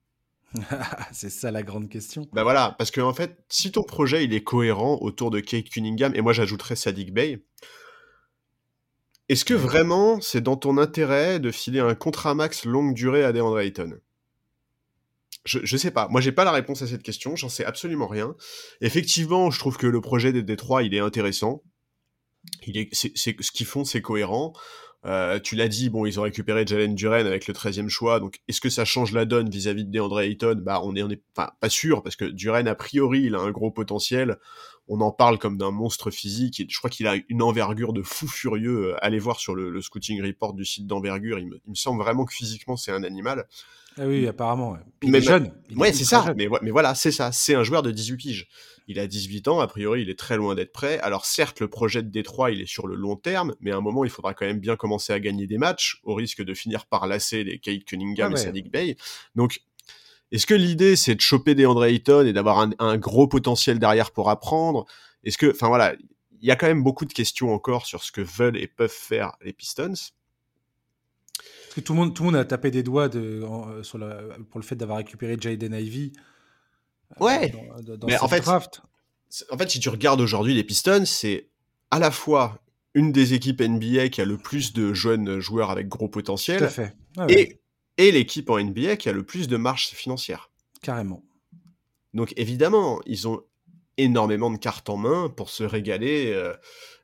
C'est 1.13 1.29
ça 1.29 1.51
la 1.51 1.63
grande 1.63 1.91
question. 1.91 2.27
Ben 2.33 2.43
voilà, 2.43 2.75
parce 2.79 2.91
que 2.91 3.03
en 3.03 3.13
fait, 3.13 3.39
si 3.51 3.71
ton 3.71 3.83
projet 3.83 4.25
il 4.25 4.33
est 4.33 4.43
cohérent 4.43 4.99
autour 5.03 5.31
de 5.31 5.41
Kate 5.41 5.69
Cunningham, 5.69 6.15
et 6.15 6.23
moi 6.23 6.33
j'ajouterais 6.33 6.75
Sadiq 6.75 7.13
Bey, 7.13 7.45
est-ce 9.29 9.45
que 9.45 9.53
vraiment 9.53 10.23
c'est 10.23 10.41
dans 10.41 10.57
ton 10.57 10.79
intérêt 10.79 11.39
de 11.39 11.51
filer 11.51 11.81
un 11.81 11.95
contrat 11.95 12.35
max 12.35 12.65
longue 12.65 12.95
durée 12.95 13.25
à 13.25 13.33
DeAndre 13.33 13.59
Ayton? 13.59 13.99
Je, 15.45 15.61
je 15.63 15.77
sais 15.77 15.91
pas. 15.91 16.09
Moi, 16.09 16.21
j'ai 16.21 16.33
pas 16.33 16.45
la 16.45 16.53
réponse 16.53 16.83
à 16.83 16.87
cette 16.87 17.03
question. 17.03 17.37
J'en 17.37 17.49
sais 17.49 17.65
absolument 17.65 18.07
rien. 18.07 18.35
Effectivement, 18.81 19.51
je 19.51 19.59
trouve 19.59 19.77
que 19.77 19.87
le 19.87 20.01
projet 20.01 20.33
des 20.33 20.43
Détroit, 20.43 20.83
il 20.83 20.95
est 20.95 21.01
intéressant. 21.01 21.63
Il 22.67 22.79
est, 22.79 22.89
c'est, 22.93 23.13
ce 23.17 23.53
qu'ils 23.53 23.67
font, 23.67 23.85
c'est 23.85 24.03
cohérent. 24.03 24.53
Euh, 25.05 25.39
tu 25.39 25.55
l'as 25.55 25.69
dit, 25.69 25.91
bon, 25.91 26.07
ils 26.07 26.19
ont 26.19 26.25
récupéré 26.25 26.67
Jalen 26.67 26.95
Duren 26.95 27.27
avec 27.27 27.47
le 27.47 27.55
13e 27.55 27.89
choix, 27.89 28.19
donc 28.19 28.41
est-ce 28.49 28.61
que 28.61 28.69
ça 28.69 28.85
change 28.85 29.13
la 29.13 29.27
donne 29.27 29.49
vis-à-vis 29.49 29.85
de 29.85 29.91
DeAndre 29.91 30.21
Ayton? 30.21 30.61
Bah, 30.61 30.81
on 30.83 30.97
est, 30.97 31.03
on 31.03 31.09
est 31.09 31.23
pas, 31.35 31.57
pas 31.61 31.69
sûr, 31.69 32.03
parce 32.03 32.17
que 32.17 32.25
Duren, 32.25 32.67
a 32.67 32.75
priori, 32.75 33.23
il 33.23 33.37
a 33.37 33.39
un 33.39 33.53
gros 33.53 33.71
potentiel. 33.71 34.39
On 34.89 35.01
en 35.01 35.13
parle 35.13 35.39
comme 35.39 35.57
d'un 35.57 35.71
monstre 35.71 36.11
physique, 36.11 36.65
je 36.69 36.79
crois 36.79 36.91
qu'il 36.91 37.07
a 37.07 37.15
une 37.29 37.43
envergure 37.43 37.93
de 37.93 38.03
fou 38.03 38.27
furieux. 38.27 38.97
Allez 39.01 39.19
voir 39.19 39.39
sur 39.39 39.55
le, 39.55 39.81
scouting 39.81 40.21
report 40.23 40.55
du 40.55 40.65
site 40.65 40.87
d'envergure, 40.87 41.39
il 41.39 41.47
me 41.47 41.75
semble 41.75 42.03
vraiment 42.03 42.25
que 42.25 42.33
physiquement, 42.33 42.77
c'est 42.77 42.91
un 42.93 43.05
animal. 43.05 43.47
Ah 43.99 44.07
oui, 44.07 44.27
apparemment. 44.27 44.73
Ouais. 44.73 44.79
il 45.03 45.15
est 45.15 45.21
jeune. 45.21 45.53
ouais, 45.77 45.93
c'est 45.93 46.05
ça. 46.05 46.33
Mais, 46.37 46.49
mais, 46.63 46.71
voilà, 46.71 46.95
c'est 46.95 47.11
ça. 47.11 47.33
C'est 47.33 47.55
un 47.55 47.63
joueur 47.63 47.83
de 47.83 47.91
18 47.91 48.17
piges. 48.17 48.49
Il 48.87 48.99
a 48.99 49.07
18 49.07 49.49
ans, 49.49 49.61
a 49.61 49.67
priori, 49.67 50.03
il 50.03 50.09
est 50.09 50.19
très 50.19 50.37
loin 50.37 50.55
d'être 50.55 50.73
prêt. 50.73 50.99
Alors 51.01 51.27
certes, 51.27 51.61
le 51.61 51.69
projet 51.69 52.03
de 52.03 52.09
Détroit, 52.09 52.51
il 52.51 52.63
est 52.63 52.67
sur 52.67 52.87
le 52.87 52.95
long 52.95 53.17
terme, 53.17 53.55
mais 53.61 53.71
à 53.71 53.77
un 53.77 53.81
moment, 53.83 54.05
il 54.05 54.11
faudra 54.11 54.33
quand 54.33 54.47
même 54.47 54.61
bien 54.61 54.77
commencer 54.77 55.13
à 55.13 55.21
gagner 55.21 55.47
des 55.47 55.59
matchs, 55.59 56.01
au 56.05 56.15
risque 56.15 56.43
de 56.43 56.55
finir 56.55 56.87
par 56.87 57.07
lasser 57.07 57.45
les 57.45 57.59
Kate 57.59 57.85
Cunningham 57.85 58.33
ah 58.35 58.41
et 58.41 58.43
Sadiq 58.43 58.71
Bay. 58.71 58.97
Donc, 59.35 59.61
est-ce 60.33 60.47
que 60.47 60.55
l'idée, 60.55 60.97
c'est 60.97 61.15
de 61.15 61.21
choper 61.21 61.55
des 61.55 61.67
Andre 61.67 61.85
Ayton 61.85 62.25
et 62.25 62.33
d'avoir 62.33 62.71
un, 62.79 62.97
gros 62.97 63.29
potentiel 63.29 63.79
derrière 63.79 64.11
pour 64.11 64.31
apprendre? 64.31 64.87
Est-ce 65.23 65.37
que, 65.37 65.51
enfin 65.51 65.69
voilà, 65.69 65.95
il 66.41 66.49
y 66.49 66.51
a 66.51 66.57
quand 66.57 66.67
même 66.67 66.83
beaucoup 66.83 67.05
de 67.05 67.13
questions 67.13 67.53
encore 67.53 67.85
sur 67.85 68.03
ce 68.03 68.13
que 68.13 68.21
veulent 68.21 68.57
et 68.57 68.69
peuvent 68.69 68.91
faire 68.91 69.33
les 69.43 69.53
Pistons. 69.53 69.95
Que 71.79 71.85
tout 71.85 71.93
le 71.93 72.01
monde, 72.01 72.13
tout 72.13 72.25
le 72.25 72.31
monde 72.31 72.41
a 72.41 72.45
tapé 72.45 72.73
des 72.73 72.83
doigts 72.83 73.09
de, 73.09 73.21
euh, 73.21 73.85
sur 73.85 74.01
pour 74.51 74.59
le 74.59 74.65
fait 74.65 74.75
d'avoir 74.75 74.99
récupéré 74.99 75.37
Jaden 75.39 75.75
Ivy 75.75 76.13
euh, 77.21 77.25
ouais. 77.25 77.53
mais 78.05 78.19
en 78.19 78.27
fait, 78.27 78.49
en 78.49 79.59
fait, 79.59 79.71
si 79.71 79.79
tu 79.79 79.89
regardes 79.89 80.21
aujourd'hui 80.21 80.55
les 80.55 80.65
Pistons, 80.65 81.05
c'est 81.05 81.51
à 81.93 82.01
la 82.01 82.11
fois 82.11 82.61
une 82.95 83.13
des 83.13 83.33
équipes 83.33 83.61
NBA 83.61 84.09
qui 84.09 84.21
a 84.21 84.25
le 84.25 84.39
plus 84.39 84.73
de 84.73 84.93
jeunes 84.93 85.39
joueurs 85.39 85.71
avec 85.71 85.87
gros 85.87 86.09
potentiel, 86.09 86.69
et, 87.29 87.61
et 87.97 88.11
l'équipe 88.11 88.51
en 88.51 88.59
NBA 88.59 88.97
qui 88.97 89.09
a 89.09 89.13
le 89.13 89.23
plus 89.23 89.47
de 89.47 89.57
marge 89.57 89.87
financière. 89.91 90.51
Carrément. 90.83 91.23
Donc 92.13 92.33
évidemment, 92.37 93.01
ils 93.07 93.29
ont 93.29 93.41
énormément 93.99 94.51
de 94.51 94.59
cartes 94.59 94.89
en 94.89 94.97
main 94.97 95.29
pour 95.29 95.49
se 95.49 95.63
régaler 95.63 96.33
euh, 96.33 96.55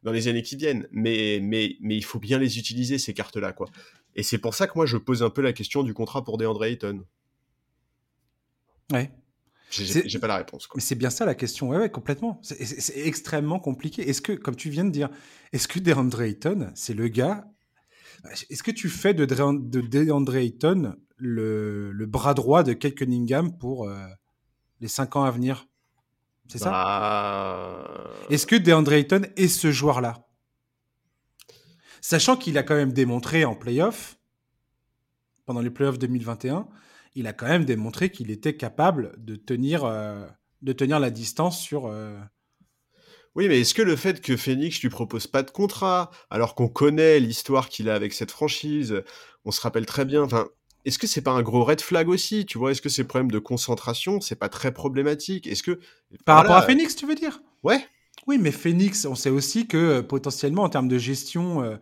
dans 0.03 0.11
les 0.11 0.27
années 0.27 0.43
qui 0.43 0.57
viennent. 0.57 0.89
Mais, 0.91 1.39
mais, 1.41 1.77
mais 1.81 1.97
il 1.97 2.05
faut 2.05 2.19
bien 2.19 2.39
les 2.39 2.59
utiliser, 2.59 2.99
ces 2.99 3.15
cartes-là. 3.15 3.53
quoi. 3.53 3.69
Et 4.16 4.22
c'est 4.22 4.38
pour 4.38 4.55
ça 4.55 4.66
que 4.66 4.72
moi, 4.77 4.87
je 4.87 4.96
pose 4.96 5.22
un 5.22 5.31
peu 5.31 5.42
la 5.42 5.53
question 5.53 5.83
du 5.83 5.94
contrat 5.94 6.24
pour 6.24 6.38
DeAndre 6.38 6.64
Ayton. 6.64 7.05
Ouais. 8.92 9.11
J'ai 9.70 10.18
pas 10.18 10.29
la 10.29 10.37
réponse. 10.37 10.68
Mais 10.74 10.81
c'est 10.81 10.94
bien 10.94 11.11
ça 11.11 11.24
la 11.24 11.35
question, 11.35 11.70
ouais, 11.70 11.79
ouais 11.79 11.90
complètement. 11.90 12.40
C'est 12.42 12.96
extrêmement 12.96 13.59
compliqué. 13.59 14.09
Est-ce 14.09 14.22
que, 14.22 14.33
comme 14.33 14.57
tu 14.57 14.70
viens 14.70 14.85
de 14.85 14.90
dire, 14.90 15.09
est-ce 15.53 15.66
que 15.66 15.79
DeAndre 15.81 16.22
Ayton, 16.22 16.70
c'est 16.74 16.94
le 16.94 17.09
gars 17.09 17.46
Est-ce 18.50 18.62
que 18.62 18.70
tu 18.70 18.88
fais 18.88 19.14
de, 19.14 19.24
de 19.24 19.81
DeAndre 19.81 20.37
Ayton 20.37 20.96
le, 21.16 21.90
le, 21.92 22.07
bras 22.07 22.35
droit 22.35 22.62
de 22.62 22.72
Kate 22.72 22.94
Cunningham 22.94 23.57
pour 23.57 23.88
euh, 23.88 24.07
les 24.81 24.88
5 24.88 25.16
ans 25.16 25.24
à 25.24 25.31
venir? 25.31 25.66
C'est 26.48 26.59
ça? 26.59 26.70
Bah... 26.70 28.11
Est-ce 28.31 28.46
que 28.46 28.57
DeAndre 28.57 28.92
Ayton 28.92 29.22
est 29.37 29.48
ce 29.48 29.72
joueur-là? 29.72 30.24
Sachant 32.07 32.37
qu'il 32.37 32.59
a 32.59 32.62
quand 32.62 32.75
même 32.75 32.93
démontré 32.93 33.47
en 33.47 33.55
playoff, 33.55 34.19
pendant 35.47 35.62
les 35.62 35.71
playoffs 35.71 35.99
2021, 35.99 36.69
il 37.14 37.27
a 37.27 37.33
quand 37.33 37.47
même 37.47 37.64
démontré 37.64 38.11
qu'il 38.11 38.31
était 38.31 38.59
capable 38.59 39.14
de 39.17 39.37
tenir, 39.37 39.87
euh, 39.87 40.27
de 40.61 40.75
tenir 40.75 41.01
la 41.01 41.09
distance 41.09 41.59
sur. 41.59 41.87
Euh, 41.87 42.14
oui, 43.35 43.49
mais 43.49 43.62
est-ce 43.62 43.73
que 43.73 43.81
le 43.81 43.97
fait 43.97 44.21
que 44.21 44.37
Phoenix 44.37 44.83
lui 44.83 44.90
propose 44.90 45.27
pas 45.27 45.43
de 45.43 45.51
contrat, 45.51 46.11
alors 46.29 46.55
qu'on 46.55 46.69
connaît 46.69 47.21
l'histoire 47.21 47.71
qu'il 47.71 47.88
a 47.88 47.95
avec 47.95 48.12
cette 48.12 48.33
franchise, 48.33 49.03
on 49.47 49.51
se 49.51 49.62
rappelle 49.62 49.87
très 49.87 50.05
bien, 50.05 50.25
enfin, 50.25 50.49
est-ce 50.85 50.99
que 50.99 51.07
c'est 51.07 51.23
pas 51.23 51.33
un 51.33 51.43
gros 51.43 51.64
red 51.64 51.81
flag 51.81 52.11
aussi, 52.11 52.45
tu 52.45 52.59
vois? 52.59 52.73
Est-ce 52.73 52.83
que 52.83 52.90
ces 52.90 53.05
problèmes 53.05 53.31
de 53.31 53.38
concentration, 53.38 54.21
c'est 54.21 54.37
pas 54.37 54.51
très 54.51 54.75
problématique? 54.75 55.47
Est-ce 55.47 55.62
que 55.62 55.81
par 56.27 56.37
rapport 56.37 56.57
à 56.57 56.62
Phoenix, 56.67 56.95
tu 56.97 57.07
veux 57.07 57.14
dire? 57.14 57.40
Ouais. 57.62 57.83
Oui, 58.27 58.39
mais 58.39 58.53
Phoenix, 58.53 59.05
on 59.05 59.15
sait 59.15 59.31
aussi 59.31 59.67
que 59.67 59.77
euh, 59.77 60.03
potentiellement 60.03 60.63
en 60.63 60.69
termes 60.69 60.89
de 60.89 60.99
gestion, 60.99 61.79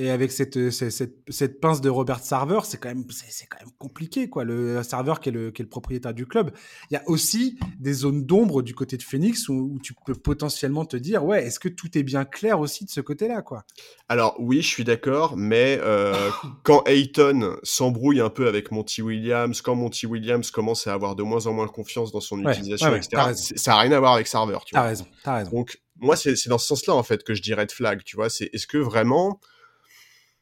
et 0.00 0.10
avec 0.10 0.30
cette, 0.30 0.70
cette, 0.70 1.12
cette, 1.28 1.60
pince 1.60 1.80
de 1.80 1.90
Robert 1.90 2.20
Sarver, 2.20 2.60
c'est 2.62 2.78
quand, 2.78 2.88
même, 2.88 3.04
c'est, 3.10 3.46
quand 3.46 3.58
même 3.58 3.74
compliqué, 3.78 4.28
quoi. 4.30 4.44
Le 4.44 4.80
Sarver 4.84 5.14
qui 5.20 5.30
est 5.30 5.32
le, 5.32 5.50
qui 5.50 5.60
est 5.60 5.64
le 5.64 5.68
propriétaire 5.68 6.14
du 6.14 6.24
club. 6.24 6.52
Il 6.88 6.94
y 6.94 6.96
a 6.96 7.02
aussi 7.06 7.58
des 7.80 7.94
zones 7.94 8.24
d'ombre 8.24 8.62
du 8.62 8.76
côté 8.76 8.96
de 8.96 9.02
Phoenix 9.02 9.48
où, 9.48 9.80
tu 9.82 9.94
peux 10.06 10.14
potentiellement 10.14 10.84
te 10.84 10.96
dire, 10.96 11.24
ouais, 11.24 11.44
est-ce 11.44 11.58
que 11.58 11.68
tout 11.68 11.98
est 11.98 12.04
bien 12.04 12.24
clair 12.24 12.60
aussi 12.60 12.84
de 12.84 12.90
ce 12.90 13.00
côté-là, 13.00 13.42
quoi? 13.42 13.64
Alors, 14.08 14.36
oui, 14.38 14.62
je 14.62 14.68
suis 14.68 14.84
d'accord, 14.84 15.36
mais 15.36 15.80
euh, 15.82 16.14
quand 16.62 16.86
Ayton 16.86 17.56
s'embrouille 17.64 18.20
un 18.20 18.30
peu 18.30 18.46
avec 18.46 18.70
Monty 18.70 19.02
Williams, 19.02 19.60
quand 19.62 19.74
Monty 19.74 20.06
Williams 20.06 20.52
commence 20.52 20.86
à 20.86 20.94
avoir 20.94 21.16
de 21.16 21.24
moins 21.24 21.48
en 21.48 21.52
moins 21.54 21.66
confiance 21.66 22.12
dans 22.12 22.20
son 22.20 22.38
utilisation, 22.48 22.94
etc., 22.94 23.32
ça 23.34 23.72
n'a 23.72 23.78
rien 23.78 23.90
à 23.90 23.98
voir 23.98 24.12
avec 24.12 24.28
Sarver, 24.28 24.58
tu 24.64 24.74
t'as 24.74 24.82
raison, 24.84 25.06
t'as 25.24 25.38
raison. 25.38 25.50
Donc, 25.50 25.76
moi, 25.96 26.14
c'est, 26.14 26.36
c'est 26.36 26.50
dans 26.50 26.58
ce 26.58 26.68
sens-là, 26.68 26.94
en 26.94 27.02
fait, 27.02 27.24
que 27.24 27.34
je 27.34 27.42
dirais 27.42 27.66
de 27.66 27.72
flag, 27.72 28.04
tu 28.04 28.14
vois. 28.14 28.30
C'est 28.30 28.48
est-ce 28.52 28.68
que 28.68 28.78
vraiment 28.78 29.40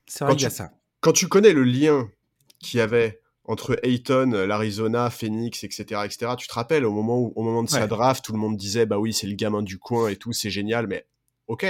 c'est 0.06 0.24
vrai 0.24 0.34
qu'il 0.34 0.44
y 0.44 0.46
a 0.46 0.50
ça. 0.50 0.70
Quand 1.00 1.12
tu 1.12 1.28
connais 1.28 1.52
le 1.52 1.64
lien 1.64 2.08
qu'il 2.58 2.78
y 2.78 2.80
avait 2.80 3.20
entre 3.44 3.78
Ayton, 3.84 4.30
l'Arizona, 4.46 5.08
Phoenix, 5.10 5.62
etc., 5.62 6.02
etc., 6.04 6.32
tu 6.36 6.48
te 6.48 6.54
rappelles, 6.54 6.84
au 6.84 6.92
moment, 6.92 7.18
où, 7.18 7.32
au 7.36 7.42
moment 7.42 7.62
de 7.62 7.68
sa 7.68 7.86
draft, 7.86 8.24
tout 8.24 8.32
le 8.32 8.38
monde 8.38 8.56
disait, 8.56 8.86
bah 8.86 8.98
oui, 8.98 9.12
c'est 9.12 9.26
le 9.26 9.34
gamin 9.34 9.62
du 9.62 9.78
coin 9.78 10.08
et 10.08 10.16
tout, 10.16 10.32
c'est 10.32 10.50
génial, 10.50 10.86
mais 10.86 11.06
ok. 11.46 11.66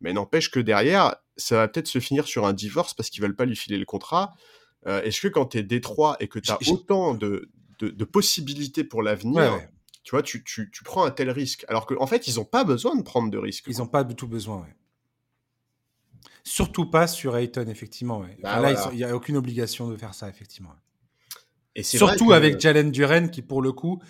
Mais 0.00 0.12
n'empêche 0.12 0.50
que 0.50 0.58
derrière, 0.58 1.14
ça 1.36 1.56
va 1.56 1.68
peut-être 1.68 1.86
se 1.86 2.00
finir 2.00 2.26
sur 2.26 2.46
un 2.46 2.52
divorce 2.52 2.94
parce 2.94 3.10
qu'ils 3.10 3.22
veulent 3.22 3.36
pas 3.36 3.44
lui 3.44 3.54
filer 3.54 3.78
le 3.78 3.84
contrat. 3.84 4.34
Euh, 4.86 5.02
est-ce 5.02 5.20
que 5.20 5.28
quand 5.28 5.46
tu 5.46 5.58
es 5.58 5.62
Détroit 5.62 6.16
et 6.20 6.26
que 6.26 6.38
tu 6.38 6.50
as 6.50 6.58
autant 6.68 7.14
de, 7.14 7.50
de, 7.80 8.04
possibilités 8.04 8.82
pour 8.82 9.02
l'avenir, 9.02 9.60
tu 10.02 10.12
vois, 10.12 10.22
tu, 10.22 10.42
tu, 10.42 10.70
tu, 10.72 10.82
prends 10.82 11.04
un 11.04 11.10
tel 11.10 11.30
risque 11.30 11.64
Alors 11.68 11.86
qu'en 11.86 12.02
en 12.02 12.06
fait, 12.06 12.26
ils 12.26 12.36
n'ont 12.36 12.44
pas 12.44 12.64
besoin 12.64 12.96
de 12.96 13.02
prendre 13.02 13.30
de 13.30 13.38
risques. 13.38 13.66
Ils 13.68 13.78
n'ont 13.78 13.86
pas 13.86 14.04
du 14.04 14.16
tout 14.16 14.26
besoin, 14.26 14.62
ouais. 14.62 14.74
Surtout 16.44 16.86
pas 16.86 17.06
sur 17.06 17.36
Ayton, 17.36 17.66
effectivement. 17.68 18.24
Bah 18.42 18.60
là, 18.60 18.90
il 18.92 18.96
n'y 18.96 19.04
a 19.04 19.14
aucune 19.14 19.36
obligation 19.36 19.88
de 19.88 19.96
faire 19.96 20.14
ça, 20.14 20.28
effectivement. 20.28 20.74
Et 21.74 21.82
Surtout 21.82 22.32
avec 22.32 22.60
Jalen 22.60 22.90
Duren, 22.90 23.30
qui 23.30 23.42
pour 23.42 23.62
le 23.62 23.72
coup, 23.72 24.00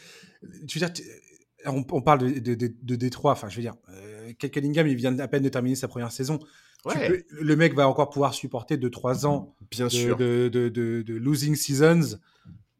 je 0.42 0.78
veux 0.78 0.86
dire, 0.86 1.04
on, 1.66 2.02
parle 2.02 2.40
de, 2.40 2.54
de, 2.54 2.96
Détroit, 2.96 3.32
enfin, 3.32 3.48
je 3.48 3.56
veux 3.56 3.62
dire, 3.62 3.74
euh, 3.90 4.32
Cunningham, 4.32 4.86
il 4.86 4.96
vient 4.96 5.18
à 5.18 5.28
peine 5.28 5.42
de 5.42 5.48
terminer 5.48 5.76
sa 5.76 5.88
première 5.88 6.12
saison. 6.12 6.38
le 6.86 7.54
mec 7.56 7.74
va 7.74 7.88
encore 7.88 8.10
pouvoir 8.10 8.34
supporter 8.34 8.76
2-3 8.76 9.26
ans 9.26 9.54
Bien 9.70 9.86
de, 9.86 9.90
sûr. 9.90 10.16
De, 10.16 11.04
losing 11.06 11.54
seasons 11.54 12.18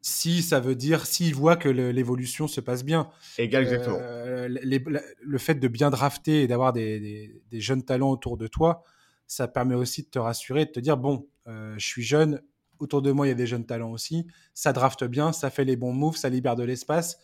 si 0.03 0.41
ça 0.41 0.59
veut 0.59 0.73
dire, 0.73 1.05
s'il 1.05 1.35
voit 1.35 1.55
que 1.55 1.69
l'évolution 1.69 2.47
se 2.47 2.59
passe 2.59 2.83
bien. 2.83 3.07
Exactement. 3.37 3.99
Euh, 4.01 4.47
le 4.49 5.37
fait 5.37 5.55
de 5.55 5.67
bien 5.67 5.91
drafter 5.91 6.41
et 6.41 6.47
d'avoir 6.47 6.73
des, 6.73 7.39
des, 7.51 7.61
jeunes 7.61 7.83
talents 7.83 8.09
autour 8.09 8.35
de 8.35 8.47
toi, 8.47 8.83
ça 9.31 9.47
permet 9.47 9.75
aussi 9.75 10.03
de 10.03 10.09
te 10.09 10.19
rassurer, 10.19 10.65
de 10.65 10.71
te 10.71 10.81
dire, 10.81 10.97
bon, 10.97 11.25
euh, 11.47 11.73
je 11.77 11.87
suis 11.87 12.03
jeune, 12.03 12.41
autour 12.79 13.01
de 13.01 13.13
moi, 13.13 13.27
il 13.27 13.29
y 13.29 13.31
a 13.31 13.35
des 13.35 13.47
jeunes 13.47 13.65
talents 13.65 13.91
aussi, 13.91 14.27
ça 14.53 14.73
drafte 14.73 15.05
bien, 15.05 15.31
ça 15.31 15.49
fait 15.49 15.63
les 15.63 15.77
bons 15.77 15.93
moves, 15.93 16.17
ça 16.17 16.27
libère 16.27 16.57
de 16.57 16.63
l'espace, 16.63 17.17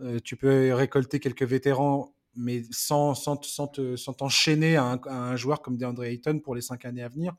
euh, 0.00 0.18
tu 0.24 0.36
peux 0.36 0.72
récolter 0.72 1.20
quelques 1.20 1.42
vétérans, 1.42 2.14
mais 2.34 2.62
sans, 2.70 3.14
sans, 3.14 3.36
t'enchaîner 3.36 4.76
à, 4.76 4.98
un 5.04 5.36
joueur 5.36 5.60
comme 5.60 5.76
DeAndre 5.76 6.04
Ayton 6.04 6.38
pour 6.38 6.54
les 6.54 6.62
cinq 6.62 6.86
années 6.86 7.02
à 7.02 7.08
venir. 7.08 7.34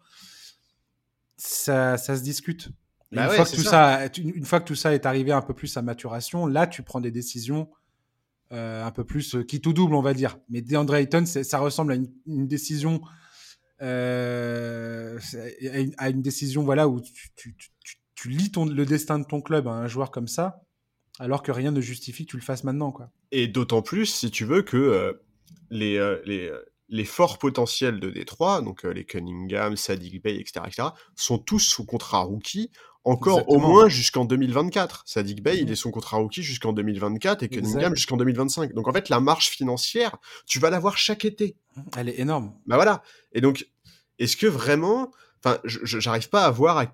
Ça, 1.37 1.97
ça 1.97 2.15
se 2.15 2.21
discute. 2.21 2.69
Bah 3.11 3.25
une, 3.25 3.31
fois 3.31 3.45
que 3.45 3.55
tout 3.55 3.63
ça. 3.63 4.05
une, 4.17 4.45
fois 4.45 4.59
que 4.59 4.65
tout 4.65 4.75
ça 4.75 4.93
est 4.93 5.07
arrivé 5.07 5.31
un 5.31 5.41
peu 5.41 5.55
plus 5.55 5.75
à 5.77 5.81
maturation, 5.81 6.45
là, 6.45 6.67
tu 6.67 6.83
prends 6.83 7.01
des 7.01 7.11
décisions 7.11 7.71
euh, 8.51 8.85
un 8.85 8.91
peu 8.91 9.03
plus 9.03 9.35
qui 9.47 9.61
tout 9.61 9.73
double, 9.73 9.95
on 9.95 10.01
va 10.03 10.13
dire. 10.13 10.37
Mais 10.49 10.61
DeAndre 10.61 10.93
Ayton, 10.93 11.25
ça 11.25 11.57
ressemble 11.57 11.93
à 11.93 11.95
une 11.95 12.47
décision 12.47 13.01
euh, 13.81 15.19
à, 15.97 16.09
une, 16.09 16.21
décision 16.21 16.63
voilà 16.63 16.87
où 16.87 17.01
tu, 17.35 17.55
tu, 18.15 18.29
lis 18.29 18.51
ton, 18.51 18.65
le 18.65 18.85
destin 18.85 19.19
de 19.19 19.25
ton 19.25 19.41
club 19.41 19.67
à 19.67 19.71
un 19.71 19.87
joueur 19.87 20.11
comme 20.11 20.27
ça, 20.27 20.61
alors 21.19 21.43
que 21.43 21.51
rien 21.51 21.71
ne 21.71 21.81
justifie 21.81 22.25
que 22.25 22.31
tu 22.31 22.37
le 22.37 22.43
fasses 22.43 22.63
maintenant. 22.63 22.91
Quoi. 22.91 23.11
Et 23.31 23.47
d'autant 23.47 23.81
plus, 23.81 24.05
si 24.05 24.31
tu 24.31 24.45
veux, 24.45 24.61
que 24.61 24.77
euh, 24.77 25.13
les, 25.69 25.97
euh, 25.97 26.21
les, 26.25 26.51
les, 26.89 27.05
forts 27.05 27.37
potentiels 27.37 27.99
de 27.99 28.09
Détroit, 28.09 28.61
donc 28.61 28.83
les 28.83 29.05
Cunningham, 29.05 29.75
Sadiq 29.75 30.23
Bay, 30.23 30.35
etc., 30.35 30.61
etc., 30.67 30.87
sont 31.15 31.37
tous 31.37 31.59
sous 31.59 31.85
contrat 31.85 32.21
rookie 32.21 32.71
encore 33.05 33.47
au 33.47 33.59
moins 33.59 33.87
jusqu'en 33.87 34.25
2024. 34.25 35.03
Sadiq 35.05 35.41
Bay, 35.41 35.59
il 35.59 35.71
est 35.71 35.75
son 35.75 35.91
contrat 35.91 36.17
rookie 36.17 36.43
jusqu'en 36.43 36.73
2024 36.73 37.43
et 37.43 37.49
Cunningham 37.49 37.95
jusqu'en 37.95 38.17
2025. 38.17 38.73
Donc 38.73 38.87
en 38.87 38.93
fait, 38.93 39.09
la 39.09 39.19
marge 39.19 39.49
financière, 39.49 40.17
tu 40.47 40.59
vas 40.59 40.69
l'avoir 40.69 40.97
chaque 40.97 41.23
été. 41.23 41.55
Elle 41.95 42.09
est 42.09 42.19
énorme. 42.19 42.53
Bah 42.65 42.75
voilà. 42.75 43.03
Et 43.33 43.41
donc, 43.41 43.67
est-ce 44.17 44.35
que 44.35 44.47
vraiment, 44.47 45.11
enfin, 45.43 45.59
j'arrive 45.63 46.29
pas 46.29 46.45
à 46.45 46.51
voir 46.51 46.85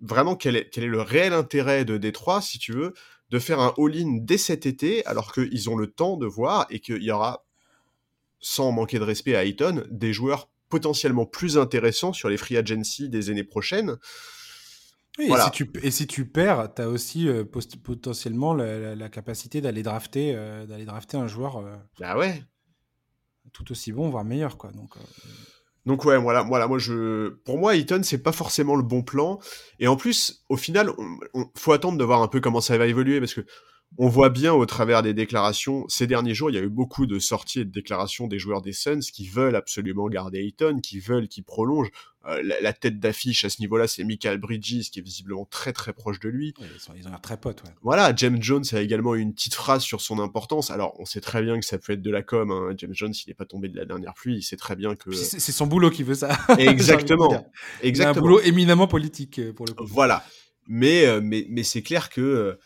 vraiment 0.00 0.36
quel 0.36 0.56
est, 0.56 0.70
quel 0.70 0.84
est 0.84 0.88
le 0.88 1.00
réel 1.00 1.32
intérêt 1.32 1.84
de 1.84 1.96
Détroit, 1.96 2.40
si 2.40 2.58
tu 2.58 2.72
veux, 2.72 2.94
de 3.30 3.38
faire 3.38 3.58
un 3.58 3.74
all-in 3.78 4.18
dès 4.20 4.38
cet 4.38 4.66
été, 4.66 5.04
alors 5.06 5.32
qu'ils 5.32 5.68
ont 5.70 5.76
le 5.76 5.88
temps 5.88 6.16
de 6.16 6.26
voir 6.26 6.66
et 6.70 6.78
qu'il 6.78 7.02
y 7.02 7.10
aura, 7.10 7.44
sans 8.38 8.70
manquer 8.70 8.98
de 8.98 9.04
respect 9.04 9.34
à 9.34 9.44
Ayton, 9.44 9.82
des 9.90 10.12
joueurs 10.12 10.48
potentiellement 10.68 11.26
plus 11.26 11.58
intéressant 11.58 12.12
sur 12.12 12.28
les 12.28 12.36
free 12.36 12.56
agency 12.56 13.08
des 13.08 13.30
années 13.30 13.44
prochaines. 13.44 13.96
Et, 15.18 15.28
si 15.28 15.50
tu, 15.52 15.70
et, 15.82 15.90
si 15.90 16.06
tu, 16.06 16.26
perds, 16.26 16.74
tu 16.74 16.82
as 16.82 16.88
aussi 16.88 17.28
euh, 17.28 17.44
potentiellement 17.44 18.52
la, 18.54 19.08
capacité 19.08 19.60
d'aller 19.60 19.82
drafter, 19.82 20.34
euh, 20.34 20.66
d'aller 20.66 20.84
drafter 20.84 21.16
un 21.16 21.28
joueur 21.28 21.58
euh, 21.58 21.76
bah 22.00 22.16
ouais. 22.16 22.42
tout 23.52 23.70
aussi 23.70 23.92
bon, 23.92 24.10
voire 24.10 24.24
meilleur. 24.24 24.58
Quoi. 24.58 24.72
Donc, 24.72 24.94
donc 25.86 26.04
ouais, 26.04 26.18
voilà, 26.18 26.42
voilà, 26.42 26.66
moi 26.66 26.78
je, 26.78 27.28
pour 27.44 27.58
moi, 27.58 27.76
Eaton 27.76 28.00
c'est 28.02 28.22
pas 28.22 28.32
forcément 28.32 28.74
le 28.74 28.82
bon 28.82 29.02
plan. 29.02 29.38
Et 29.78 29.86
en 29.86 29.96
plus, 29.96 30.44
au 30.48 30.56
final, 30.56 30.90
on, 31.34 31.46
faut 31.54 31.72
attendre 31.72 31.96
de 31.96 32.04
voir 32.04 32.20
un 32.22 32.28
peu 32.28 32.40
comment 32.40 32.60
ça 32.60 32.76
va 32.76 32.86
évoluer 32.86 33.20
parce 33.20 33.34
que 33.34 33.46
on 33.98 34.08
voit 34.08 34.30
bien 34.30 34.52
au 34.52 34.66
travers 34.66 35.02
des 35.02 35.14
déclarations, 35.14 35.84
ces 35.88 36.06
derniers 36.06 36.34
jours, 36.34 36.50
il 36.50 36.54
y 36.54 36.58
a 36.58 36.62
eu 36.62 36.68
beaucoup 36.68 37.06
de 37.06 37.18
sorties 37.18 37.60
et 37.60 37.64
de 37.64 37.70
déclarations 37.70 38.26
des 38.26 38.38
joueurs 38.38 38.62
des 38.62 38.72
Suns 38.72 39.00
qui 39.00 39.28
veulent 39.28 39.56
absolument 39.56 40.08
garder 40.08 40.40
Ayton, 40.40 40.80
qui 40.80 40.98
veulent 40.98 41.28
qu'il 41.28 41.44
prolonge. 41.44 41.90
Euh, 42.26 42.42
la, 42.62 42.72
tête 42.72 42.98
d'affiche 42.98 43.44
à 43.44 43.50
ce 43.50 43.60
niveau-là, 43.60 43.86
c'est 43.86 44.02
Michael 44.02 44.38
Bridges, 44.38 44.90
qui 44.90 44.98
est 44.98 45.02
visiblement 45.02 45.44
très 45.44 45.74
très 45.74 45.92
proche 45.92 46.18
de 46.20 46.30
lui. 46.30 46.54
ils, 46.58 47.06
ont 47.06 47.10
l'air 47.10 47.20
très 47.20 47.36
potes, 47.36 47.62
ouais. 47.64 47.70
Voilà, 47.82 48.14
James 48.16 48.42
Jones 48.42 48.64
a 48.72 48.80
également 48.80 49.14
eu 49.14 49.20
une 49.20 49.34
petite 49.34 49.54
phrase 49.54 49.82
sur 49.82 50.00
son 50.00 50.18
importance. 50.18 50.70
Alors, 50.70 50.98
on 50.98 51.04
sait 51.04 51.20
très 51.20 51.42
bien 51.42 51.60
que 51.60 51.66
ça 51.66 51.76
peut 51.76 51.92
être 51.92 52.00
de 52.00 52.10
la 52.10 52.22
com. 52.22 52.50
Hein. 52.50 52.74
James 52.78 52.94
Jones, 52.94 53.12
il 53.12 53.28
n'est 53.28 53.34
pas 53.34 53.44
tombé 53.44 53.68
de 53.68 53.76
la 53.76 53.84
dernière 53.84 54.14
pluie, 54.14 54.36
il 54.36 54.42
sait 54.42 54.56
très 54.56 54.74
bien 54.74 54.96
que... 54.96 55.12
C'est 55.12 55.52
son 55.52 55.66
boulot 55.66 55.90
qui 55.90 56.02
veut 56.02 56.14
ça. 56.14 56.38
Exactement. 56.58 57.46
Exactement. 57.82 58.18
un 58.18 58.22
boulot 58.22 58.40
éminemment 58.40 58.88
politique, 58.88 59.38
euh, 59.38 59.52
pour 59.52 59.66
le 59.66 59.74
coup. 59.74 59.84
Voilà. 59.86 60.24
Mais, 60.66 61.04
euh, 61.04 61.20
mais, 61.22 61.44
mais 61.50 61.62
c'est 61.62 61.82
clair 61.82 62.08
que 62.08 62.58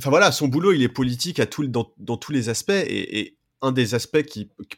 enfin 0.00 0.10
voilà, 0.10 0.32
son 0.32 0.48
boulot, 0.48 0.72
il 0.72 0.82
est 0.82 0.88
politique 0.88 1.42
dans, 1.68 2.16
tous 2.16 2.32
les 2.32 2.48
aspects. 2.48 2.70
Et, 2.70 3.36
un 3.62 3.72
des 3.72 3.94
aspects 3.94 4.24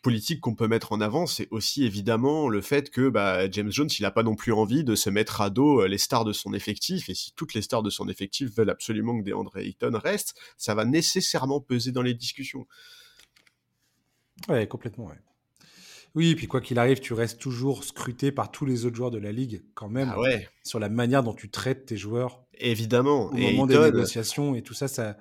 politiques 0.02 0.40
qu'on 0.40 0.56
peut 0.56 0.66
mettre 0.66 0.90
en 0.90 1.00
avant, 1.00 1.26
c'est 1.26 1.46
aussi 1.52 1.84
évidemment 1.84 2.48
le 2.48 2.60
fait 2.60 2.90
que 2.90 3.10
bah, 3.10 3.48
James 3.48 3.70
Jones, 3.70 3.88
il 3.96 4.02
n'a 4.02 4.10
pas 4.10 4.24
non 4.24 4.34
plus 4.34 4.52
envie 4.52 4.82
de 4.82 4.96
se 4.96 5.08
mettre 5.08 5.40
à 5.40 5.50
dos 5.50 5.82
euh, 5.82 5.86
les 5.86 5.98
stars 5.98 6.24
de 6.24 6.32
son 6.32 6.52
effectif. 6.52 7.08
Et 7.08 7.14
si 7.14 7.32
toutes 7.36 7.54
les 7.54 7.62
stars 7.62 7.84
de 7.84 7.90
son 7.90 8.08
effectif 8.08 8.50
veulent 8.56 8.70
absolument 8.70 9.16
que 9.16 9.24
DeAndre 9.24 9.56
Ayton 9.58 10.00
reste, 10.02 10.34
ça 10.56 10.74
va 10.74 10.84
nécessairement 10.84 11.60
peser 11.60 11.92
dans 11.92 12.02
les 12.02 12.14
discussions. 12.14 12.66
Ouais, 14.48 14.66
complètement, 14.66 15.06
ouais. 15.06 15.20
Oui, 16.14 16.30
et 16.30 16.36
puis 16.36 16.46
quoi 16.46 16.60
qu'il 16.60 16.78
arrive, 16.78 17.00
tu 17.00 17.14
restes 17.14 17.40
toujours 17.40 17.84
scruté 17.84 18.32
par 18.32 18.50
tous 18.50 18.66
les 18.66 18.84
autres 18.84 18.96
joueurs 18.96 19.10
de 19.10 19.18
la 19.18 19.32
ligue, 19.32 19.62
quand 19.74 19.88
même, 19.88 20.12
ah 20.14 20.20
ouais. 20.20 20.48
sur 20.62 20.78
la 20.78 20.90
manière 20.90 21.22
dont 21.22 21.32
tu 21.32 21.50
traites 21.50 21.86
tes 21.86 21.96
joueurs. 21.96 22.44
Évidemment. 22.58 23.26
Au 23.26 23.34
moment 23.34 23.66
des 23.66 23.78
négociations 23.78 24.54
et 24.54 24.62
tout 24.62 24.74
ça, 24.74 24.88
ça, 24.88 25.16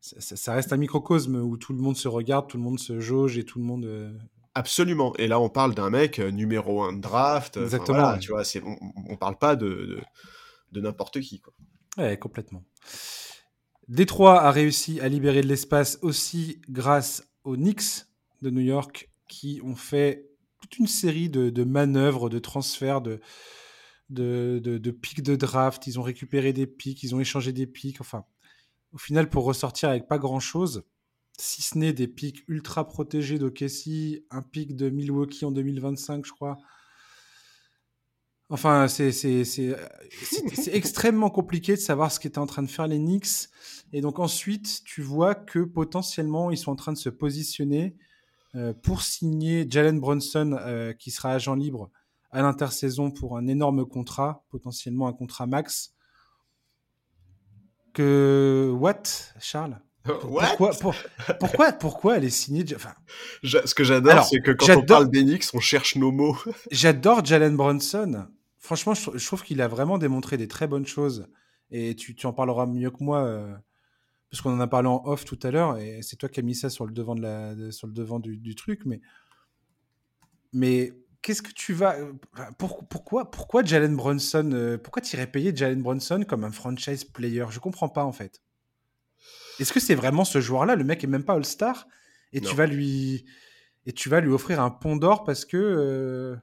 ça, 0.00 0.54
reste 0.54 0.72
un 0.72 0.76
microcosme 0.76 1.36
où 1.36 1.56
tout 1.56 1.72
le 1.72 1.80
monde 1.80 1.96
se 1.96 2.08
regarde, 2.08 2.48
tout 2.48 2.56
le 2.56 2.62
monde 2.62 2.78
se 2.78 3.00
jauge 3.00 3.38
et 3.38 3.44
tout 3.44 3.58
le 3.58 3.64
monde. 3.64 3.84
Euh, 3.84 4.12
Absolument. 4.54 5.14
Et 5.16 5.26
là, 5.26 5.40
on 5.40 5.48
parle 5.48 5.74
d'un 5.74 5.90
mec 5.90 6.18
euh, 6.18 6.30
numéro 6.30 6.82
un 6.82 6.92
de 6.92 7.00
draft. 7.00 7.56
Exactement. 7.56 8.16
Tu 8.18 8.30
vois, 8.30 8.42
on, 8.64 8.76
on 9.08 9.16
parle 9.16 9.36
pas 9.36 9.56
de, 9.56 10.00
de, 10.72 10.80
n'importe 10.80 11.20
qui. 11.20 11.40
Quoi. 11.40 11.52
Ouais, 11.98 12.16
complètement. 12.16 12.64
Détroit 13.88 14.40
a 14.42 14.52
réussi 14.52 15.00
à 15.00 15.08
libérer 15.08 15.42
de 15.42 15.48
l'espace 15.48 15.98
aussi 16.02 16.62
grâce 16.68 17.28
aux 17.42 17.56
Knicks 17.56 18.06
de 18.42 18.50
New 18.50 18.60
York 18.60 19.09
qui 19.30 19.60
ont 19.64 19.76
fait 19.76 20.28
toute 20.60 20.78
une 20.78 20.88
série 20.88 21.30
de, 21.30 21.64
manœuvres, 21.64 22.28
de 22.28 22.38
transferts, 22.38 23.00
de, 23.00 23.20
de, 24.10 24.90
pics 24.90 25.22
de 25.22 25.36
draft. 25.36 25.86
Ils 25.86 25.98
ont 25.98 26.02
récupéré 26.02 26.52
des 26.52 26.66
pics, 26.66 27.02
ils 27.02 27.14
ont 27.14 27.20
échangé 27.20 27.52
des 27.52 27.66
pics. 27.66 28.02
Enfin, 28.02 28.26
au 28.92 28.98
final, 28.98 29.30
pour 29.30 29.44
ressortir 29.44 29.88
avec 29.88 30.06
pas 30.08 30.18
grand-chose, 30.18 30.84
si 31.38 31.62
ce 31.62 31.78
n'est 31.78 31.94
des 31.94 32.08
pics 32.08 32.44
ultra 32.48 32.86
protégés 32.86 33.38
d'Okessi, 33.38 34.26
un 34.30 34.42
pic 34.42 34.76
de 34.76 34.90
Milwaukee 34.90 35.46
en 35.46 35.52
2025, 35.52 36.26
je 36.26 36.32
crois. 36.32 36.58
Enfin, 38.50 38.88
c'est 38.88 39.14
extrêmement 40.72 41.30
compliqué 41.30 41.76
de 41.76 41.80
savoir 41.80 42.10
ce 42.10 42.18
qu'étaient 42.18 42.38
en 42.38 42.46
train 42.46 42.64
de 42.64 42.68
faire 42.68 42.88
les 42.88 42.98
Knicks. 42.98 43.48
Et 43.92 44.00
donc 44.00 44.18
ensuite, 44.18 44.82
tu 44.84 45.02
vois 45.02 45.36
que 45.36 45.60
potentiellement, 45.60 46.50
ils 46.50 46.58
sont 46.58 46.72
en 46.72 46.76
train 46.76 46.92
de 46.92 46.98
se 46.98 47.08
positionner 47.08 47.96
pour 48.82 49.02
signer 49.02 49.66
Jalen 49.68 50.00
Brunson, 50.00 50.58
euh, 50.60 50.92
qui 50.92 51.10
sera 51.10 51.32
agent 51.32 51.54
libre 51.54 51.90
à 52.32 52.42
l'intersaison 52.42 53.10
pour 53.10 53.36
un 53.36 53.46
énorme 53.46 53.84
contrat, 53.86 54.44
potentiellement 54.50 55.08
un 55.08 55.12
contrat 55.12 55.46
max. 55.46 55.94
Que 57.92 58.72
what, 58.76 59.02
Charles? 59.40 59.80
What? 60.24 60.56
pourquoi, 61.38 61.72
pourquoi, 61.72 62.16
elle 62.16 62.24
est 62.24 62.30
signée 62.30 62.64
enfin, 62.74 62.94
Ce 63.44 63.74
que 63.74 63.84
j'adore, 63.84 64.24
c'est 64.24 64.40
que 64.40 64.52
quand 64.52 64.76
on 64.76 64.82
parle 64.82 65.10
d'Enix, 65.10 65.52
on 65.54 65.60
cherche 65.60 65.96
nos 65.96 66.10
mots. 66.10 66.36
j'adore 66.70 67.24
Jalen 67.24 67.56
Brunson. 67.56 68.26
Franchement, 68.58 68.94
je, 68.94 69.26
trouve 69.26 69.42
qu'il 69.42 69.60
a 69.60 69.68
vraiment 69.68 69.98
démontré 69.98 70.36
des 70.36 70.48
très 70.48 70.66
bonnes 70.66 70.86
choses. 70.86 71.28
Et 71.70 71.94
tu, 71.94 72.14
tu 72.14 72.26
en 72.26 72.32
parleras 72.32 72.66
mieux 72.66 72.90
que 72.90 73.02
moi. 73.02 73.24
Euh, 73.24 73.54
parce 74.30 74.42
qu'on 74.42 74.52
en 74.52 74.60
a 74.60 74.66
parlé 74.66 74.88
en 74.88 75.02
off 75.04 75.24
tout 75.24 75.38
à 75.42 75.50
l'heure, 75.50 75.78
et 75.78 76.02
c'est 76.02 76.16
toi 76.16 76.28
qui 76.28 76.40
as 76.40 76.42
mis 76.42 76.54
ça 76.54 76.70
sur 76.70 76.86
le 76.86 76.92
devant, 76.92 77.14
de 77.14 77.22
la, 77.22 77.72
sur 77.72 77.86
le 77.86 77.92
devant 77.92 78.20
du, 78.20 78.54
truc, 78.54 78.82
mais, 78.86 79.00
mais 80.52 80.92
qu'est-ce 81.20 81.42
que 81.42 81.52
tu 81.52 81.72
vas. 81.72 81.96
pourquoi, 82.58 83.30
pourquoi 83.30 83.64
Jalen 83.64 83.96
Brunson 83.96 84.50
euh, 84.52 84.78
Pourquoi 84.78 85.02
tu 85.02 85.16
irais 85.16 85.26
payer 85.26 85.54
Jalen 85.54 85.82
Brunson 85.82 86.24
comme 86.26 86.44
un 86.44 86.52
franchise 86.52 87.04
player? 87.04 87.46
Je 87.50 87.58
comprends 87.58 87.88
pas 87.88 88.04
en 88.04 88.12
fait. 88.12 88.40
Est-ce 89.58 89.72
que 89.72 89.80
c'est 89.80 89.94
vraiment 89.94 90.24
ce 90.24 90.40
joueur-là? 90.40 90.76
Le 90.76 90.84
mec 90.84 91.02
est 91.04 91.08
même 91.08 91.24
pas 91.24 91.34
All-Star 91.34 91.86
et 92.32 92.40
tu 92.40 92.54
vas 92.54 92.66
lui 92.66 93.26
et 93.86 93.92
tu 93.92 94.08
vas 94.08 94.20
lui 94.20 94.30
offrir 94.30 94.60
un 94.60 94.70
pont 94.70 94.96
d'or 94.96 95.24
parce 95.24 95.44
que 95.44 95.56
euh, 95.56 96.36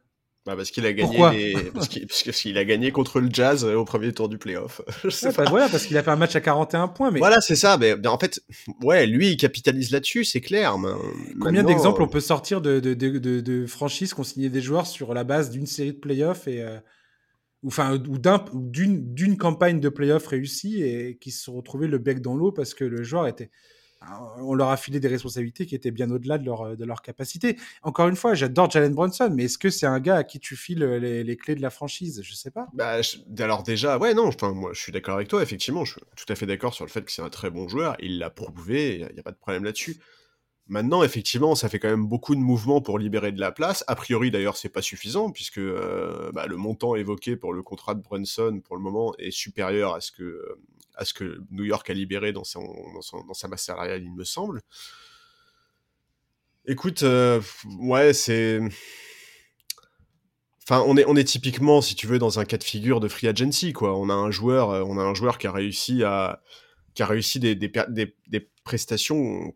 bah 0.48 0.56
parce 0.56 0.72
qu'il 0.72 0.86
a 0.86 0.94
gagné 0.94 1.56
parce 1.74 1.90
qu'il 1.90 2.58
a 2.58 2.64
gagné 2.64 2.94
contre 2.94 3.20
le 3.20 3.28
Jazz 3.30 3.66
euh, 3.66 3.76
au 3.76 3.84
premier 3.84 4.14
tour 4.14 4.30
du 4.30 4.38
playoff. 4.38 4.82
Bah 5.38 5.44
voilà, 5.50 5.68
parce 5.68 5.86
qu'il 5.86 5.98
a 5.98 6.04
fait 6.04 6.12
un 6.12 6.16
match 6.16 6.38
à 6.38 6.42
41 6.42 6.88
points. 6.88 7.12
Mais... 7.12 7.20
Voilà, 7.20 7.42
c'est 7.42 7.58
ça. 7.58 7.78
Mais 7.78 8.08
en 8.08 8.18
fait, 8.18 8.40
ouais, 8.82 9.06
lui, 9.06 9.32
il 9.32 9.38
capitalise 9.38 9.92
là-dessus, 9.92 10.24
c'est 10.24 10.40
clair. 10.40 10.78
Mais 10.80 10.88
Combien 11.42 11.64
d'exemples 11.64 12.02
on 12.02 12.08
peut 12.08 12.22
sortir 12.22 12.62
de, 12.62 12.80
de, 12.80 12.94
de, 12.94 13.42
de, 13.42 13.66
franchises 13.66 14.14
qui 14.14 14.20
ont 14.22 14.24
signé 14.24 14.50
des 14.50 14.62
joueurs 14.62 14.88
sur 14.88 15.14
la 15.14 15.26
base 15.26 15.50
d'une 15.50 15.66
série 15.66 15.92
de 15.92 16.00
playoffs 16.00 16.48
et 16.48 16.62
euh, 16.62 16.78
enfin 17.66 18.02
ou 18.08 18.18
d'une 18.54 19.14
d'une 19.14 19.38
campagne 19.38 19.82
de 19.82 19.90
playoffs 19.90 20.28
réussie 20.28 20.82
et 20.82 21.18
qui 21.20 21.32
se 21.32 21.44
sont 21.44 21.58
retrouvés 21.58 21.88
le 21.88 21.98
bec 21.98 22.22
dans 22.22 22.36
l'eau 22.36 22.54
parce 22.54 22.74
que 22.74 22.86
le 22.86 23.04
joueur 23.04 23.28
était 23.28 23.52
on 24.40 24.54
leur 24.54 24.70
a 24.70 24.78
filé 24.78 25.00
des 25.00 25.08
responsabilités 25.08 25.66
qui 25.66 25.76
étaient 25.76 25.92
bien 25.92 26.10
au-delà 26.12 26.38
de 26.38 26.46
leur, 26.46 26.78
de 26.78 26.86
leur 26.86 27.02
capacité. 27.02 27.58
Encore 27.82 28.08
une 28.08 28.16
fois, 28.16 28.34
j'adore 28.34 28.70
Jalen 28.70 28.94
Brunson, 28.94 29.32
mais 29.34 29.46
est-ce 29.46 29.58
que 29.58 29.70
c'est 29.70 29.86
un 29.86 30.00
gars 30.00 30.18
à 30.18 30.24
qui 30.24 30.40
tu 30.40 30.56
files 30.56 30.84
les, 30.84 31.38
clés 31.38 31.56
de 31.56 31.62
la 31.62 31.70
franchise? 31.70 32.22
Je 32.24 32.34
sais 32.34 32.52
pas. 32.52 32.68
Bah, 32.74 33.00
alors 33.40 33.64
déjà, 33.64 33.98
ouais, 33.98 34.14
non, 34.14 34.30
moi 34.54 34.72
je 34.74 34.80
suis 34.82 34.92
d'accord 34.92 35.16
avec 35.16 35.28
toi, 35.28 35.42
effectivement, 35.42 35.86
je 35.86 35.94
suis 35.94 36.02
tout 36.16 36.32
à 36.32 36.36
fait 36.36 36.46
d'accord 36.46 36.74
sur 36.74 36.86
le 36.86 36.92
fait 36.92 37.04
que 37.04 37.12
c'est 37.12 37.22
un 37.22 37.30
très 37.30 37.50
bon 37.50 37.68
joueur, 37.68 37.96
il 38.00 38.20
l'a 38.20 38.30
prouvé, 38.30 39.08
il 39.10 39.14
n'y 39.14 39.20
a, 39.20 39.24
pas 39.24 39.32
de 39.32 39.38
problème 39.38 39.64
là-dessus. 39.64 39.98
Maintenant, 40.70 41.02
effectivement, 41.02 41.56
ça 41.56 41.70
fait 41.70 41.80
quand 41.80 41.90
même 41.90 42.06
beaucoup 42.06 42.36
de 42.36 42.42
mouvements 42.42 42.82
pour 42.82 43.00
libérer 43.00 43.32
de 43.32 43.40
la 43.40 43.54
place. 43.54 43.86
A 43.88 43.96
priori, 43.96 44.32
d'ailleurs, 44.32 44.58
c'est 44.58 44.68
pas 44.68 44.82
suffisant 44.82 45.32
puisque 45.32 45.60
euh, 45.60 46.30
bah, 46.34 46.46
le 46.46 46.58
montant 46.58 46.96
évoqué 46.96 47.38
pour 47.38 47.54
le 47.54 47.64
contrat 47.64 47.96
de 47.96 48.02
Brunson, 48.02 48.62
pour 48.66 48.76
le 48.76 48.82
moment, 48.82 49.16
est 49.18 49.32
supérieur 49.32 49.96
à 49.96 50.02
ce 50.02 50.12
que 50.12 50.60
à 50.98 51.06
ce 51.06 51.14
que 51.14 51.40
New 51.52 51.64
York 51.64 51.90
a 51.90 51.94
libéré 51.94 52.34
dans, 52.34 52.44
son, 52.44 52.64
dans, 52.94 53.34
sa 53.34 53.48
masse 53.48 53.64
salariale, 53.64 54.04
il 54.04 54.14
me 54.14 54.24
semble. 54.24 54.62
Écoute, 56.66 57.04
euh, 57.04 57.40
ouais, 57.80 58.14
c'est. 58.14 58.60
Enfin, 60.64 60.84
on 60.86 60.98
est, 60.98 61.06
on 61.08 61.16
est 61.16 61.24
typiquement, 61.24 61.82
si 61.82 61.96
tu 61.96 62.08
veux, 62.08 62.20
dans 62.20 62.40
un 62.40 62.46
cas 62.46 62.58
de 62.58 62.64
figure 62.64 63.00
de 63.00 63.08
free 63.08 63.28
agency, 63.28 63.72
quoi. 63.72 63.98
On 63.98 64.10
a 64.10 64.14
un 64.14 64.32
joueur, 64.32 64.72
euh, 64.72 64.84
on 64.86 64.98
a 64.98 65.04
un 65.04 65.14
joueur 65.14 65.38
qui 65.38 65.48
a 65.48 65.52
réussi 65.52 66.04
à, 66.04 66.42
qui 66.94 67.04
a 67.04 67.06
réussi 67.06 67.40
des, 67.40 67.56
des, 67.56 67.72
des, 68.28 68.50
prestations 68.66 69.54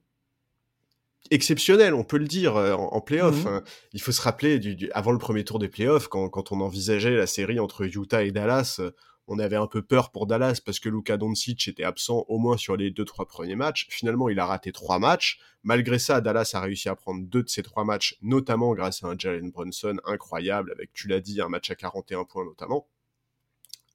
exceptionnelles, 1.32 1.94
on 1.94 2.06
peut 2.06 2.18
le 2.18 2.28
dire, 2.28 2.56
euh, 2.56 2.74
en, 2.74 2.94
en 2.94 3.02
playoff. 3.02 3.44
Mhm. 3.44 3.48
Hein. 3.48 3.64
Il 3.92 4.02
faut 4.02 4.14
se 4.14 4.22
rappeler, 4.22 4.60
du, 4.60 4.90
avant 4.94 5.12
le 5.12 5.18
premier 5.18 5.44
tour 5.44 5.60
des 5.60 5.68
playoffs, 5.68 6.08
quand, 6.08 6.30
quand 6.30 6.54
on 6.54 6.62
envisageait 6.62 7.18
la 7.18 7.28
série 7.28 7.60
entre 7.60 7.84
Utah 7.84 8.24
et 8.24 8.32
Dallas, 8.32 8.80
on 9.28 9.40
avait 9.40 9.56
un 9.56 9.68
peu 9.68 9.82
peur 9.82 10.12
pour 10.12 10.28
Dallas 10.28 10.62
parce 10.66 10.80
que 10.80 10.90
Luka 10.90 11.18
Doncic 11.18 11.68
était 11.68 11.84
absent 11.84 12.26
au 12.28 12.38
moins 12.38 12.58
sur 12.58 12.76
les 12.76 12.92
deux 12.92 13.06
trois 13.06 13.28
premiers 13.28 13.56
matchs. 13.56 13.88
Finalement, 13.90 14.30
il 14.30 14.40
a 14.40 14.46
raté 14.46 14.72
trois 14.72 15.00
matchs. 15.00 15.40
Malgré 15.64 16.00
ça, 16.00 16.22
Dallas 16.22 16.52
a 16.54 16.60
réussi 16.60 16.90
à 16.90 16.96
prendre 16.96 17.26
deux 17.26 17.44
de 17.44 17.50
ces 17.50 17.64
trois 17.64 17.86
matchs, 17.86 18.18
notamment 18.22 18.74
grâce 18.74 19.04
à 19.04 19.08
un 19.08 19.16
Jalen 19.18 19.52
Brunson 19.52 19.98
incroyable, 20.06 20.72
avec, 20.72 20.92
tu 20.94 21.08
l'as 21.08 21.22
dit, 21.22 21.40
un 21.40 21.50
match 21.50 21.70
à 21.70 21.76
41 21.76 22.26
points 22.26 22.46
notamment. 22.46 22.88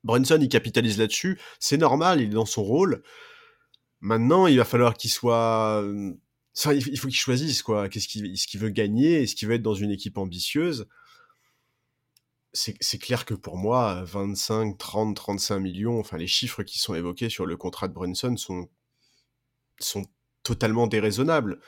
Brunson, 0.04 0.38
il 0.40 0.48
capitalise 0.48 0.98
là-dessus. 0.98 1.40
C'est 1.58 1.78
normal, 1.78 2.20
il 2.20 2.30
est 2.30 2.34
dans 2.34 2.46
son 2.46 2.62
rôle. 2.62 3.02
Maintenant, 4.00 4.46
il 4.46 4.56
va 4.56 4.64
falloir 4.64 4.94
qu'il 4.94 5.10
soit... 5.10 5.84
il 6.66 6.98
faut 6.98 7.08
qu'il 7.08 7.16
choisisse, 7.16 7.62
quoi. 7.62 7.88
Qu'est-ce 7.88 8.06
qu'il 8.08 8.60
veut 8.60 8.70
gagner? 8.70 9.24
Est-ce 9.24 9.34
qu'il 9.34 9.48
veut 9.48 9.54
être 9.54 9.62
dans 9.62 9.74
une 9.74 9.90
équipe 9.90 10.16
ambitieuse? 10.16 10.86
C'est 12.56 12.98
clair 12.98 13.24
que 13.24 13.34
pour 13.34 13.56
moi, 13.56 14.02
25, 14.04 14.78
30, 14.78 15.16
35 15.16 15.58
millions, 15.58 15.98
enfin 15.98 16.16
les 16.16 16.26
chiffres 16.26 16.62
qui 16.62 16.78
sont 16.78 16.94
évoqués 16.94 17.28
sur 17.28 17.46
le 17.46 17.56
contrat 17.56 17.88
de 17.88 17.92
Brunson 17.92 18.36
sont, 18.36 18.68
sont 19.78 20.04
totalement 20.42 20.86
déraisonnables. 20.86 21.60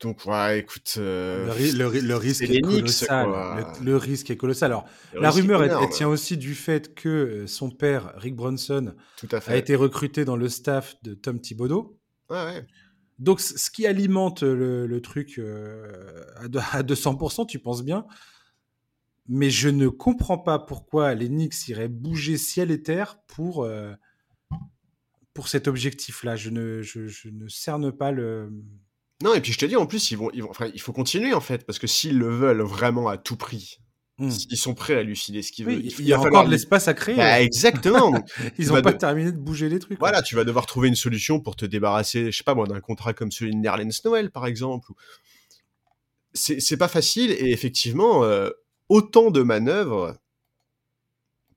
Donc, 0.00 0.24
ouais, 0.24 0.60
écoute. 0.60 0.94
Euh, 0.96 1.52
le, 1.74 2.16
risque 2.16 2.42
est 2.42 2.60
colossal. 2.60 3.66
Le, 3.82 3.96
risque 3.96 4.30
est 4.30 4.36
colossal. 4.36 4.72
Alors, 4.72 4.86
la 5.14 5.30
rumeur, 5.30 5.62
elle, 5.62 5.88
tient 5.90 6.08
aussi 6.08 6.38
du 6.38 6.54
fait 6.54 6.94
que 6.94 7.08
euh, 7.08 7.46
son 7.46 7.70
père, 7.70 8.12
Rick 8.16 8.34
Bronson, 8.34 8.94
a 9.46 9.56
été 9.56 9.74
recruté 9.74 10.24
dans 10.24 10.36
le 10.36 10.48
staff 10.48 10.96
de 11.02 11.14
Tom 11.14 11.40
Thibodeau. 11.40 11.98
Ouais, 12.30 12.66
Donc, 13.18 13.40
ce 13.40 13.70
qui 13.70 13.86
alimente 13.86 14.42
le, 14.42 15.00
truc 15.00 15.38
euh, 15.38 16.24
à 16.72 16.82
200%, 16.82 17.46
tu 17.46 17.58
penses 17.58 17.82
bien? 17.82 18.06
Mais 19.28 19.50
je 19.50 19.68
ne 19.68 19.88
comprends 19.88 20.38
pas 20.38 20.58
pourquoi 20.58 21.14
les 21.14 21.28
Knicks 21.28 21.68
iraient 21.68 21.88
bouger 21.88 22.36
ciel 22.36 22.70
et 22.70 22.82
terre 22.82 23.20
pour, 23.26 23.68
pour 25.34 25.48
cet 25.48 25.68
objectif-là. 25.68 26.36
Je 26.36 26.50
ne, 26.50 26.82
je 26.82 27.28
ne 27.28 27.48
cerne 27.48 27.92
pas 27.92 28.10
le 28.10 28.50
non, 29.22 29.34
et 29.34 29.40
puis 29.40 29.52
je 29.52 29.58
te 29.58 29.66
dis, 29.66 29.76
en 29.76 29.86
plus, 29.86 30.10
ils 30.10 30.16
vont, 30.16 30.30
ils 30.32 30.42
vont, 30.42 30.50
enfin, 30.50 30.70
il 30.72 30.80
faut 30.80 30.92
continuer 30.92 31.34
en 31.34 31.40
fait, 31.40 31.66
parce 31.66 31.78
que 31.78 31.86
s'ils 31.86 32.18
le 32.18 32.28
veulent 32.28 32.62
vraiment 32.62 33.08
à 33.08 33.18
tout 33.18 33.36
prix, 33.36 33.80
hmm. 34.18 34.30
ils 34.48 34.56
sont 34.56 34.74
prêts 34.74 34.96
à 34.96 35.02
lucider 35.02 35.42
ce 35.42 35.52
qu'ils 35.52 35.66
veulent. 35.66 35.84
Il, 35.84 36.06
y 36.06 36.12
a 36.14 36.20
encore 36.20 36.46
de 36.46 36.50
l'espace 36.50 36.88
à 36.88 36.94
créer. 36.94 37.16
Bah, 37.16 37.42
exactement. 37.42 38.12
ils 38.58 38.68
n'ont 38.68 38.80
pas 38.80 38.94
terminé 38.94 39.30
de 39.30 39.36
bouger 39.36 39.68
les 39.68 39.78
trucs. 39.78 39.98
Voilà, 39.98 40.22
tu 40.22 40.36
vas 40.36 40.44
devoir 40.44 40.64
trouver 40.64 40.88
une 40.88 40.94
solution 40.94 41.38
pour 41.38 41.54
te 41.54 41.66
débarrasser, 41.66 42.32
je 42.32 42.36
sais 42.36 42.44
pas 42.44 42.54
moi, 42.54 42.66
d'un 42.66 42.80
contrat 42.80 43.12
comme 43.12 43.30
celui 43.30 43.52
de 43.52 43.58
Nerlens 43.58 44.00
Noël, 44.04 44.30
par 44.30 44.46
exemple. 44.46 44.90
C'est 46.32 46.76
pas 46.76 46.88
facile, 46.88 47.32
et 47.32 47.50
effectivement, 47.50 48.24
euh, 48.24 48.50
autant 48.90 49.30
de 49.30 49.42
manœuvres, 49.42 50.20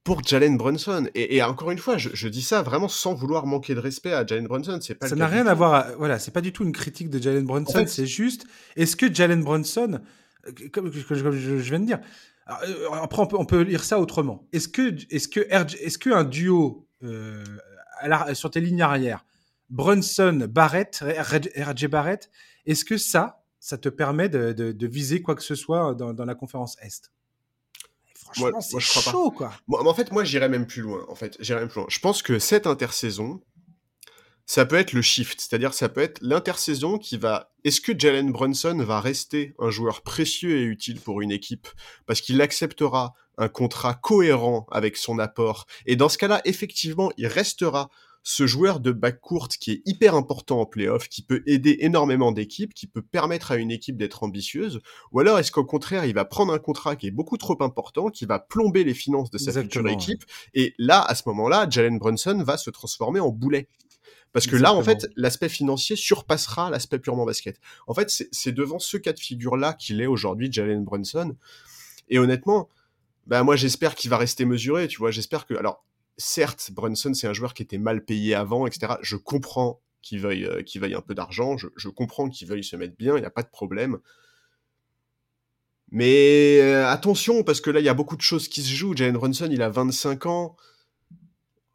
pour 0.04 0.24
Jalen 0.24 0.58
Brunson. 0.58 1.08
Et, 1.16 1.42
encore 1.44 1.72
une 1.72 1.78
fois, 1.78 1.98
je, 1.98 2.28
dis 2.28 2.42
ça 2.42 2.62
vraiment 2.62 2.88
sans 2.88 3.14
vouloir 3.14 3.46
manquer 3.46 3.74
de 3.74 3.80
respect 3.80 4.14
à 4.14 4.26
Jalen 4.26 4.48
Brunson. 4.48 4.80
C'est 4.82 4.96
pas 4.96 5.08
ça 5.08 5.16
n'a 5.16 5.28
rien 5.28 5.48
à 5.48 5.54
voir. 5.54 5.88
voilà, 5.98 6.20
c'est 6.20 6.32
pas 6.32 6.42
du 6.42 6.52
tout 6.52 6.64
une 6.64 6.72
critique 6.72 7.10
de 7.10 7.22
Jalen 7.22 7.46
Brunson. 7.46 7.86
c'est 7.88 8.06
juste, 8.06 8.46
est-ce 8.76 8.96
que 8.96 9.14
Jalen 9.14 9.44
Brunson, 9.44 10.02
comme, 10.72 10.92
je, 10.92 11.56
viens 11.56 11.80
de 11.80 11.86
dire, 11.86 12.00
euh, 12.50 12.90
après 13.02 13.22
on 13.22 13.28
peut, 13.28 13.38
on 13.40 13.46
peut 13.46 13.62
lire 13.62 13.84
ça 13.84 14.00
autrement. 14.00 14.46
Est-ce 14.52 14.68
que, 14.68 14.96
est-ce 15.10 15.30
que, 15.30 15.40
est-ce 15.40 15.98
que 15.98 16.10
un 16.10 16.26
duo 16.26 16.86
euh, 17.04 17.44
sur 18.34 18.52
tes 18.52 18.60
lignes 18.60 18.82
arrière, 18.82 19.26
Brunson, 19.70 20.48
Barrett, 20.50 21.02
RJ 21.02 21.88
Barrett, 21.88 22.30
est-ce 22.66 22.84
que 22.84 22.98
ça, 22.98 23.46
ça 23.62 23.78
te 23.78 23.88
permet 23.88 24.28
de, 24.28 24.86
viser 24.86 25.22
quoi 25.22 25.36
que 25.36 25.44
ce 25.44 25.56
soit 25.56 25.96
dans, 25.96 26.14
dans 26.14 26.26
la 26.26 26.36
conférence 26.36 26.76
Est? 26.82 27.14
Moi, 28.38 28.52
je 28.60 28.90
crois 28.90 29.12
chaud, 29.12 29.32
pas. 29.32 29.38
quoi. 29.38 29.54
Moi, 29.68 29.88
en 29.88 29.94
fait, 29.94 30.12
moi, 30.12 30.24
j'irais 30.24 30.50
même 30.50 30.68
plus 30.68 30.82
loin. 30.82 31.06
En 31.10 31.16
fait, 31.16 31.38
j'irais 31.40 31.62
même 31.62 31.70
plus 31.70 31.80
loin. 31.80 31.88
Je 31.90 32.00
pense 32.00 32.22
que 32.22 32.40
cette 32.40 32.68
intersaison, 32.68 33.42
ça 34.46 34.66
peut 34.66 34.76
être 34.76 34.94
le 34.94 35.02
shift, 35.02 35.40
c'est-à-dire 35.40 35.74
ça 35.74 35.90
peut 35.90 36.02
être 36.02 36.20
l'intersaison 36.22 36.98
qui 36.98 37.18
va. 37.18 37.54
Est-ce 37.64 37.80
que 37.82 37.98
Jalen 37.98 38.32
Brunson 38.32 38.78
va 38.80 39.00
rester 39.00 39.56
un 39.60 39.70
joueur 39.70 40.02
précieux 40.02 40.58
et 40.58 40.64
utile 40.64 41.00
pour 41.00 41.22
une 41.22 41.32
équipe? 41.32 41.68
Parce 42.06 42.22
qu'il 42.22 42.42
acceptera 42.42 43.14
un 43.38 43.48
contrat 43.48 43.96
cohérent 43.96 44.68
avec 44.72 44.98
son 44.98 45.18
apport 45.18 45.66
et 45.86 45.96
dans 45.96 46.10
ce 46.10 46.18
cas-là, 46.18 46.42
effectivement, 46.46 47.12
il 47.18 47.28
restera 47.28 47.90
ce 48.24 48.48
joueur 48.48 48.80
de 48.80 48.92
back 48.92 49.20
courte 49.20 49.58
qui 49.58 49.72
est 49.72 49.82
hyper 49.86 50.16
important 50.16 50.62
en 50.62 50.66
playoff, 50.66 51.10
qui 51.10 51.22
peut 51.22 51.44
aider 51.46 51.78
énormément 51.82 52.32
d'équipes, 52.32 52.74
qui 52.74 52.88
peut 52.88 53.02
permettre 53.02 53.52
à 53.52 53.58
une 53.58 53.70
équipe 53.70 53.98
d'être 53.98 54.24
ambitieuse, 54.24 54.80
ou 55.12 55.20
alors 55.20 55.40
est-ce 55.40 55.52
qu'au 55.52 55.66
contraire, 55.66 56.06
il 56.06 56.14
va 56.14 56.24
prendre 56.24 56.54
un 56.54 56.60
contrat 56.60 56.96
qui 56.96 57.08
est 57.08 57.12
beaucoup 57.12 57.38
trop 57.38 57.62
important, 57.62 58.10
qui 58.10 58.26
va 58.26 58.40
plomber 58.40 58.86
les 58.86 58.94
finances 58.94 59.30
de 59.30 59.38
sa 59.38 59.52
future 59.62 59.88
équipe, 59.90 60.24
et 60.54 60.74
là, 60.78 61.02
à 61.02 61.16
ce 61.16 61.24
moment-là, 61.28 61.68
Jalen 61.70 62.00
Brunson 62.00 62.42
va 62.46 62.58
se 62.58 62.70
transformer 62.70 63.20
en 63.20 63.30
boulet. 63.30 63.68
Parce 64.32 64.48
que 64.48 64.56
là, 64.56 64.74
en 64.74 64.82
fait, 64.82 65.08
l'aspect 65.16 65.50
financier 65.50 65.96
surpassera 65.96 66.72
l'aspect 66.72 66.98
purement 66.98 67.24
basket. 67.24 67.60
En 67.86 67.94
fait, 67.94 68.10
c'est 68.32 68.52
devant 68.52 68.80
ce 68.80 68.98
cas 68.98 69.14
de 69.14 69.20
figure-là 69.20 69.74
qu'il 69.74 70.02
est 70.02 70.08
aujourd'hui, 70.08 70.52
Jalen 70.52 70.84
Brunson. 70.84 71.36
Et 72.10 72.18
honnêtement, 72.18 72.68
bah 73.28 73.44
moi 73.44 73.56
j'espère 73.56 73.96
qu'il 73.96 74.10
va 74.10 74.18
rester 74.18 74.46
mesuré, 74.46 74.88
tu 74.88 74.98
vois. 74.98 75.12
J'espère 75.12 75.46
que, 75.46 75.54
alors 75.54 75.86
certes, 76.18 76.72
Brunson, 76.72 77.14
c'est 77.14 77.28
un 77.28 77.34
joueur 77.34 77.54
qui 77.54 77.64
était 77.64 77.78
mal 77.78 78.04
payé 78.04 78.36
avant, 78.36 78.68
etc. 78.68 78.94
Je 79.02 79.16
comprends 79.16 79.82
qu'il 80.02 80.20
veuille, 80.20 80.46
euh, 80.46 80.62
qu'il 80.62 80.82
veuille 80.82 80.96
un 80.96 81.02
peu 81.02 81.16
d'argent, 81.16 81.58
je, 81.58 81.90
comprends 81.90 82.30
qu'il 82.30 82.48
veuille 82.48 82.64
se 82.64 82.76
mettre 82.76 82.96
bien, 82.96 83.16
il 83.16 83.22
n'y 83.22 83.26
a 83.26 83.32
pas 83.32 83.42
de 83.42 83.50
problème. 83.50 84.00
Mais 85.92 86.60
euh, 86.62 86.88
attention, 86.88 87.44
parce 87.44 87.62
que 87.62 87.70
là, 87.70 87.80
il 87.80 87.86
y 87.86 87.90
a 87.90 87.94
beaucoup 87.94 88.18
de 88.18 88.22
choses 88.22 88.48
qui 88.48 88.62
se 88.62 88.74
jouent. 88.74 88.96
Jalen 88.96 89.14
Brunson, 89.14 89.48
il 89.52 89.62
a 89.62 89.70
25 89.70 90.26
ans. 90.26 90.56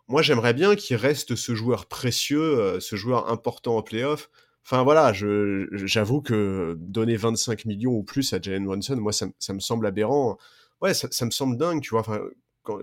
Moi, 0.09 0.23
j'aimerais 0.23 0.55
bien 0.55 0.75
qu'il 0.75 0.97
reste 0.97 1.37
ce 1.37 1.55
joueur 1.55 1.87
précieux, 1.87 2.59
euh, 2.59 2.81
ce 2.81 2.97
joueur 2.97 3.31
important 3.31 3.77
en 3.77 3.83
playoff. 3.83 4.31
Enfin 4.65 4.83
voilà, 4.83 5.13
j'avoue 5.15 6.21
que 6.21 6.77
donner 6.79 7.17
25 7.17 7.65
millions 7.65 7.93
ou 7.93 8.03
plus 8.03 8.33
à 8.35 8.41
Jalen 8.41 8.67
Brunson, 8.67 8.97
moi, 8.97 9.13
ça, 9.13 9.27
me 9.55 9.61
semble 9.61 9.87
aberrant. 9.87 10.37
Ouais, 10.83 10.93
ça, 10.95 11.09
ça, 11.11 11.25
me 11.25 11.31
semble 11.31 11.57
dingue, 11.57 11.81
tu 11.81 11.91
vois. 11.91 12.01
Enfin, 12.01 12.21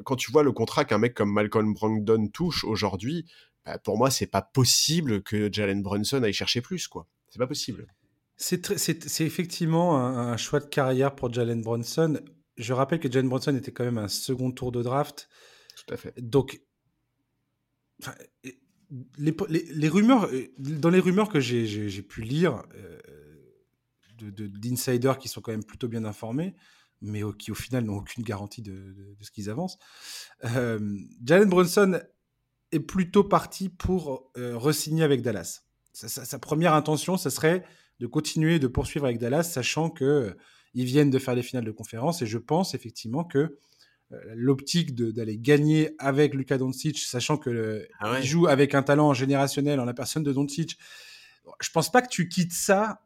quand, 0.03 0.15
tu 0.15 0.31
vois 0.31 0.43
le 0.43 0.51
contrat 0.51 0.85
qu'un 0.85 0.97
mec 0.97 1.13
comme 1.13 1.31
Malcolm 1.31 1.73
Brogdon 1.73 2.27
touche 2.27 2.63
aujourd'hui, 2.63 3.25
bah, 3.65 3.77
pour 3.77 3.97
moi, 3.97 4.09
c'est 4.09 4.27
pas 4.27 4.41
possible 4.41 5.21
que 5.23 5.49
Jalen 5.51 5.81
Brunson 5.81 6.21
aille 6.23 6.33
chercher 6.33 6.61
plus, 6.61 6.87
quoi. 6.87 7.07
C'est 7.29 7.39
pas 7.39 7.47
possible. 7.47 7.87
C'est 8.37 9.21
effectivement 9.21 9.97
un, 9.97 10.37
choix 10.37 10.59
de 10.59 10.65
carrière 10.65 11.15
pour 11.15 11.31
Jalen 11.33 11.61
Brunson. 11.61 12.19
Je 12.57 12.73
rappelle 12.73 12.99
que 12.99 13.11
Jalen 13.11 13.29
Brunson 13.29 13.55
était 13.55 13.71
quand 13.71 13.85
même 13.85 13.97
un 13.97 14.07
second 14.07 14.51
tour 14.51 14.71
de 14.71 14.81
draft. 14.81 15.29
Tout 15.75 15.93
à 15.93 15.97
fait. 15.97 16.13
Donc, 16.21 16.61
les, 19.17 19.89
rumeurs, 19.89 20.29
dans 20.57 20.89
les 20.89 20.99
rumeurs 20.99 21.29
que 21.29 21.39
j'ai 21.39 22.01
pu 22.01 22.21
lire 22.21 22.63
euh, 22.75 22.99
d'insiders 24.19 25.17
qui 25.17 25.27
sont 25.27 25.41
quand 25.41 25.51
même 25.51 25.63
plutôt 25.63 25.87
bien 25.87 26.05
informés, 26.05 26.55
mais 27.01 27.21
qui 27.37 27.51
au 27.51 27.55
final 27.55 27.83
n'ont 27.83 27.97
aucune 27.97 28.23
garantie 28.23 28.61
de, 28.61 29.15
ce 29.21 29.31
qu'ils 29.31 29.49
avancent. 29.49 29.77
Euh, 30.45 30.79
Jalen 31.23 31.49
Brunson 31.49 31.99
est 32.71 32.79
plutôt 32.79 33.23
parti 33.23 33.69
pour 33.69 34.31
euh, 34.37 34.57
re-signer 34.57 35.03
avec 35.03 35.21
Dallas. 35.21 35.61
Sa, 35.93 36.39
première 36.39 36.73
intention, 36.73 37.15
ce 37.15 37.29
serait 37.29 37.63
de 37.99 38.07
continuer 38.07 38.59
de 38.59 38.67
poursuivre 38.67 39.05
avec 39.05 39.17
Dallas, 39.17 39.43
sachant 39.43 39.89
que 39.89 40.03
euh, 40.03 40.37
ils 40.73 40.85
viennent 40.85 41.09
de 41.09 41.19
faire 41.19 41.35
les 41.35 41.43
finales 41.43 41.63
de 41.63 41.71
conférence. 41.71 42.21
Et 42.21 42.25
je 42.25 42.37
pense 42.37 42.73
effectivement 42.73 43.23
que 43.23 43.57
l'optique 44.35 44.93
d'aller 44.93 45.37
gagner 45.37 45.95
avec 45.97 46.35
Luka 46.35 46.57
Doncic, 46.57 46.99
sachant 46.99 47.37
que 47.37 47.87
ah 47.99 48.21
joue 48.21 48.45
avec 48.45 48.75
un 48.75 48.83
talent 48.83 49.13
générationnel 49.13 49.79
en 49.79 49.85
la 49.85 49.95
personne 49.95 50.23
de 50.23 50.31
Doncic, 50.31 50.77
je 51.59 51.69
pense 51.71 51.91
pas 51.91 52.01
que 52.01 52.09
tu 52.09 52.27
quittes 52.29 52.53
ça 52.53 53.01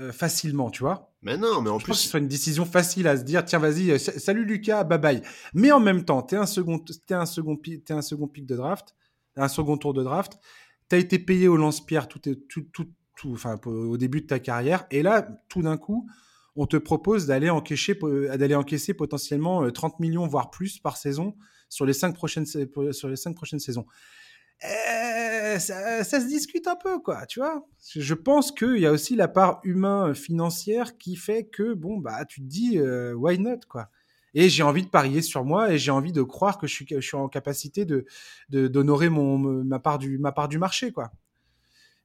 euh, 0.00 0.12
facilement, 0.12 0.70
tu 0.70 0.80
vois. 0.82 1.13
Mais 1.24 1.38
non, 1.38 1.62
mais 1.62 1.70
en 1.70 1.78
je 1.78 1.84
plus. 1.84 1.90
Pense 1.90 1.98
que 1.98 2.04
ce 2.04 2.10
soit 2.10 2.20
une 2.20 2.28
décision 2.28 2.66
facile 2.66 3.08
à 3.08 3.16
se 3.16 3.22
dire, 3.22 3.44
tiens, 3.44 3.58
vas-y, 3.58 3.90
euh, 3.90 3.98
salut 3.98 4.44
Lucas, 4.44 4.84
bye 4.84 4.98
bye. 4.98 5.22
Mais 5.54 5.72
en 5.72 5.80
même 5.80 6.04
temps, 6.04 6.22
t'es 6.22 6.36
un 6.36 6.46
second, 6.46 6.84
es 7.08 7.14
un 7.14 7.26
second, 7.26 7.58
es 7.66 7.92
un 7.92 8.02
second 8.02 8.28
pic 8.28 8.46
de 8.46 8.54
draft, 8.54 8.94
un 9.36 9.48
second 9.48 9.78
tour 9.78 9.94
de 9.94 10.02
draft. 10.02 10.38
T'as 10.88 10.98
été 10.98 11.18
payé 11.18 11.48
au 11.48 11.56
lance-pierre 11.56 12.08
tout, 12.08 12.18
tout, 12.18 12.62
tout, 12.72 12.86
tout, 13.16 13.32
enfin, 13.32 13.58
au 13.64 13.96
début 13.96 14.20
de 14.20 14.26
ta 14.26 14.38
carrière. 14.38 14.86
Et 14.90 15.02
là, 15.02 15.26
tout 15.48 15.62
d'un 15.62 15.78
coup, 15.78 16.06
on 16.56 16.66
te 16.66 16.76
propose 16.76 17.26
d'aller 17.26 17.48
encaisser, 17.48 17.98
d'aller 18.36 18.54
encaisser 18.54 18.92
potentiellement 18.92 19.70
30 19.70 19.92
euh, 19.92 19.96
millions, 20.00 20.26
voire 20.26 20.50
plus 20.50 20.78
par 20.78 20.98
saison 20.98 21.34
sur 21.70 21.86
les 21.86 21.94
cinq 21.94 22.14
prochaines, 22.14 22.46
sur 22.46 23.08
les 23.08 23.16
cinq 23.16 23.34
prochaines 23.34 23.60
saisons. 23.60 23.86
Eh, 24.62 25.58
ça, 25.58 26.04
se 26.04 26.26
discute 26.26 26.66
un 26.66 26.76
peu, 26.76 27.00
quoi, 27.00 27.26
tu 27.26 27.40
vois. 27.40 27.66
Je 27.94 28.14
pense 28.14 28.52
qu'il 28.52 28.78
y 28.78 28.86
a 28.86 28.92
aussi 28.92 29.14
la 29.14 29.28
part 29.28 29.60
humain 29.62 30.14
financière 30.14 30.96
qui 30.96 31.16
fait 31.16 31.44
que, 31.44 31.74
bon, 31.74 31.98
bah, 31.98 32.24
tu 32.24 32.40
te 32.40 32.46
dis, 32.46 32.78
euh, 32.78 33.12
why 33.14 33.38
not, 33.38 33.60
quoi. 33.68 33.88
Et 34.34 34.48
j'ai 34.48 34.62
envie 34.62 34.82
de 34.82 34.88
parier 34.88 35.22
sur 35.22 35.44
moi 35.44 35.72
et 35.72 35.78
j'ai 35.78 35.92
envie 35.92 36.12
de 36.12 36.22
croire 36.22 36.58
que 36.58 36.66
je 36.66 36.74
suis, 36.74 36.86
je 36.90 36.98
suis 36.98 37.16
en 37.16 37.28
capacité 37.28 37.84
de 37.84 38.04
d'honorer 38.48 39.08
mon 39.08 39.38
ma 39.38 39.78
part 39.78 39.98
du 39.98 40.18
ma 40.18 40.32
part 40.32 40.48
du 40.48 40.58
marché, 40.58 40.90
quoi. 40.90 41.12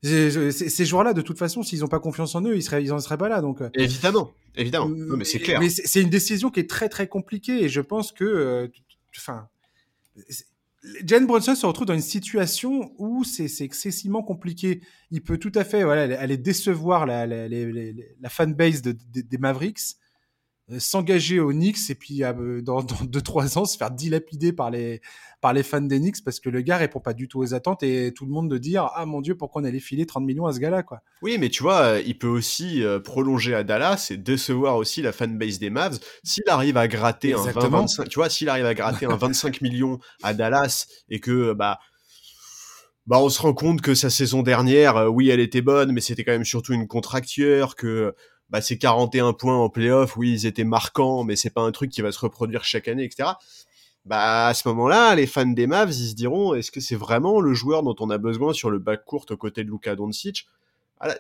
Ces 0.02 0.86
joueurs-là, 0.86 1.14
de 1.14 1.22
toute 1.22 1.38
façon, 1.38 1.62
s'ils 1.62 1.80
n'ont 1.80 1.88
pas 1.88 2.00
confiance 2.00 2.34
en 2.36 2.41
eux, 2.43 2.56
ils 2.56 2.64
seraient, 2.64 2.82
ils 2.82 2.93
en 2.93 3.00
seraient 3.00 3.18
pas 3.18 3.28
là. 3.28 3.41
Donc, 3.41 3.62
euh, 3.62 3.70
évidemment, 3.74 4.32
évidemment. 4.56 4.88
mais 4.88 5.26
c'est 5.26 5.39
clair. 5.39 5.60
Mais 5.60 5.70
c'est 5.70 6.02
une 6.02 6.10
décision 6.10 6.50
qui 6.50 6.62
est 6.62 6.70
très 6.70 6.88
très 6.88 7.08
compliquée 7.08 7.64
et 7.64 7.70
je 7.70 7.82
pense 7.82 8.12
que, 8.14 8.24
euh, 8.24 8.68
Jalen 11.05 11.27
Brunson 11.27 11.55
se 11.55 11.65
retrouve 11.65 11.88
dans 11.88 11.93
une 11.93 12.01
situation 12.01 12.93
où 12.97 13.23
c'est 13.23 13.49
excessivement 13.61 14.23
compliqué. 14.23 14.82
Il 15.11 15.21
peut 15.21 15.38
tout 15.38 15.51
à 15.55 15.63
fait 15.63 15.84
voilà, 15.84 16.19
aller 16.19 16.38
décevoir 16.38 17.05
la, 17.05 17.27
fanbase 18.30 18.82
des 18.82 19.38
Mavericks, 19.38 19.97
s'engager 20.78 21.39
aux 21.39 21.51
Knicks 21.51 21.89
et 21.89 21.95
puis 21.95 22.24
euh, 22.24 22.61
dans 22.61 22.82
2-3 22.82 23.57
ans 23.57 23.65
se 23.65 23.78
faire 23.78 23.91
dilapider 23.91 24.53
par 24.53 24.70
les, 24.70 25.01
par 25.41 25.53
les 25.53 25.63
fans 25.63 25.82
des 25.82 25.99
Knicks 25.99 26.24
parce 26.24 26.39
que 26.39 26.49
le 26.49 26.61
gars 26.61 26.78
répond 26.78 26.99
pas 26.99 27.13
du 27.13 27.28
tout 27.28 27.39
aux 27.39 27.53
attentes 27.53 27.82
et 27.84 28.13
tout 28.13 28.26
le 28.26 28.32
monde 28.32 28.49
de 28.49 28.57
dire 28.57 28.89
Ah 28.95 29.05
mon 29.05 29.22
Dieu, 29.22 29.36
pourquoi 29.36 29.61
on 29.61 29.65
allait 29.65 29.80
filer 29.80 30.05
30 30.05 30.24
millions 30.24 30.45
à 30.45 30.53
ce 30.53 30.59
gars-là 30.59 30.84
quoi? 30.84 31.01
Oui, 31.22 31.38
mais 31.39 31.49
tu 31.49 31.63
vois, 31.63 31.82
euh, 31.82 32.01
il 32.05 32.17
peut 32.17 32.28
aussi 32.28 32.84
prolonger 33.03 33.55
à 33.55 33.63
Dallas 33.63 34.09
et 34.11 34.17
décevoir 34.17 34.76
aussi 34.76 35.01
la 35.01 35.11
fanbase 35.11 35.59
des 35.59 35.70
Mavs. 35.70 35.99
S'il 36.24 36.47
arrive 36.47 36.78
à 36.78 36.88
gratter 36.88 37.34
un 37.34 37.43
25, 37.43 38.07
tu 38.07 38.20
vois, 38.20 38.30
s'il 38.30 38.49
arrive 38.49 38.65
à 38.65 38.74
gratter 38.74 39.05
un 39.05 39.15
25 39.15 39.61
millions 39.61 39.99
à 40.22 40.34
Dallas 40.34 40.88
et 41.09 41.20
que 41.20 41.53
bah 41.53 41.80
bah, 43.09 43.17
on 43.20 43.30
se 43.30 43.41
rend 43.41 43.55
compte 43.55 43.82
que 43.82 43.95
sa 43.95 44.11
saison 44.11 44.43
dernière, 44.43 44.95
euh, 44.95 45.07
oui, 45.07 45.32
elle 45.32 45.39
était 45.39 45.63
bonne, 45.63 45.91
mais 45.91 45.99
c'était 45.99 46.24
quand 46.24 46.32
même 46.32 46.45
surtout 46.45 46.74
une 46.74 46.88
contracture, 46.88 47.76
que 47.76 48.13
bah, 48.50 48.62
ses 48.62 48.78
41 48.78 49.34
points 49.34 49.58
en 49.58 49.70
playoff, 49.70 50.18
oui, 50.18 50.32
ils 50.32 50.45
étaient 50.45 50.64
marquants, 50.64 51.24
mais 51.24 51.36
c'est 51.36 51.50
pas 51.50 51.62
un 51.62 51.72
truc 51.72 51.91
qui 51.91 52.02
va 52.02 52.12
se 52.12 52.20
reproduire 52.20 52.64
chaque 52.64 52.88
année, 52.88 53.04
etc. 53.04 53.30
Bah, 54.06 54.47
à 54.47 54.54
ce 54.54 54.68
moment-là, 54.70 55.14
les 55.16 55.28
fans 55.28 55.45
des 55.45 55.68
Mavs, 55.68 55.91
ils 55.91 56.10
se 56.10 56.16
diront, 56.16 56.56
est-ce 56.56 56.72
que 56.72 56.80
c'est 56.80 56.95
vraiment 56.95 57.41
le 57.41 57.54
joueur 57.54 57.84
dont 57.84 57.95
on 58.00 58.10
a 58.10 58.18
besoin 58.18 58.54
sur 58.54 58.72
le 58.72 58.80
back 58.80 59.06
court 59.06 59.26
aux 59.30 59.38
côtés 59.38 59.64
de 59.64 59.70
Luka 59.70 59.95
Doncic? 59.95 60.47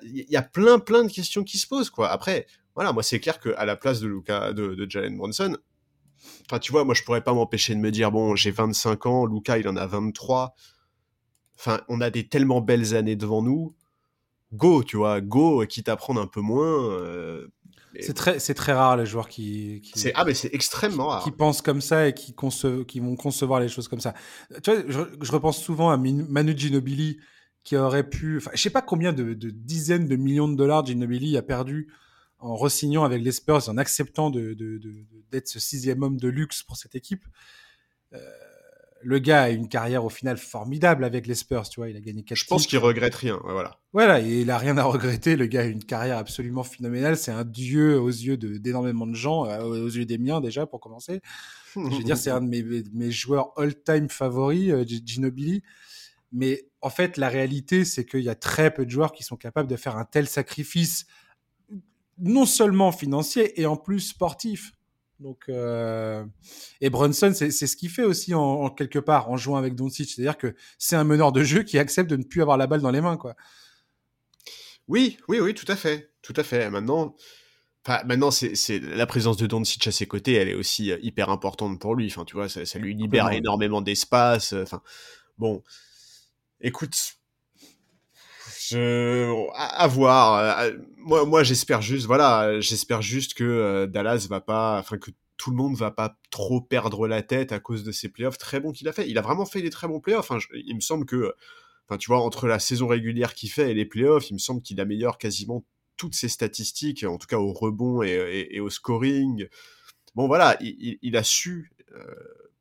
Il 0.03 0.25
y 0.29 0.35
a 0.35 0.41
plein, 0.41 0.79
plein 0.79 1.03
de 1.03 1.11
questions 1.11 1.43
qui 1.43 1.57
se 1.57 1.67
posent, 1.67 1.89
quoi. 1.89 2.09
Après, 2.09 2.47
voilà, 2.75 2.91
moi, 2.91 3.03
c'est 3.03 3.19
clair 3.19 3.39
qu'à 3.39 3.65
la 3.65 3.75
place 3.75 3.99
de 3.99 4.07
Luka, 4.07 4.53
de, 4.53 4.73
de 4.73 4.89
Jalen 4.89 5.17
Brunson, 5.17 5.57
enfin, 6.45 6.59
tu 6.59 6.71
vois, 6.71 6.83
moi, 6.83 6.95
je 6.95 7.03
pourrais 7.03 7.23
pas 7.23 7.33
m'empêcher 7.33 7.75
de 7.75 7.79
me 7.79 7.91
dire, 7.91 8.11
bon, 8.11 8.35
j'ai 8.35 8.51
25 8.51 9.05
ans, 9.05 9.25
Luka, 9.25 9.57
il 9.57 9.67
en 9.67 9.75
a 9.75 9.85
23. 9.85 10.55
Enfin, 11.57 11.81
on 11.89 12.01
a 12.01 12.09
des 12.09 12.27
tellement 12.27 12.61
belles 12.61 12.95
années 12.95 13.15
devant 13.15 13.41
nous. 13.41 13.75
Go, 14.53 14.83
tu 14.83 14.97
vois, 14.97 15.21
go, 15.21 15.65
quitte 15.67 15.89
à 15.89 15.95
prendre 15.95 16.19
un 16.19 16.27
peu 16.27 16.41
moins. 16.41 16.89
Euh, 16.91 17.47
c'est 17.99 18.13
très, 18.13 18.39
c'est 18.39 18.53
très 18.53 18.73
rare 18.73 18.97
les 18.97 19.05
joueurs 19.05 19.27
qui. 19.27 19.81
c'est 19.95 20.11
ah 20.15 20.25
mais 20.25 20.33
c'est 20.33 20.53
extrêmement 20.53 21.07
rare. 21.07 21.23
Qui 21.23 21.31
pensent 21.31 21.61
comme 21.61 21.81
ça 21.81 22.07
et 22.07 22.13
qui 22.13 22.33
conce, 22.33 22.65
qui 22.87 22.99
vont 22.99 23.15
concevoir 23.15 23.59
les 23.59 23.67
choses 23.67 23.87
comme 23.87 23.99
ça. 23.99 24.13
Tu 24.63 24.71
vois, 24.71 24.83
je, 24.87 25.31
repense 25.31 25.61
souvent 25.61 25.89
à 25.89 25.97
Manu 25.97 26.57
Ginobili 26.57 27.19
qui 27.63 27.75
aurait 27.77 28.07
pu, 28.07 28.37
enfin, 28.37 28.51
je 28.53 28.61
sais 28.61 28.69
pas 28.69 28.81
combien 28.81 29.13
de, 29.13 29.33
dizaines 29.33 30.07
de 30.07 30.15
millions 30.15 30.47
de 30.47 30.55
dollars 30.55 30.85
Ginobili 30.85 31.37
a 31.37 31.41
perdu 31.41 31.91
en 32.39 32.55
re-signant 32.55 33.03
avec 33.03 33.21
les 33.21 33.31
Spurs, 33.31 33.67
en 33.67 33.77
acceptant 33.77 34.29
de, 34.29 34.55
d'être 35.31 35.47
ce 35.47 35.59
sixième 35.59 36.03
homme 36.03 36.17
de 36.17 36.29
luxe 36.29 36.63
pour 36.63 36.77
cette 36.77 36.95
équipe. 36.95 37.25
Euh, 38.13 38.19
le 39.01 39.19
gars 39.19 39.43
a 39.43 39.49
une 39.49 39.67
carrière 39.67 40.03
au 40.05 40.09
final 40.09 40.37
formidable 40.37 41.03
avec 41.03 41.27
les 41.27 41.35
Spurs, 41.35 41.67
tu 41.69 41.79
vois, 41.79 41.89
il 41.89 41.95
a 41.95 42.01
gagné 42.01 42.23
quatre 42.23 42.37
Je 42.37 42.45
pense 42.45 42.67
qu'il 42.67 42.79
regrette 42.79 43.15
rien, 43.15 43.39
voilà. 43.43 43.79
Voilà, 43.93 44.19
il 44.19 44.49
a 44.51 44.57
rien 44.57 44.77
à 44.77 44.83
regretter, 44.83 45.35
le 45.35 45.45
gars 45.45 45.61
a 45.61 45.65
une 45.65 45.83
carrière 45.83 46.17
absolument 46.17 46.63
phénoménale, 46.63 47.17
c'est 47.17 47.31
un 47.31 47.45
dieu 47.45 47.99
aux 47.99 48.09
yeux 48.09 48.37
d'énormément 48.37 49.07
de, 49.07 49.15
gens, 49.15 49.45
euh, 49.45 49.63
aux 49.63 49.89
yeux 49.89 50.05
des 50.05 50.17
miens 50.17 50.41
déjà 50.41 50.65
pour 50.65 50.79
commencer. 50.79 51.21
Je 51.75 51.79
veux 51.81 52.03
dire, 52.03 52.17
c'est 52.17 52.31
un 52.31 52.41
de 52.41 52.47
mes, 52.93 53.11
joueurs 53.11 53.53
all-time 53.57 54.09
favoris, 54.09 54.71
euh, 54.71 54.83
Ginobili. 54.85 55.63
Mais 56.31 56.67
en 56.81 56.89
fait, 56.89 57.17
la 57.17 57.29
réalité, 57.29 57.85
c'est 57.85 58.05
qu'il 58.05 58.21
y 58.21 58.29
a 58.29 58.35
très 58.35 58.73
peu 58.73 58.85
de 58.85 58.91
joueurs 58.91 59.11
qui 59.11 59.23
sont 59.23 59.35
capables 59.35 59.69
de 59.69 59.75
faire 59.75 59.97
un 59.97 60.05
tel 60.05 60.27
sacrifice, 60.27 61.05
non 62.17 62.45
seulement 62.45 62.91
financier 62.91 63.59
et 63.59 63.65
en 63.65 63.77
plus 63.77 63.99
sportif. 64.01 64.73
Donc, 65.19 65.49
euh... 65.49 66.25
et 66.79 66.89
Brunson, 66.89 67.33
c'est 67.33 67.51
ce 67.51 67.75
qu'il 67.75 67.89
fait 67.89 68.03
aussi 68.03 68.33
en, 68.33 68.69
quelque 68.69 68.99
part 68.99 69.29
en 69.29 69.35
jouant 69.35 69.57
avec 69.57 69.75
Doncic, 69.75 70.09
c'est-à-dire 70.09 70.37
que 70.37 70.55
c'est 70.77 70.95
un 70.95 71.03
meneur 71.03 71.31
de 71.31 71.43
jeu 71.43 71.63
qui 71.63 71.77
accepte 71.77 72.09
de 72.09 72.15
ne 72.15 72.23
plus 72.23 72.41
avoir 72.41 72.57
la 72.57 72.67
balle 72.67 72.81
dans 72.81 72.91
les 72.91 73.01
mains, 73.01 73.17
quoi. 73.17 73.35
Oui, 74.87 75.17
oui, 75.27 75.39
oui, 75.39 75.53
tout 75.53 75.69
à 75.71 75.75
fait, 75.75 76.11
tout 76.21 76.33
à 76.35 76.43
fait. 76.43 76.69
Maintenant, 76.69 77.15
enfin, 77.85 78.01
maintenant, 78.05 78.31
c'est 78.31 78.79
la 78.79 79.05
présence 79.05 79.37
de 79.37 79.45
Doncic 79.45 79.85
à 79.87 79.91
ses 79.91 80.07
côtés, 80.07 80.33
elle 80.33 80.49
est 80.49 80.55
aussi 80.55 80.91
euh, 80.91 80.97
hyper 81.01 81.29
importante 81.29 81.79
pour 81.79 81.95
lui. 81.95 82.07
Enfin, 82.07 82.25
tu 82.25 82.35
vois, 82.35 82.49
ça, 82.49 82.65
ça 82.65 82.79
lui 82.79 82.95
libère 82.95 83.29
énormément 83.31 83.81
d'espace. 83.81 84.53
Euh, 84.53 84.63
enfin, 84.63 84.81
bon, 85.37 85.63
écoute, 86.61 86.95
je, 88.69 89.47
à, 89.55 89.87
voir. 89.87 90.59
Euh, 90.59 90.71
moi, 90.97 91.25
moi, 91.25 91.43
j'espère 91.43 91.81
juste, 91.81 92.05
voilà, 92.05 92.59
j'espère 92.59 93.01
juste 93.01 93.33
que 93.33 93.43
euh, 93.43 93.87
Dallas 93.87 94.27
va 94.29 94.41
pas, 94.41 94.79
enfin 94.79 94.97
que 94.97 95.11
tout 95.37 95.51
le 95.51 95.55
monde 95.55 95.75
va 95.75 95.89
pas 95.89 96.17
trop 96.31 96.61
perdre 96.61 97.07
la 97.07 97.21
tête 97.23 97.51
à 97.51 97.59
cause 97.59 97.83
de 97.83 97.91
ces 97.91 98.09
playoffs 98.09 98.37
très 98.37 98.59
bons 98.59 98.71
qu'il 98.71 98.87
a 98.87 98.93
fait. 98.93 99.09
Il 99.09 99.17
a 99.17 99.21
vraiment 99.21 99.45
fait 99.45 99.61
des 99.61 99.69
très 99.69 99.87
bons 99.87 100.01
playoffs. 100.01 100.29
Enfin, 100.29 100.45
il 100.53 100.75
me 100.75 100.81
semble 100.81 101.05
que, 101.05 101.33
enfin, 101.87 101.97
tu 101.97 102.07
vois, 102.07 102.21
entre 102.21 102.47
la 102.47 102.59
saison 102.59 102.87
régulière 102.87 103.33
qu'il 103.33 103.49
fait 103.49 103.71
et 103.71 103.73
les 103.73 103.85
playoffs, 103.85 104.29
il 104.29 104.33
me 104.33 104.39
semble 104.39 104.61
qu'il 104.61 104.79
améliore 104.81 105.17
quasiment 105.17 105.65
toutes 105.95 106.15
ses 106.15 106.29
statistiques, 106.29 107.03
en 107.03 107.17
tout 107.17 107.27
cas 107.27 107.37
au 107.37 107.53
rebond 107.53 108.03
et, 108.03 108.59
au 108.59 108.69
scoring. 108.69 109.47
Bon, 110.15 110.27
voilà, 110.27 110.57
il, 110.61 111.15
a 111.15 111.23
su. 111.23 111.71
Euh, 111.95 112.05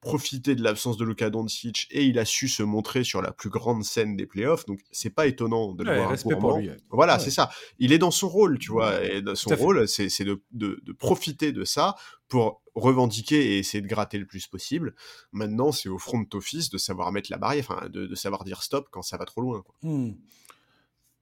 profiter 0.00 0.54
de 0.54 0.62
l'absence 0.62 0.96
de 0.96 1.04
Luka 1.04 1.28
Doncic 1.28 1.88
et 1.90 2.04
il 2.04 2.18
a 2.18 2.24
su 2.24 2.48
se 2.48 2.62
montrer 2.62 3.02
sur 3.02 3.20
la 3.20 3.32
plus 3.32 3.50
grande 3.50 3.82
scène 3.82 4.16
des 4.16 4.26
playoffs. 4.26 4.64
Donc 4.66 4.80
c'est 4.92 5.10
pas 5.10 5.26
étonnant 5.26 5.72
de 5.72 5.84
le 5.84 5.94
voir 5.94 6.10
respect 6.10 6.36
pour 6.36 6.58
lui. 6.58 6.70
Voilà, 6.90 7.18
c'est 7.18 7.30
ça. 7.30 7.50
Il 7.78 7.92
est 7.92 7.98
dans 7.98 8.10
son 8.10 8.28
rôle, 8.28 8.58
tu 8.58 8.70
vois. 8.70 9.04
Et 9.04 9.22
son 9.34 9.54
rôle, 9.56 9.88
c'est 9.88 10.24
de, 10.24 10.42
de, 10.52 10.80
de, 10.84 10.92
profiter 10.92 11.52
de 11.52 11.64
ça 11.64 11.96
pour 12.28 12.62
revendiquer 12.74 13.54
et 13.54 13.58
essayer 13.58 13.80
de 13.80 13.88
gratter 13.88 14.18
le 14.18 14.26
plus 14.26 14.46
possible. 14.46 14.94
Maintenant, 15.32 15.72
c'est 15.72 15.88
au 15.88 15.98
front 15.98 16.26
office 16.34 16.70
de 16.70 16.78
savoir 16.78 17.10
mettre 17.10 17.30
la 17.32 17.38
barrière, 17.38 17.64
enfin, 17.68 17.88
de, 17.88 18.06
de, 18.06 18.14
savoir 18.14 18.44
dire 18.44 18.62
stop 18.62 18.88
quand 18.90 19.02
ça 19.02 19.16
va 19.16 19.24
trop 19.24 19.40
loin. 19.40 19.62
Quoi. 19.62 19.74
Hmm. 19.82 20.12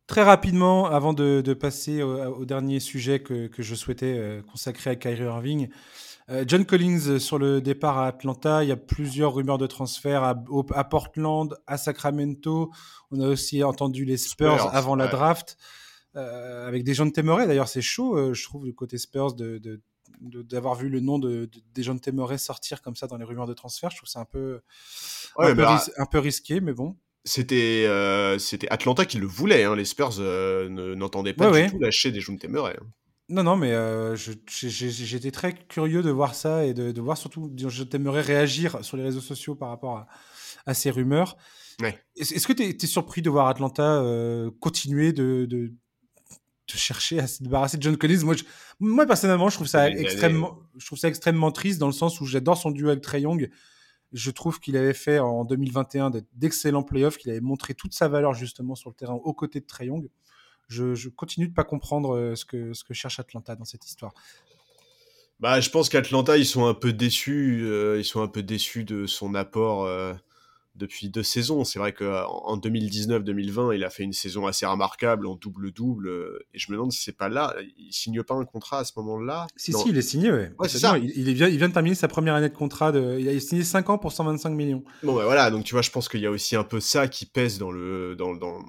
Très 0.07 0.22
rapidement, 0.22 0.87
avant 0.87 1.14
de, 1.14 1.55
passer 1.55 2.03
au, 2.03 2.45
dernier 2.45 2.79
sujet 2.79 3.20
que, 3.20 3.49
que 3.49 3.62
je 3.62 3.74
souhaitais 3.74 4.14
euh, 4.16 4.43
consacrer 4.43 4.91
à 4.91 4.97
Kyrie 4.97 5.24
Irving, 5.24 5.68
John 6.47 6.64
Collins 6.64 7.07
euh, 7.07 7.18
sur 7.18 7.39
le 7.39 7.61
départ 7.61 7.99
à 7.99 8.09
Atlanta. 8.09 8.64
Il 8.64 8.68
y 8.68 8.72
a 8.72 8.77
plusieurs 8.77 9.35
rumeurs 9.35 9.59
de 9.59 9.66
transfert 9.66 10.24
à, 10.24 10.85
Portland, 10.85 11.57
à 11.66 11.79
Sacramento. 11.79 12.70
On 13.11 13.20
a 13.20 13.29
aussi 13.29 13.62
entendu 13.62 14.05
les 14.05 14.16
Spurs, 14.16 14.74
avant 14.74 14.97
la 14.97 15.07
draft. 15.07 15.57
Euh, 16.16 16.66
avec 16.66 16.83
des 16.83 16.95
gens 16.95 17.07
de 17.07 17.12
Temeray. 17.12 17.47
D'ailleurs, 17.47 17.68
c'est 17.68 17.83
chaud, 17.83 18.33
je 18.33 18.43
trouve, 18.43 18.64
du 18.64 18.74
côté 18.74 18.97
Spurs, 18.97 19.35
de, 19.35 19.61
d'avoir 20.20 20.74
vu 20.74 20.89
le 20.89 21.01
nom 21.01 21.18
de, 21.18 21.51
des 21.74 21.83
gens 21.83 21.95
de 21.95 22.01
Temeray 22.01 22.39
sortir 22.39 22.81
comme 22.81 22.97
ça 22.97 23.07
dans 23.07 23.18
les 23.18 23.24
rumeurs 23.24 23.47
de 23.47 23.53
transfert. 23.53 23.91
Je 23.91 23.99
trouve 23.99 24.09
ça 24.09 24.20
un 24.20 24.24
peu, 24.24 24.62
un, 25.39 26.07
peu 26.11 26.18
risqué, 26.18 26.61
mais 26.61 26.72
bon. 26.72 26.97
C'était 27.24 27.87
c'était 28.39 28.68
Atlanta 28.70 29.05
qui 29.05 29.18
le 29.18 29.27
voulait. 29.27 29.64
Hein. 29.64 29.77
Les 29.77 29.85
Spurs 29.85 30.18
n'entendaient 30.18 31.35
pas 31.35 31.51
du 31.51 31.70
tout 31.70 31.79
lâcher 31.79 32.11
des 32.11 32.20
gens 32.20 32.33
de 32.33 32.39
Temeray. 32.39 32.77
Hein. 32.81 32.87
Non, 33.29 33.43
non, 33.43 33.57
mais 33.57 33.72
euh, 33.72 34.14
j'étais 34.14 35.33
très 35.33 35.53
curieux 35.53 36.03
de 36.03 36.11
voir 36.11 36.35
ça 36.37 36.64
et 36.64 36.74
de, 36.74 37.01
voir 37.01 37.18
surtout, 37.18 37.53
je 37.57 37.83
t'aimerais 37.83 38.20
réagir 38.20 38.85
sur 38.85 38.97
les 38.97 39.03
réseaux 39.03 39.20
sociaux 39.20 39.57
par 39.57 39.68
rapport 39.68 40.07
à, 40.64 40.74
ces 40.74 40.91
rumeurs. 40.91 41.37
Est-ce 42.16 42.47
que 42.47 42.53
tu 42.53 42.62
es, 42.62 42.87
surpris 42.87 43.22
de 43.22 43.31
voir 43.31 43.49
Atlanta 43.49 44.01
euh, 44.01 44.51
continuer 44.61 45.12
de, 45.12 45.45
de, 45.47 45.72
chercher 46.72 47.18
à 47.18 47.27
se 47.27 47.43
débarrasser 47.43 47.79
de 47.79 47.83
John 47.83 47.97
Collins? 47.97 48.24
Moi, 48.24 48.37
moi, 48.79 49.07
personnellement, 49.07 49.49
je 49.49 49.57
trouve, 49.57 49.66
ça 49.66 49.91
extrêmement, 49.91 50.61
je 50.77 50.87
trouve 50.87 50.99
ça 50.99 51.09
extrêmement 51.09 51.51
triste 51.51 51.81
dans 51.81 51.87
le 51.89 51.93
sens 51.93 52.20
où 52.20 52.27
j'adore 52.27 52.57
son 52.57 52.70
duo 52.70 52.91
avec 52.91 53.03
Trey 53.03 53.22
Young. 53.22 53.51
Je 54.12 54.31
trouve 54.31 54.61
qu'il 54.61 54.77
avait 54.77 54.95
fait 54.95 55.18
en 55.18 55.45
2021 55.45 56.12
d'excellents 56.33 56.85
playoffs, 56.85 57.16
qu'il 57.16 57.33
avait 57.33 57.41
montré 57.41 57.74
toute 57.74 57.93
sa 57.93 58.07
valeur 58.07 58.35
justement 58.35 58.77
sur 58.77 58.89
le 58.89 58.95
terrain 58.95 59.14
aux 59.14 59.35
côtés 59.35 59.59
de 59.59 59.66
Trey 59.66 59.87
Young 59.87 60.09
je, 60.69 61.09
continue 61.09 61.49
de 61.49 61.55
pas 61.55 61.64
comprendre 61.64 62.17
euh, 62.17 62.35
ce 62.35 62.45
que, 62.45 62.73
ce 62.73 62.85
que 62.85 62.95
cherche 62.95 63.21
Atlanta 63.21 63.55
dans 63.55 63.64
cette 63.64 63.87
histoire. 63.87 64.12
Bah, 65.39 65.61
je 65.61 65.71
pense 65.71 65.89
qu'Atlanta, 65.89 66.37
ils 66.37 66.47
sont 66.47 66.67
un 66.67 66.75
peu 66.75 66.93
déçus. 66.93 67.62
Euh, 67.64 67.99
ils 67.99 68.05
sont 68.05 68.23
un 68.23 68.29
peu 68.29 68.43
déçus 68.43 68.85
de 68.85 69.07
son 69.07 69.35
apport 69.35 69.85
euh, 69.85 70.14
depuis 70.77 71.11
deux 71.11 71.23
saisons. 71.23 71.62
C'est 71.64 71.79
vrai 71.79 71.93
qu'en 71.93 72.57
2019-2020, 72.57 73.77
il 73.77 73.85
a 73.85 73.91
fait 73.91 74.03
une 74.03 74.14
saison 74.14 74.47
assez 74.47 74.64
remarquable 74.64 75.27
en 75.27 75.35
double-double. 75.35 76.09
et 76.55 76.59
je 76.59 76.71
me 76.71 76.77
demande 76.77 76.91
si 76.91 77.03
c'est 77.03 77.17
pas 77.17 77.29
là. 77.29 77.55
Il 77.77 77.93
signe 77.93 78.23
pas 78.23 78.35
un 78.35 78.47
contrat 78.47 78.79
à 78.79 78.85
ce 78.85 78.93
moment-là? 78.97 79.47
Si, 79.57 79.75
si, 79.75 79.91
il 79.91 79.99
est 79.99 80.03
signé, 80.03 80.33
ouais. 80.33 80.51
c'est 80.69 80.79
ça. 80.79 80.97
Il, 80.97 81.35
vient, 81.35 81.49
il 81.49 81.59
vient 81.59 81.69
de 81.69 81.75
terminer 81.75 81.95
sa 81.95 82.09
première 82.09 82.35
année 82.35 82.49
de 82.49 82.55
contrat. 82.57 82.91
De, 82.91 83.19
il 83.21 83.29
a 83.29 83.39
signé 83.39 83.62
5 83.62 83.91
ans 83.91 83.99
pour 83.99 84.12
125 84.12 84.49
millions. 84.51 84.85
Bon, 85.03 85.14
bah 85.14 85.25
voilà. 85.25 85.51
Donc, 85.51 85.64
tu 85.64 85.75
vois, 85.75 85.83
je 85.83 85.91
pense 85.91 86.09
qu'il 86.09 86.21
y 86.21 86.27
a 86.27 86.31
aussi 86.31 86.57
un 86.57 86.64
peu 86.64 86.81
ça 86.81 87.09
qui 87.09 87.27
pèse 87.27 87.59
dans 87.59 87.71
le, 87.71 88.17
dans, 88.17 88.35
dans, 88.35 88.64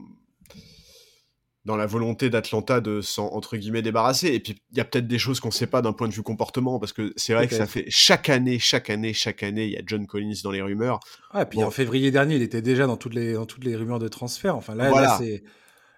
dans 1.67 1.75
la 1.75 1.85
volonté 1.85 2.29
d'Atlanta 2.29 2.79
de 2.79 3.01
s'en 3.01 3.27
entre 3.27 3.57
guillemets 3.57 3.81
débarrasser. 3.81 4.27
Et 4.27 4.39
puis 4.39 4.55
il 4.71 4.77
y 4.77 4.81
a 4.81 4.85
peut-être 4.85 5.05
des 5.05 5.19
choses 5.19 5.41
qu'on 5.41 5.51
sait 5.51 5.67
pas 5.67 5.81
d'un 5.81 5.91
point 5.91 6.07
de 6.07 6.13
vue 6.13 6.23
comportement 6.23 6.79
parce 6.79 6.93
que 6.93 7.11
c'est 7.17 7.33
vrai 7.33 7.47
que 7.47 7.53
ça 7.53 7.67
fait 7.67 7.85
chaque 7.89 8.29
année, 8.29 8.57
chaque 8.57 8.89
année, 8.89 9.13
chaque 9.13 9.43
année, 9.43 9.65
il 9.65 9.71
y 9.73 9.77
a 9.77 9.81
John 9.85 10.07
Collins 10.07 10.33
dans 10.43 10.51
les 10.51 10.61
rumeurs. 10.61 11.01
Ouais, 11.33 11.45
puis 11.45 11.61
en 11.63 11.69
février 11.69 12.09
dernier, 12.09 12.37
il 12.37 12.41
était 12.41 12.61
déjà 12.61 12.87
dans 12.87 12.95
toutes 12.95 13.13
les 13.13 13.33
dans 13.33 13.45
toutes 13.45 13.65
les 13.65 13.75
rumeurs 13.75 13.99
de 13.99 14.07
transfert. 14.07 14.55
Enfin 14.55 14.75
là, 14.75 14.89
là 14.89 15.17
c'est 15.19 15.43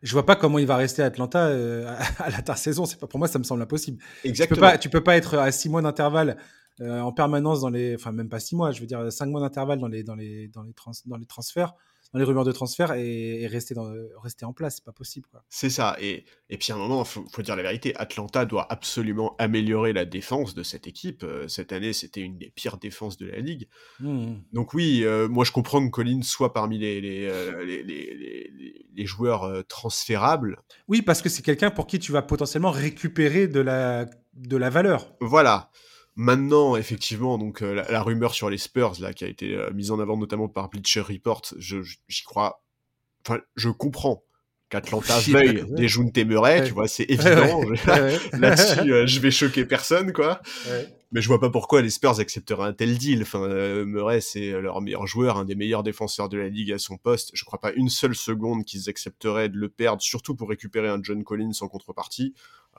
je 0.02 0.12
vois 0.14 0.26
pas 0.26 0.36
comment 0.36 0.58
il 0.58 0.66
va 0.66 0.76
rester 0.76 1.04
à 1.04 1.06
Atlanta 1.06 1.46
euh, 1.46 1.96
à 2.18 2.32
l'intersaison. 2.32 2.86
C'est 2.86 3.00
pas 3.00 3.08
pour 3.08 3.20
moi, 3.20 3.28
ça 3.28 3.38
me 3.38 3.44
semble 3.44 3.62
impossible. 3.62 4.02
Exactement. 4.24 4.56
Tu 4.56 4.60
peux 4.60 4.72
pas, 4.72 4.78
tu 4.80 4.90
peux 4.90 5.04
pas 5.04 5.18
être 5.18 5.38
à 5.38 5.52
six 5.52 5.70
mois 5.70 5.84
d'intervalle 5.84 6.38
euh, 6.82 7.00
en 7.00 7.12
permanence 7.12 7.62
dans 7.62 7.70
les, 7.70 7.94
enfin 7.94 8.12
même 8.12 8.30
pas 8.30 8.40
six 8.40 8.56
mois, 8.56 8.72
je 8.72 8.82
veux 8.82 8.88
dire 8.88 9.12
cinq 9.12 9.28
mois 9.28 9.42
d'intervalle 9.42 9.80
dans 9.80 9.88
les 9.88 10.02
dans 10.02 10.16
les 10.16 10.48
dans 10.48 10.64
les 10.64 10.74
trans, 10.74 10.94
dans 11.06 11.18
les 11.18 11.28
transferts 11.28 11.76
dans 12.14 12.20
les 12.20 12.26
rumeurs 12.26 12.44
de 12.44 12.52
transfert 12.52 12.94
et, 12.94 13.48
rester, 13.48 13.76
dans, 13.76 13.92
rester 14.22 14.46
en 14.46 14.54
place. 14.54 14.78
C'est 14.78 14.86
pas 14.86 14.92
possible. 14.92 15.28
C'est 15.50 15.70
ça. 15.70 15.96
Et, 16.00 16.26
et 16.50 16.58
puis 16.58 16.72
à 16.72 16.76
un 16.76 16.78
moment, 16.78 17.04
il 17.04 17.24
faut, 17.32 17.42
dire 17.42 17.56
la 17.56 17.64
vérité, 17.64 17.96
Atlanta 17.98 18.46
doit 18.46 18.72
absolument 18.72 19.36
améliorer 19.38 19.94
la 19.94 20.06
défense 20.06 20.56
de 20.56 20.64
cette 20.64 20.88
équipe. 20.88 21.24
Euh, 21.24 21.48
cette 21.48 21.72
année, 21.72 21.94
c'était 21.94 22.22
une 22.22 22.38
des 22.38 22.50
pires 22.50 22.78
défenses 22.78 23.18
de 23.18 23.28
la 23.28 23.40
ligue. 23.40 23.68
Mmh. 24.00 24.36
Donc 24.54 24.74
oui, 24.74 25.04
euh, 25.04 25.28
moi 25.28 25.46
je 25.46 25.52
comprends 25.52 25.86
que 25.86 25.92
Collins 25.92 26.24
soit 26.24 26.54
parmi 26.54 26.78
les, 26.80 27.02
les, 27.02 27.28
euh, 27.28 27.64
les, 27.64 27.84
les, 27.84 28.86
les 28.94 29.06
joueurs 29.06 29.64
transférables. 29.68 30.62
Oui, 30.88 31.02
parce 31.02 31.22
que 31.22 31.30
c'est 31.30 31.44
quelqu'un 31.44 31.72
pour 31.72 31.88
qui 31.88 32.00
tu 32.00 32.12
vas 32.12 32.22
potentiellement 32.22 32.72
récupérer 32.72 33.48
de 33.48 33.60
la, 33.60 34.06
de 34.34 34.58
la 34.58 34.70
valeur. 34.70 35.14
Voilà. 35.22 35.72
Maintenant, 36.22 36.76
effectivement, 36.76 37.38
donc 37.38 37.62
euh, 37.62 37.82
la, 37.90 38.04
rumeur 38.04 38.34
sur 38.34 38.50
les 38.50 38.58
Spurs 38.58 38.96
là 39.00 39.14
qui 39.14 39.24
a 39.24 39.28
été 39.30 39.56
euh, 39.56 39.72
mise 39.72 39.90
en 39.90 40.02
avant 40.02 40.18
notamment 40.18 40.50
par 40.50 40.70
Bleacher 40.70 41.00
Report, 41.00 41.42
j'y 41.58 42.24
crois. 42.26 42.62
enfin, 43.26 43.40
je 43.56 43.70
comprends 43.70 44.22
qu'Atlanta 44.68 45.18
veuille 45.28 45.64
déjouer 45.70 46.12
Murray, 46.26 46.66
tu 46.66 46.74
vois, 46.74 46.90
c'est 46.90 47.06
évident. 47.10 47.62
Là-dessus, 48.34 48.94
euh, 48.94 49.08
je 49.08 49.20
vais 49.22 49.32
choquer 49.32 49.64
personne, 49.64 50.12
quoi. 50.12 50.42
Mais 51.14 51.22
je 51.22 51.28
vois 51.30 51.40
pas 51.40 51.50
pourquoi 51.50 51.82
les 51.82 51.90
Spurs 51.90 52.20
accepteraient 52.20 52.68
un 52.68 52.74
tel 52.74 52.98
deal. 52.98 53.22
Enfin, 53.22 53.42
euh, 53.42 53.86
Murray, 53.86 54.20
c'est 54.20 54.52
leur 54.62 54.82
meilleur 54.82 55.08
joueur, 55.08 55.38
un 55.38 55.46
des 55.46 55.56
meilleurs 55.56 55.84
défenseurs 55.84 56.28
de 56.28 56.38
la 56.38 56.50
ligue 56.50 56.74
à 56.74 56.80
son 56.80 56.98
poste. 56.98 57.32
Je 57.34 57.46
crois 57.46 57.60
pas 57.60 57.72
une 57.72 57.90
seule 57.90 58.14
seconde 58.14 58.66
qu'ils 58.66 58.90
accepteraient 58.90 59.48
de 59.48 59.58
le 59.58 59.70
perdre, 59.70 60.02
surtout 60.02 60.36
pour 60.36 60.50
récupérer 60.50 60.90
un 60.90 61.00
John 61.02 61.24
Collins 61.24 61.52
en 61.62 61.70
contrepartie. 61.70 62.36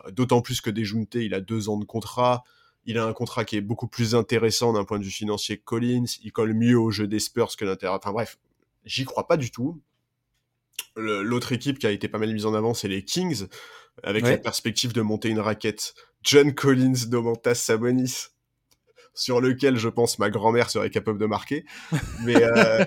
Euh, 0.06 0.10
d'autant 0.10 0.42
plus 0.42 0.60
que 0.60 0.70
Dejounte, 0.70 1.16
il 1.16 1.34
a 1.34 1.40
deux 1.40 1.68
ans 1.68 1.78
de 1.78 1.84
contrat. 1.84 2.44
Il 2.90 2.98
a 2.98 3.04
un 3.04 3.12
contrat 3.12 3.44
qui 3.44 3.56
est 3.56 3.60
beaucoup 3.60 3.86
plus 3.86 4.16
intéressant 4.16 4.72
d'un 4.72 4.82
point 4.82 4.98
de 4.98 5.04
vue 5.04 5.12
financier 5.12 5.58
que 5.58 5.62
Collins. 5.62 6.06
Il 6.24 6.32
colle 6.32 6.54
mieux 6.54 6.76
au 6.76 6.90
jeu 6.90 7.06
des 7.06 7.20
Spurs 7.20 7.54
que 7.56 7.64
l'intérieur. 7.64 7.96
Enfin 8.02 8.10
bref, 8.10 8.36
j'y 8.84 9.04
crois 9.04 9.28
pas 9.28 9.36
du 9.36 9.52
tout. 9.52 9.80
L'autre 10.96 11.52
équipe 11.52 11.78
qui 11.78 11.86
a 11.86 11.92
été 11.92 12.08
pas 12.08 12.18
mal 12.18 12.32
mise 12.32 12.46
en 12.46 12.54
avant, 12.54 12.74
c'est 12.74 12.88
les 12.88 13.04
Kings, 13.04 13.46
avec 14.02 14.24
la 14.24 14.38
perspective 14.38 14.92
de 14.92 15.02
monter 15.02 15.28
une 15.28 15.38
raquette 15.38 15.94
John 16.24 16.52
Collins, 16.52 17.06
Domantas 17.06 17.54
Sabonis, 17.54 18.30
sur 19.14 19.40
lequel 19.40 19.76
je 19.76 19.88
pense 19.88 20.18
ma 20.18 20.28
grand-mère 20.28 20.68
serait 20.68 20.90
capable 20.90 21.20
de 21.20 21.26
marquer. 21.26 21.64
Mais, 22.24 22.42
euh, 22.42 22.84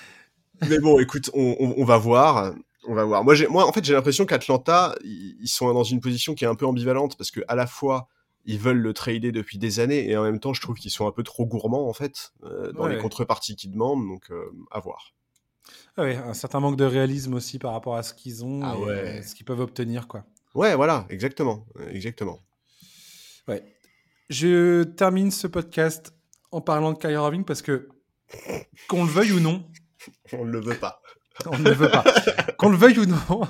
mais 0.66 0.78
bon, 0.78 0.98
écoute, 0.98 1.28
on, 1.34 1.84
va 1.84 1.98
voir. 1.98 2.54
On 2.88 2.94
va 2.94 3.04
voir. 3.04 3.22
Moi, 3.22 3.34
moi 3.50 3.68
en 3.68 3.72
fait, 3.74 3.84
j'ai 3.84 3.92
l'impression 3.92 4.24
qu'Atlanta, 4.24 4.94
ils 5.04 5.46
sont 5.46 5.70
dans 5.74 5.84
une 5.84 6.00
position 6.00 6.34
qui 6.34 6.46
est 6.46 6.48
un 6.48 6.54
peu 6.54 6.64
ambivalente 6.64 7.18
parce 7.18 7.30
que 7.30 7.42
à 7.48 7.54
la 7.54 7.66
fois, 7.66 8.08
ils 8.44 8.58
veulent 8.58 8.78
le 8.78 8.92
trader 8.92 9.32
depuis 9.32 9.58
des 9.58 9.80
années 9.80 10.10
et 10.10 10.16
en 10.16 10.22
même 10.22 10.40
temps, 10.40 10.52
je 10.52 10.60
trouve 10.60 10.76
qu'ils 10.76 10.90
sont 10.90 11.06
un 11.06 11.12
peu 11.12 11.22
trop 11.22 11.46
gourmands 11.46 11.88
en 11.88 11.92
fait 11.92 12.32
euh, 12.44 12.72
dans 12.72 12.86
les 12.86 12.98
contreparties 12.98 13.56
qu'ils 13.56 13.72
demandent. 13.72 14.06
Donc, 14.06 14.30
euh, 14.30 14.44
à 14.70 14.80
voir. 14.80 15.12
Ah 15.96 16.02
un 16.02 16.34
certain 16.34 16.60
manque 16.60 16.76
de 16.76 16.84
réalisme 16.84 17.34
aussi 17.34 17.58
par 17.58 17.72
rapport 17.72 17.96
à 17.96 18.02
ce 18.02 18.14
qu'ils 18.14 18.44
ont 18.44 18.62
ah 18.62 18.76
et 18.92 19.22
ce 19.22 19.34
qu'ils 19.34 19.46
peuvent 19.46 19.60
obtenir, 19.60 20.08
quoi. 20.08 20.24
Ouais, 20.54 20.74
voilà, 20.74 21.06
exactement, 21.08 21.66
exactement. 21.90 22.40
Ouais. 23.48 23.62
Je 24.28 24.82
termine 24.82 25.30
ce 25.30 25.46
podcast 25.46 26.14
en 26.50 26.60
parlant 26.60 26.92
de 26.92 26.98
Kyrie 26.98 27.14
Irving 27.14 27.44
parce 27.44 27.62
que 27.62 27.88
qu'on 28.88 29.04
le 29.04 29.10
veuille 29.10 29.32
ou 29.32 29.40
non, 29.40 29.64
on 30.32 30.44
ne 30.44 30.50
le 30.50 30.60
veut 30.60 30.78
pas. 30.78 31.00
on 31.46 31.58
ne 31.58 31.64
le 31.64 31.74
veut 31.74 31.90
pas. 31.90 32.04
qu'on 32.58 32.70
le 32.70 32.76
veuille 32.76 32.98
ou 32.98 33.06
non, 33.06 33.42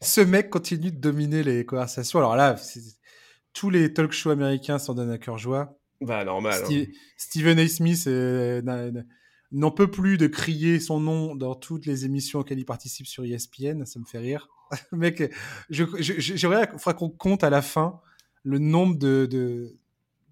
ce 0.00 0.20
mec 0.20 0.50
continue 0.50 0.90
de 0.90 0.98
dominer 0.98 1.42
les 1.42 1.64
conversations. 1.64 2.18
Alors 2.18 2.36
là, 2.36 2.56
tous 3.52 3.70
les 3.70 3.92
talk 3.92 4.12
shows 4.12 4.30
américains 4.30 4.78
s'en 4.78 4.94
donnent 4.94 5.10
à 5.10 5.18
cœur 5.18 5.38
joie. 5.38 5.78
Bah 6.00 6.24
normal. 6.24 6.62
Hein. 6.68 6.84
Stephen 7.16 7.58
A. 7.58 7.68
Smith 7.68 8.08
n'en 9.52 9.70
peut 9.70 9.90
plus 9.90 10.16
de 10.16 10.26
crier 10.26 10.80
son 10.80 10.98
nom 10.98 11.34
dans 11.34 11.54
toutes 11.54 11.86
les 11.86 12.04
émissions 12.04 12.40
auxquelles 12.40 12.58
il 12.58 12.64
participe 12.64 13.06
sur 13.06 13.24
ESPN. 13.24 13.84
Ça 13.84 14.00
me 14.00 14.04
fait 14.04 14.18
rire. 14.18 14.48
Mec, 14.92 15.32
j'aimerais 15.70 16.68
je, 16.72 16.90
qu'on 16.92 17.10
compte 17.10 17.44
à 17.44 17.50
la 17.50 17.62
fin 17.62 18.00
le 18.42 18.58
nombre 18.58 18.96
de, 18.98 19.26
de, 19.30 19.76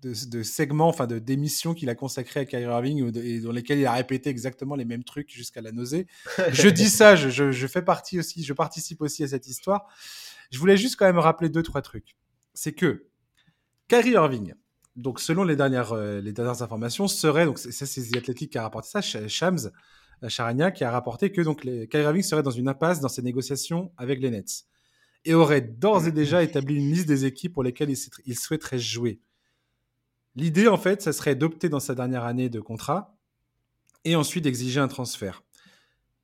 de, 0.03 0.43
segments, 0.43 0.89
enfin 0.89 1.07
de 1.07 1.19
d'émissions 1.19 1.75
qu'il 1.75 1.89
a 1.91 1.95
consacrées 1.95 2.41
à 2.41 2.45
Kyrie 2.45 2.65
Irving 2.65 3.17
et 3.19 3.41
dans 3.41 3.53
lesquelles 3.53 3.79
il 3.79 3.87
a 3.87 3.93
répété 3.93 4.31
exactement 4.31 4.75
les 4.75 4.85
mêmes 4.85 5.05
trucs 5.05 5.31
jusqu'à 5.31 5.61
la 5.61 5.71
nausée. 5.71 6.07
je 6.51 6.69
dis 6.69 6.89
ça, 6.89 7.15
je, 7.15 7.29
je, 7.29 7.67
fais 7.67 7.83
partie 7.83 8.19
aussi, 8.19 8.43
je 8.43 8.53
participe 8.53 9.03
aussi 9.03 9.23
à 9.23 9.29
cette 9.29 9.47
histoire. 9.47 9.87
Je 10.51 10.59
voulais 10.59 10.77
juste 10.77 10.97
quand 10.97 11.07
même 11.07 11.19
rappeler 11.19 11.49
deux 11.49 11.63
trois 11.63 11.83
trucs. 11.83 12.17
C'est 12.55 12.73
que 12.73 13.10
Kyrie 13.91 14.13
Irving, 14.13 14.55
donc 14.95 15.19
selon 15.19 15.43
les 15.43 15.57
dernières 15.57 15.93
euh, 15.93 16.23
informations, 16.61 17.09
serait 17.09 17.45
donc 17.45 17.59
c'est 17.59 17.85
The 17.85 18.35
qui 18.35 18.57
a 18.57 18.63
rapporté 18.63 18.89
ça, 18.89 19.01
Shams 19.03 19.73
Charania 20.29 20.71
qui 20.71 20.85
a 20.85 20.93
rapporté 20.93 21.33
que 21.33 21.41
donc 21.41 21.65
les, 21.65 21.89
Irving 21.93 22.23
serait 22.23 22.45
dans 22.45 22.53
une 22.53 22.69
impasse 22.69 23.01
dans 23.01 23.09
ses 23.09 23.23
négociations 23.23 23.93
avec 23.97 24.21
les 24.21 24.31
Nets 24.31 24.65
et 25.25 25.35
aurait 25.35 25.61
d'ores 25.61 26.07
et 26.07 26.13
déjà 26.13 26.45
établi 26.45 26.77
une 26.77 26.93
liste 26.93 27.09
des 27.09 27.25
équipes 27.25 27.53
pour 27.53 27.65
lesquelles 27.65 27.91
il, 27.91 28.39
souhaiterait 28.39 28.79
jouer. 28.79 29.21
L'idée, 30.37 30.69
en 30.69 30.79
fait, 30.79 31.03
ça 31.03 31.13
serait 31.13 31.35
d'opter 31.35 31.69
dans 31.69 31.81
sa 31.81 31.97
dernière 31.97 32.25
année 32.25 32.49
de 32.49 32.61
contrat 32.61 33.19
et 34.05 34.15
ensuite 34.15 34.45
d'exiger 34.45 34.79
un 34.79 34.87
transfert. 34.87 35.43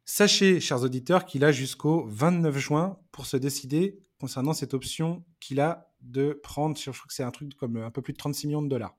Sachez, 0.04 0.60
chers 0.60 0.82
auditeurs, 0.82 1.26
qu'il 1.26 1.44
a 1.44 1.50
jusqu'au 1.50 2.06
29 2.06 2.56
juin 2.58 2.98
pour 3.10 3.26
se 3.26 3.36
décider 3.36 3.98
concernant 4.20 4.52
cette 4.54 4.72
option 4.72 5.24
qu'il 5.40 5.60
a 5.60 5.90
de 6.06 6.32
prendre, 6.42 6.76
je 6.76 6.90
crois 6.90 7.06
que 7.06 7.14
c'est 7.14 7.22
un 7.22 7.30
truc 7.30 7.54
comme 7.56 7.76
un 7.76 7.90
peu 7.90 8.02
plus 8.02 8.12
de 8.12 8.18
36 8.18 8.46
millions 8.46 8.62
de 8.62 8.68
dollars 8.68 8.96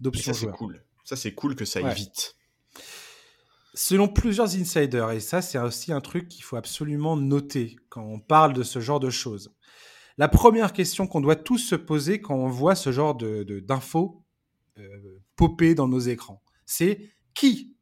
d'options 0.00 0.32
Ça, 0.32 0.40
c'est 0.40 0.50
cool. 0.50 0.82
Ça, 1.04 1.16
c'est 1.16 1.34
cool 1.34 1.56
que 1.56 1.64
ça 1.64 1.80
aille 1.80 1.94
vite. 1.94 2.36
Selon 3.74 4.08
plusieurs 4.08 4.56
insiders, 4.56 5.12
et 5.12 5.20
ça 5.20 5.40
c'est 5.40 5.58
aussi 5.58 5.92
un 5.92 6.00
truc 6.00 6.28
qu'il 6.28 6.42
faut 6.42 6.56
absolument 6.56 7.16
noter 7.16 7.76
quand 7.90 8.02
on 8.02 8.18
parle 8.18 8.52
de 8.52 8.62
ce 8.62 8.80
genre 8.80 8.98
de 8.98 9.10
choses, 9.10 9.54
la 10.16 10.28
première 10.28 10.72
question 10.72 11.06
qu'on 11.06 11.20
doit 11.20 11.36
tous 11.36 11.58
se 11.58 11.76
poser 11.76 12.20
quand 12.20 12.34
on 12.34 12.48
voit 12.48 12.74
ce 12.74 12.90
genre 12.90 13.14
d'infos 13.14 13.44
de, 13.44 13.60
d'infos 13.60 14.24
euh, 14.78 15.22
popper 15.36 15.76
dans 15.76 15.86
nos 15.86 16.00
écrans, 16.00 16.42
c'est 16.66 17.12
qui? 17.34 17.76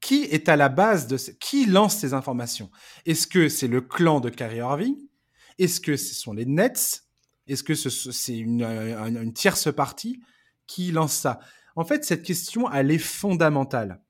Qui 0.00 0.24
est 0.24 0.48
à 0.48 0.56
la 0.56 0.68
base 0.68 1.06
de 1.06 1.16
ce... 1.16 1.30
Qui 1.30 1.66
lance 1.66 1.96
ces 1.96 2.12
informations? 2.12 2.72
Est-ce 3.06 3.28
que 3.28 3.48
c'est 3.48 3.68
le 3.68 3.80
clan 3.80 4.18
de 4.18 4.30
Kyrie 4.30 4.56
Irving? 4.56 4.96
Est-ce 5.58 5.80
que 5.80 5.96
ce 5.96 6.14
sont 6.14 6.32
les 6.32 6.46
Nets? 6.46 7.04
Est-ce 7.50 7.64
que 7.64 7.74
c'est 7.74 8.38
une, 8.38 8.62
une 8.62 9.32
tierce 9.32 9.72
partie 9.74 10.20
qui 10.66 10.92
lance 10.92 11.14
ça? 11.14 11.40
En 11.76 11.84
fait, 11.84 12.04
cette 12.04 12.22
question, 12.22 12.70
elle 12.70 12.90
est 12.90 12.98
fondamentale. 12.98 14.00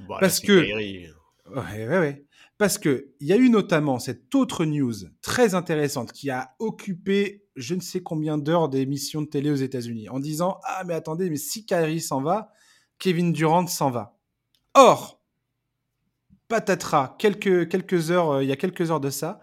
Bah, 0.00 0.16
Parce 0.20 0.40
que. 0.40 0.74
Ouais, 0.74 1.86
ouais, 1.86 1.98
ouais. 1.98 2.26
Parce 2.58 2.78
que 2.78 3.08
il 3.20 3.26
y 3.26 3.32
a 3.32 3.36
eu 3.36 3.50
notamment 3.50 3.98
cette 3.98 4.34
autre 4.34 4.64
news 4.64 4.94
très 5.20 5.54
intéressante 5.54 6.12
qui 6.12 6.30
a 6.30 6.54
occupé 6.58 7.44
je 7.54 7.74
ne 7.74 7.80
sais 7.80 8.02
combien 8.02 8.38
d'heures 8.38 8.68
d'émissions 8.68 9.22
de 9.22 9.26
télé 9.26 9.50
aux 9.50 9.56
États-Unis 9.56 10.08
en 10.08 10.20
disant 10.20 10.58
ah 10.64 10.82
mais 10.84 10.94
attendez 10.94 11.28
mais 11.28 11.36
si 11.36 11.66
Kyrie 11.66 12.00
s'en 12.00 12.22
va, 12.22 12.50
Kevin 12.98 13.32
Durant 13.32 13.66
s'en 13.66 13.90
va. 13.90 14.18
Or, 14.74 15.20
patatras, 16.48 17.16
quelques 17.18 17.68
quelques 17.68 18.10
heures 18.10 18.30
euh, 18.30 18.42
il 18.42 18.48
y 18.48 18.52
a 18.52 18.56
quelques 18.56 18.90
heures 18.90 19.00
de 19.00 19.10
ça, 19.10 19.40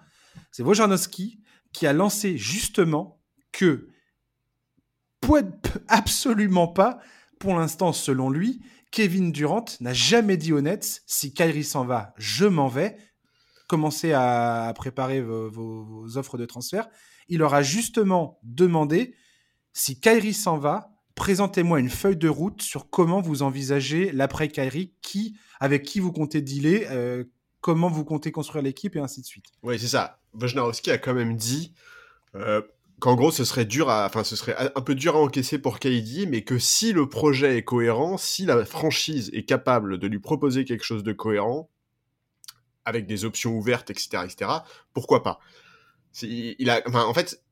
c'est 0.51 0.63
Wojnarowski 0.63 1.39
qui 1.71 1.85
a 1.85 1.93
lancé 1.93 2.37
justement 2.37 3.19
que 3.53 3.87
absolument 5.87 6.67
pas 6.67 6.99
pour 7.39 7.55
l'instant 7.55 7.93
selon 7.93 8.29
lui 8.29 8.61
Kevin 8.93 9.31
Durant 9.31 9.65
n'a 9.79 9.91
jamais 9.91 10.37
dit 10.37 10.53
Nets 10.53 11.01
si 11.07 11.33
Kyrie 11.33 11.63
s'en 11.63 11.83
va, 11.83 12.13
je 12.17 12.45
m'en 12.45 12.67
vais. 12.67 12.95
Commencez 13.67 14.13
à 14.13 14.71
préparer 14.75 15.19
vos, 15.19 16.05
offres 16.15 16.37
de 16.37 16.45
transfert. 16.45 16.87
Il 17.27 17.41
aura 17.41 17.63
justement 17.63 18.37
demandé 18.43 19.15
si 19.71 19.99
Kyrie 19.99 20.35
s'en 20.35 20.57
va, 20.57 20.91
présentez-moi 21.15 21.79
une 21.79 21.89
feuille 21.89 22.17
de 22.17 22.29
route 22.29 22.61
sur 22.61 22.91
comment 22.91 23.19
vous 23.19 23.41
envisagez 23.41 24.11
l'après 24.11 24.47
Kyrie, 24.47 24.93
qui, 25.01 25.35
avec 25.59 25.81
qui 25.81 25.99
vous 25.99 26.11
comptez 26.11 26.41
dealer, 26.41 26.85
euh, 26.91 27.23
comment 27.61 27.89
vous 27.89 28.05
comptez 28.05 28.31
construire 28.31 28.63
l'équipe 28.63 28.95
et 28.95 28.99
ainsi 28.99 29.21
de 29.21 29.25
suite. 29.25 29.45
Oui, 29.63 29.79
c'est 29.79 29.87
ça. 29.87 30.19
Wojnarowski 30.33 30.91
a 30.91 30.99
quand 30.99 31.15
même 31.15 31.35
dit 31.35 31.73
euh, 32.35 32.61
qu'en 32.99 33.15
gros 33.15 33.31
ce 33.31 33.43
serait 33.43 33.65
dur 33.65 33.89
à, 33.89 34.05
enfin 34.05 34.23
ce 34.23 34.35
serait 34.35 34.55
un 34.75 34.81
peu 34.81 34.95
dur 34.95 35.15
à 35.15 35.19
encaisser 35.19 35.59
pour 35.59 35.79
KD, 35.79 36.27
mais 36.27 36.43
que 36.43 36.57
si 36.57 36.93
le 36.93 37.09
projet 37.09 37.57
est 37.57 37.63
cohérent, 37.63 38.17
si 38.17 38.45
la 38.45 38.65
franchise 38.65 39.29
est 39.33 39.43
capable 39.43 39.97
de 39.97 40.07
lui 40.07 40.19
proposer 40.19 40.65
quelque 40.65 40.85
chose 40.85 41.03
de 41.03 41.13
cohérent, 41.13 41.69
avec 42.85 43.05
des 43.05 43.25
options 43.25 43.55
ouvertes, 43.55 43.89
etc., 43.89 44.23
etc., 44.25 44.51
pourquoi 44.93 45.23
pas? 45.23 45.39
Il 46.21 46.69
a, 46.69 46.81
En 47.07 47.13
fait, 47.13 47.43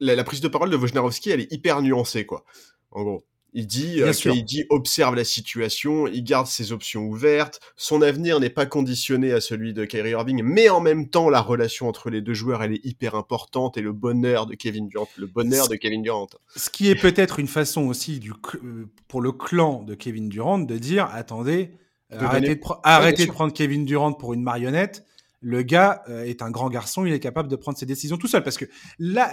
la, 0.00 0.14
la, 0.14 0.24
prise 0.24 0.40
de 0.40 0.48
parole 0.48 0.70
de 0.70 0.76
Wojnarowski, 0.76 1.30
elle 1.30 1.40
est 1.40 1.52
hyper 1.52 1.82
nuancée, 1.82 2.26
quoi. 2.26 2.44
En 2.90 3.02
gros. 3.02 3.26
Il 3.56 3.68
dit, 3.68 4.02
euh, 4.02 4.12
il 4.24 4.44
dit 4.44 4.64
observe 4.68 5.14
la 5.14 5.22
situation, 5.22 6.08
il 6.08 6.24
garde 6.24 6.48
ses 6.48 6.72
options 6.72 7.02
ouvertes, 7.02 7.60
son 7.76 8.02
avenir 8.02 8.40
n'est 8.40 8.50
pas 8.50 8.66
conditionné 8.66 9.32
à 9.32 9.40
celui 9.40 9.72
de 9.72 9.84
Kyrie 9.84 10.10
Irving, 10.10 10.42
mais 10.42 10.68
en 10.68 10.80
même 10.80 11.08
temps 11.08 11.30
la 11.30 11.40
relation 11.40 11.88
entre 11.88 12.10
les 12.10 12.20
deux 12.20 12.34
joueurs 12.34 12.64
elle 12.64 12.72
est 12.72 12.84
hyper 12.84 13.14
importante 13.14 13.76
et 13.76 13.80
le 13.80 13.92
bonheur 13.92 14.46
de 14.46 14.56
Kevin 14.56 14.88
Durant, 14.88 15.08
le 15.16 15.28
bonheur 15.28 15.68
de 15.68 15.76
Kevin 15.76 16.02
Durant. 16.02 16.26
Ce 16.56 16.68
qui 16.68 16.90
est 16.90 17.00
peut-être 17.00 17.38
une 17.38 17.46
façon 17.46 17.82
aussi 17.82 18.18
du, 18.18 18.32
euh, 18.32 18.90
pour 19.06 19.20
le 19.20 19.30
clan 19.30 19.84
de 19.84 19.94
Kevin 19.94 20.28
Durant 20.28 20.58
de 20.58 20.76
dire 20.76 21.08
attendez, 21.12 21.78
arrêtez, 22.10 22.56
de, 22.56 22.60
arrêtez 22.82 23.26
de 23.26 23.30
prendre 23.30 23.52
Kevin 23.52 23.84
Durant 23.84 24.14
pour 24.14 24.34
une 24.34 24.42
marionnette 24.42 25.04
le 25.44 25.62
gars 25.62 26.02
euh, 26.08 26.24
est 26.24 26.40
un 26.40 26.50
grand 26.50 26.70
garçon, 26.70 27.04
il 27.04 27.12
est 27.12 27.20
capable 27.20 27.50
de 27.50 27.56
prendre 27.56 27.76
ses 27.76 27.84
décisions 27.84 28.16
tout 28.16 28.26
seul. 28.26 28.42
Parce 28.42 28.56
que 28.56 28.64
là, 28.98 29.30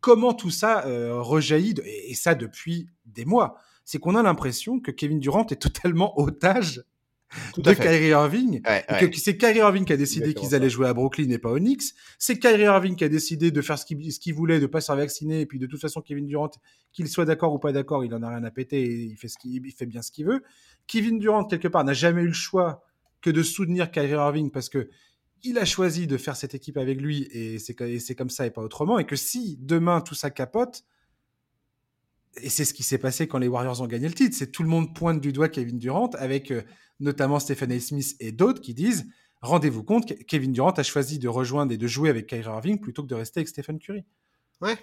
comment 0.00 0.34
tout 0.34 0.50
ça 0.50 0.84
euh, 0.84 1.20
rejaillit, 1.20 1.74
et, 1.84 2.14
ça 2.14 2.34
depuis 2.34 2.88
des 3.14 3.24
mois, 3.24 3.56
c'est 3.84 3.98
qu'on 3.98 4.14
a 4.14 4.22
l'impression 4.22 4.80
que 4.80 4.90
Kevin 4.90 5.20
Durant 5.20 5.46
est 5.46 5.60
totalement 5.60 6.18
otage 6.18 6.84
de 7.56 7.72
Kyrie 7.72 8.08
Irving. 8.08 8.62
que 8.62 9.16
c'est 9.16 9.36
Kyrie 9.36 9.58
Irving 9.58 9.84
qui 9.84 9.92
a 9.92 9.96
décidé 9.96 10.34
qu'ils 10.34 10.54
allaient 10.54 10.70
jouer 10.70 10.86
à 10.86 10.94
Brooklyn 10.94 11.30
et 11.30 11.38
pas 11.38 11.50
au 11.50 11.58
Knicks. 11.58 11.94
C'est 12.18 12.38
Kyrie 12.38 12.62
Irving 12.62 12.96
qui 12.96 13.04
a 13.04 13.08
décidé 13.08 13.50
de 13.50 13.60
faire 13.60 13.78
ce 13.78 13.86
qu'il 13.86 14.34
voulait, 14.34 14.60
de 14.60 14.66
pas 14.66 14.80
se 14.80 14.86
faire 14.86 14.96
vacciner. 14.96 15.40
Et 15.40 15.46
puis 15.46 15.58
de 15.58 15.66
toute 15.66 15.80
façon, 15.80 16.00
Kevin 16.00 16.26
Durant, 16.26 16.50
qu'il 16.92 17.08
soit 17.08 17.24
d'accord 17.24 17.52
ou 17.52 17.58
pas 17.58 17.72
d'accord, 17.72 18.04
il 18.04 18.14
en 18.14 18.22
a 18.22 18.28
rien 18.28 18.44
à 18.44 18.50
péter 18.50 18.82
et 18.82 19.02
il 19.04 19.16
fait, 19.16 19.28
ce 19.28 19.36
il 19.44 19.72
fait 19.72 19.86
bien 19.86 20.02
ce 20.02 20.12
qu'il 20.12 20.26
veut. 20.26 20.42
Kevin 20.86 21.18
Durant, 21.18 21.44
quelque 21.44 21.68
part, 21.68 21.84
n'a 21.84 21.92
jamais 21.92 22.22
eu 22.22 22.28
le 22.28 22.32
choix 22.32 22.84
que 23.20 23.30
de 23.30 23.42
soutenir 23.42 23.90
Kyrie 23.90 24.10
Irving 24.10 24.50
parce 24.50 24.68
que 24.68 24.88
il 25.42 25.58
a 25.58 25.64
choisi 25.66 26.06
de 26.06 26.16
faire 26.16 26.36
cette 26.36 26.54
équipe 26.54 26.78
avec 26.78 27.00
lui 27.00 27.28
et 27.30 27.58
c'est 27.58 28.14
comme 28.14 28.30
ça 28.30 28.46
et 28.46 28.50
pas 28.50 28.62
autrement. 28.62 28.98
Et 28.98 29.04
que 29.04 29.16
si 29.16 29.58
demain 29.60 30.00
tout 30.00 30.14
ça 30.14 30.30
capote, 30.30 30.84
et 32.40 32.48
c'est 32.48 32.64
ce 32.64 32.74
qui 32.74 32.82
s'est 32.82 32.98
passé 32.98 33.26
quand 33.26 33.38
les 33.38 33.48
Warriors 33.48 33.80
ont 33.80 33.86
gagné 33.86 34.08
le 34.08 34.14
titre, 34.14 34.36
c'est 34.36 34.50
tout 34.50 34.62
le 34.62 34.68
monde 34.68 34.94
pointe 34.94 35.20
du 35.20 35.32
doigt 35.32 35.48
Kevin 35.48 35.78
Durant 35.78 36.10
avec 36.18 36.50
euh, 36.50 36.62
notamment 37.00 37.38
Stephen 37.38 37.72
A. 37.72 37.80
Smith 37.80 38.16
et 38.20 38.32
d'autres 38.32 38.60
qui 38.60 38.74
disent 38.74 39.06
rendez-vous 39.40 39.84
compte, 39.84 40.14
Kevin 40.26 40.52
Durant 40.52 40.72
a 40.72 40.82
choisi 40.82 41.18
de 41.18 41.28
rejoindre 41.28 41.72
et 41.72 41.76
de 41.76 41.86
jouer 41.86 42.10
avec 42.10 42.26
Kyrie 42.26 42.44
Irving 42.44 42.80
plutôt 42.80 43.02
que 43.02 43.08
de 43.08 43.14
rester 43.14 43.40
avec 43.40 43.48
Stephen 43.48 43.78
Curry. 43.78 44.04
Ouais. 44.60 44.76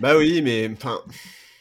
Bah 0.00 0.16
oui, 0.16 0.42
mais 0.42 0.70
enfin. 0.72 1.00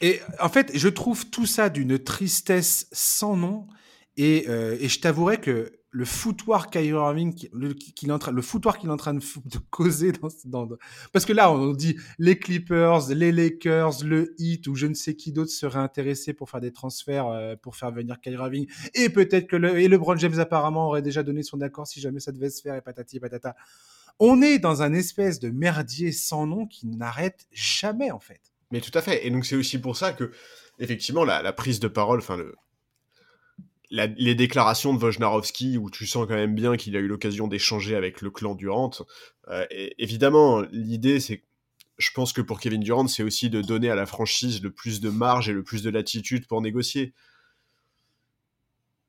Et 0.01 0.19
en 0.39 0.49
fait, 0.49 0.71
je 0.75 0.87
trouve 0.87 1.29
tout 1.29 1.45
ça 1.45 1.69
d'une 1.69 1.99
tristesse 1.99 2.87
sans 2.91 3.35
nom. 3.35 3.67
Et, 4.15 4.45
euh, 4.47 4.77
et 4.79 4.89
je 4.89 4.99
t'avouerai 4.99 5.39
que 5.39 5.71
le 5.97 6.05
foutoir 6.05 6.69
Kyrie 6.69 6.89
Irving, 6.89 7.33
qu'il 7.33 8.09
est 8.09 8.11
en 8.11 8.19
train, 8.19 8.31
le 8.31 8.43
foutoir 8.43 8.77
qu'il 8.77 8.87
est 8.87 8.93
en 8.93 8.97
train 8.97 9.15
de, 9.15 9.23
causer 9.71 10.11
dans, 10.11 10.67
dans, 10.67 10.77
parce 11.11 11.25
que 11.25 11.33
là, 11.33 11.51
on 11.51 11.71
dit 11.71 11.97
les 12.19 12.37
Clippers, 12.37 13.09
les 13.09 13.31
Lakers, 13.31 14.03
le 14.03 14.35
Heat 14.37 14.67
ou 14.67 14.75
je 14.75 14.85
ne 14.85 14.93
sais 14.93 15.15
qui 15.15 15.31
d'autre 15.31 15.49
serait 15.49 15.79
intéressé 15.79 16.33
pour 16.33 16.51
faire 16.51 16.61
des 16.61 16.71
transferts, 16.71 17.25
euh, 17.29 17.55
pour 17.55 17.75
faire 17.75 17.91
venir 17.91 18.21
Kyrie 18.21 18.35
Irving. 18.35 18.67
Et 18.93 19.09
peut-être 19.09 19.47
que 19.47 19.55
le, 19.55 19.79
et 19.79 19.87
LeBron 19.87 20.15
James 20.17 20.37
apparemment 20.37 20.89
aurait 20.89 21.01
déjà 21.01 21.23
donné 21.23 21.41
son 21.41 21.61
accord 21.61 21.87
si 21.87 21.99
jamais 21.99 22.19
ça 22.19 22.31
devait 22.31 22.51
se 22.51 22.61
faire 22.61 22.75
et 22.75 22.81
patati 22.81 23.19
patata. 23.19 23.55
On 24.19 24.43
est 24.43 24.59
dans 24.59 24.83
un 24.83 24.93
espèce 24.93 25.39
de 25.39 25.49
merdier 25.49 26.11
sans 26.11 26.45
nom 26.45 26.67
qui 26.67 26.85
n'arrête 26.85 27.47
jamais, 27.51 28.11
en 28.11 28.19
fait. 28.19 28.41
Mais 28.69 28.81
tout 28.81 28.91
à 28.93 29.01
fait. 29.01 29.25
Et 29.25 29.31
donc, 29.31 29.47
c'est 29.47 29.55
aussi 29.55 29.79
pour 29.79 29.97
ça 29.97 30.13
que, 30.13 30.31
effectivement, 30.77 31.23
la, 31.23 31.41
la 31.41 31.53
prise 31.53 31.79
de 31.79 31.87
parole, 31.87 32.19
enfin, 32.19 32.37
le, 32.37 32.53
les 33.89 34.35
déclarations 34.35 34.93
de 34.93 34.99
Wojnarowski, 34.99 35.77
où 35.77 35.89
tu 35.89 36.05
sens 36.05 36.27
quand 36.27 36.35
même 36.35 36.55
bien 36.55 36.75
qu'il 36.75 36.95
a 36.95 36.99
eu 36.99 37.07
l'occasion 37.07 37.47
d'échanger 37.47 37.95
avec 37.95 38.21
le 38.21 38.29
clan 38.29 38.55
Durant, 38.55 38.91
euh, 39.49 39.65
évidemment, 39.97 40.61
l'idée, 40.71 41.19
c'est 41.19 41.43
je 41.97 42.11
pense 42.11 42.31
que 42.31 42.41
pour 42.41 42.59
Kevin 42.59 42.81
Durant, 42.81 43.07
c'est 43.07 43.23
aussi 43.23 43.49
de 43.49 43.61
donner 43.61 43.89
à 43.89 43.95
la 43.95 44.05
franchise 44.05 44.61
le 44.61 44.71
plus 44.71 45.01
de 45.01 45.09
marge 45.09 45.49
et 45.49 45.53
le 45.53 45.63
plus 45.63 45.81
de 45.81 45.89
latitude 45.89 46.45
pour 46.47 46.61
négocier. 46.61 47.13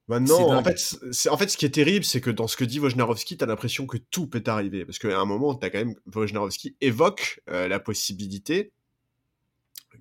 Maintenant, 0.08 0.56
en 0.56 0.64
fait, 0.64 0.96
en 1.30 1.36
fait, 1.36 1.48
ce 1.48 1.58
qui 1.58 1.66
est 1.66 1.70
terrible, 1.70 2.02
c'est 2.02 2.22
que 2.22 2.30
dans 2.30 2.48
ce 2.48 2.56
que 2.56 2.64
dit 2.64 2.80
Wojnarowski, 2.80 3.36
tu 3.36 3.44
as 3.44 3.46
l'impression 3.46 3.86
que 3.86 3.98
tout 3.98 4.26
peut 4.26 4.42
arriver. 4.46 4.86
Parce 4.86 4.98
qu'à 4.98 5.20
un 5.20 5.26
moment, 5.26 5.54
tu 5.54 5.66
as 5.66 5.70
quand 5.70 5.78
même 5.78 5.94
Wojnarowski 6.14 6.76
évoque 6.80 7.42
euh, 7.50 7.68
la 7.68 7.78
possibilité 7.78 8.72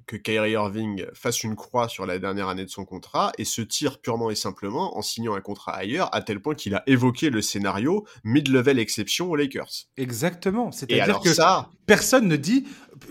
que 0.06 0.16
Kyrie 0.16 0.52
Irving 0.52 1.06
fasse 1.14 1.44
une 1.44 1.56
croix 1.56 1.88
sur 1.88 2.06
la 2.06 2.20
dernière 2.20 2.48
année 2.48 2.64
de 2.66 2.70
son 2.70 2.86
contrat 2.86 3.32
et 3.38 3.46
se 3.46 3.62
tire 3.62 4.00
purement 4.00 4.30
et 4.30 4.36
simplement 4.36 4.98
en 4.98 5.02
signant 5.02 5.36
un 5.36 5.42
contrat 5.42 5.74
ailleurs, 5.74 6.14
à 6.16 6.22
tel 6.22 6.42
point 6.42 6.56
qu'il 6.56 6.76
a 6.76 6.84
évoqué 6.88 7.30
le 7.30 7.42
scénario 7.42 8.06
mid-level 8.24 8.80
exception 8.80 9.30
aux 9.30 9.36
Lakers. 9.36 9.88
Exactement. 9.98 10.72
C'est-à-dire 10.72 11.20
que 11.20 11.34
ça... 11.34 11.70
personne 11.86 12.28
ne 12.28 12.36
dit, 12.36 12.66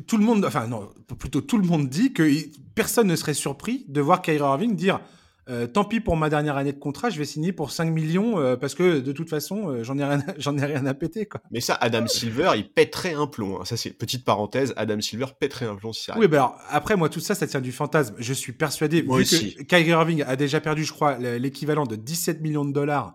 tout 0.06 0.16
le 0.16 0.24
monde, 0.24 0.44
enfin 0.44 0.66
non, 0.66 0.88
plutôt 1.18 1.40
tout 1.40 1.58
le 1.58 1.66
monde 1.66 1.88
dit 1.88 2.12
que 2.12 2.30
personne 2.74 3.08
ne 3.08 3.16
serait 3.16 3.34
surpris 3.34 3.84
de 3.88 4.00
voir 4.00 4.22
Kyrie 4.22 4.38
Irving 4.38 4.74
dire 4.74 5.00
euh, 5.48 5.68
tant 5.68 5.84
pis 5.84 6.00
pour 6.00 6.16
ma 6.16 6.28
dernière 6.28 6.56
année 6.56 6.72
de 6.72 6.78
contrat, 6.78 7.08
je 7.08 7.18
vais 7.18 7.24
signer 7.24 7.52
pour 7.52 7.70
5 7.70 7.84
millions 7.90 8.38
euh, 8.38 8.56
parce 8.56 8.74
que 8.74 8.98
de 8.98 9.12
toute 9.12 9.30
façon, 9.30 9.70
euh, 9.70 9.84
j'en 9.84 9.96
ai 9.96 10.04
rien, 10.04 10.20
ai 10.58 10.64
rien 10.64 10.86
à 10.86 10.94
péter 10.94 11.26
quoi. 11.26 11.40
Mais 11.52 11.60
ça, 11.60 11.74
Adam 11.74 12.06
Silver, 12.08 12.52
il 12.56 12.68
pèterait 12.68 13.14
un 13.14 13.28
plomb. 13.28 13.60
Hein. 13.60 13.64
Ça 13.64 13.76
c'est 13.76 13.90
petite 13.90 14.24
parenthèse, 14.24 14.74
Adam 14.76 15.00
Silver 15.00 15.26
pèterait 15.38 15.66
un 15.66 15.76
plomb 15.76 15.92
si 15.92 16.02
ça. 16.04 16.18
Oui, 16.18 16.26
bah 16.26 16.38
alors 16.38 16.58
après 16.68 16.96
moi 16.96 17.08
tout 17.08 17.20
ça, 17.20 17.36
ça 17.36 17.46
tient 17.46 17.60
du 17.60 17.70
fantasme. 17.70 18.16
Je 18.18 18.32
suis 18.32 18.52
persuadé 18.52 19.02
vu 19.02 19.08
que 19.08 19.62
Kyrie 19.62 19.90
Irving 19.90 20.22
a 20.22 20.34
déjà 20.34 20.60
perdu, 20.60 20.84
je 20.84 20.92
crois, 20.92 21.16
l'équivalent 21.18 21.86
de 21.86 21.94
17 21.94 22.40
millions 22.40 22.64
de 22.64 22.72
dollars 22.72 23.14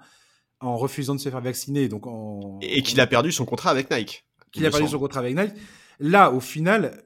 en 0.61 0.77
refusant 0.77 1.15
de 1.15 1.19
se 1.19 1.27
faire 1.27 1.41
vacciner, 1.41 1.89
donc 1.89 2.07
en... 2.07 2.59
et 2.61 2.81
qu'il 2.81 2.99
a 3.01 3.07
perdu 3.07 3.31
son 3.31 3.45
contrat 3.45 3.71
avec 3.71 3.91
Nike. 3.91 4.25
Qu'il 4.53 4.65
a 4.65 4.69
perdu 4.69 4.87
son 4.87 4.99
contrat 4.99 5.19
avec 5.19 5.35
Nike. 5.35 5.53
Là, 5.99 6.31
au 6.31 6.39
final, 6.39 7.03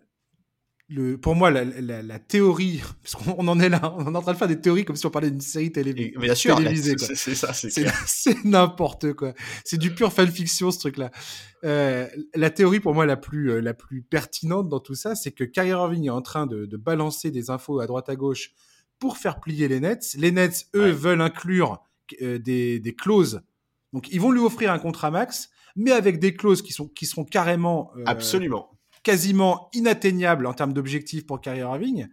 le, 0.88 1.18
pour 1.18 1.36
moi, 1.36 1.50
la, 1.50 1.64
la, 1.64 2.02
la 2.04 2.20
théorie, 2.20 2.82
parce 3.04 3.16
qu'on 3.16 3.48
en 3.48 3.60
est 3.60 3.70
là, 3.70 3.96
on 3.98 4.14
est 4.14 4.18
en 4.18 4.22
train 4.22 4.34
de 4.34 4.38
faire 4.38 4.48
des 4.48 4.62
théories 4.62 4.86
comme 4.86 4.96
si 4.96 5.06
on 5.06 5.10
parlait 5.10 5.32
d'une 5.32 5.42
série 5.42 5.72
télé, 5.72 5.94
bien 5.94 6.36
sûr, 6.36 6.58
télévisée. 6.58 6.96
C'est 6.98 7.36
ça, 7.36 7.54
c'est 8.06 8.46
n'importe 8.46 9.14
quoi. 9.14 9.34
C'est 9.64 9.78
du 9.78 9.94
pur 9.94 10.14
fanfiction, 10.14 10.72
ce 10.72 10.80
truc-là. 10.80 11.12
Euh, 11.64 12.08
la 12.36 12.50
théorie, 12.52 12.80
pour 12.80 12.94
moi, 12.94 13.06
la 13.06 13.18
plus, 13.18 13.52
euh, 13.52 13.62
la 13.62 13.74
plus 13.74 14.04
pertinente 14.04 14.70
dans 14.70 14.80
tout 14.80 14.94
ça, 14.94 15.16
c'est 15.16 15.32
que 15.32 15.44
Kyrie 15.44 15.70
Irving 15.70 16.06
est 16.06 16.12
en 16.12 16.22
train 16.22 16.46
de, 16.46 16.66
de, 16.66 16.78
balancer 16.78 17.32
des 17.32 17.50
infos 17.50 17.80
à 17.80 17.88
droite 17.88 18.10
à 18.10 18.16
gauche 18.16 18.52
pour 19.00 19.18
faire 19.18 19.40
plier 19.40 19.68
les 19.68 19.80
Nets. 19.80 20.16
Les 20.18 20.32
Nets, 20.32 20.68
eux, 20.76 20.92
veulent 20.92 21.22
inclure 21.22 21.82
euh, 22.22 22.38
des, 22.38 22.80
des 22.80 22.96
clauses. 22.96 23.42
Donc, 23.94 24.10
ils 24.12 24.22
vont 24.22 24.32
lui 24.32 24.42
offrir 24.42 24.72
un 24.72 24.80
contrat 24.80 25.10
max, 25.10 25.50
mais 25.76 25.92
avec 25.92 26.20
des 26.20 26.36
clauses 26.36 26.62
qui 26.62 26.74
sont, 26.74 26.88
qui 26.88 27.08
seront 27.08 27.26
carrément. 27.26 27.92
Absolument 28.06 28.75
quasiment 29.06 29.70
inatteignable 29.72 30.46
en 30.48 30.54
termes 30.54 30.74
d'objectifs 30.74 31.26
pour 31.26 31.40
Kyrie 31.40 31.60
Irving. 31.60 32.08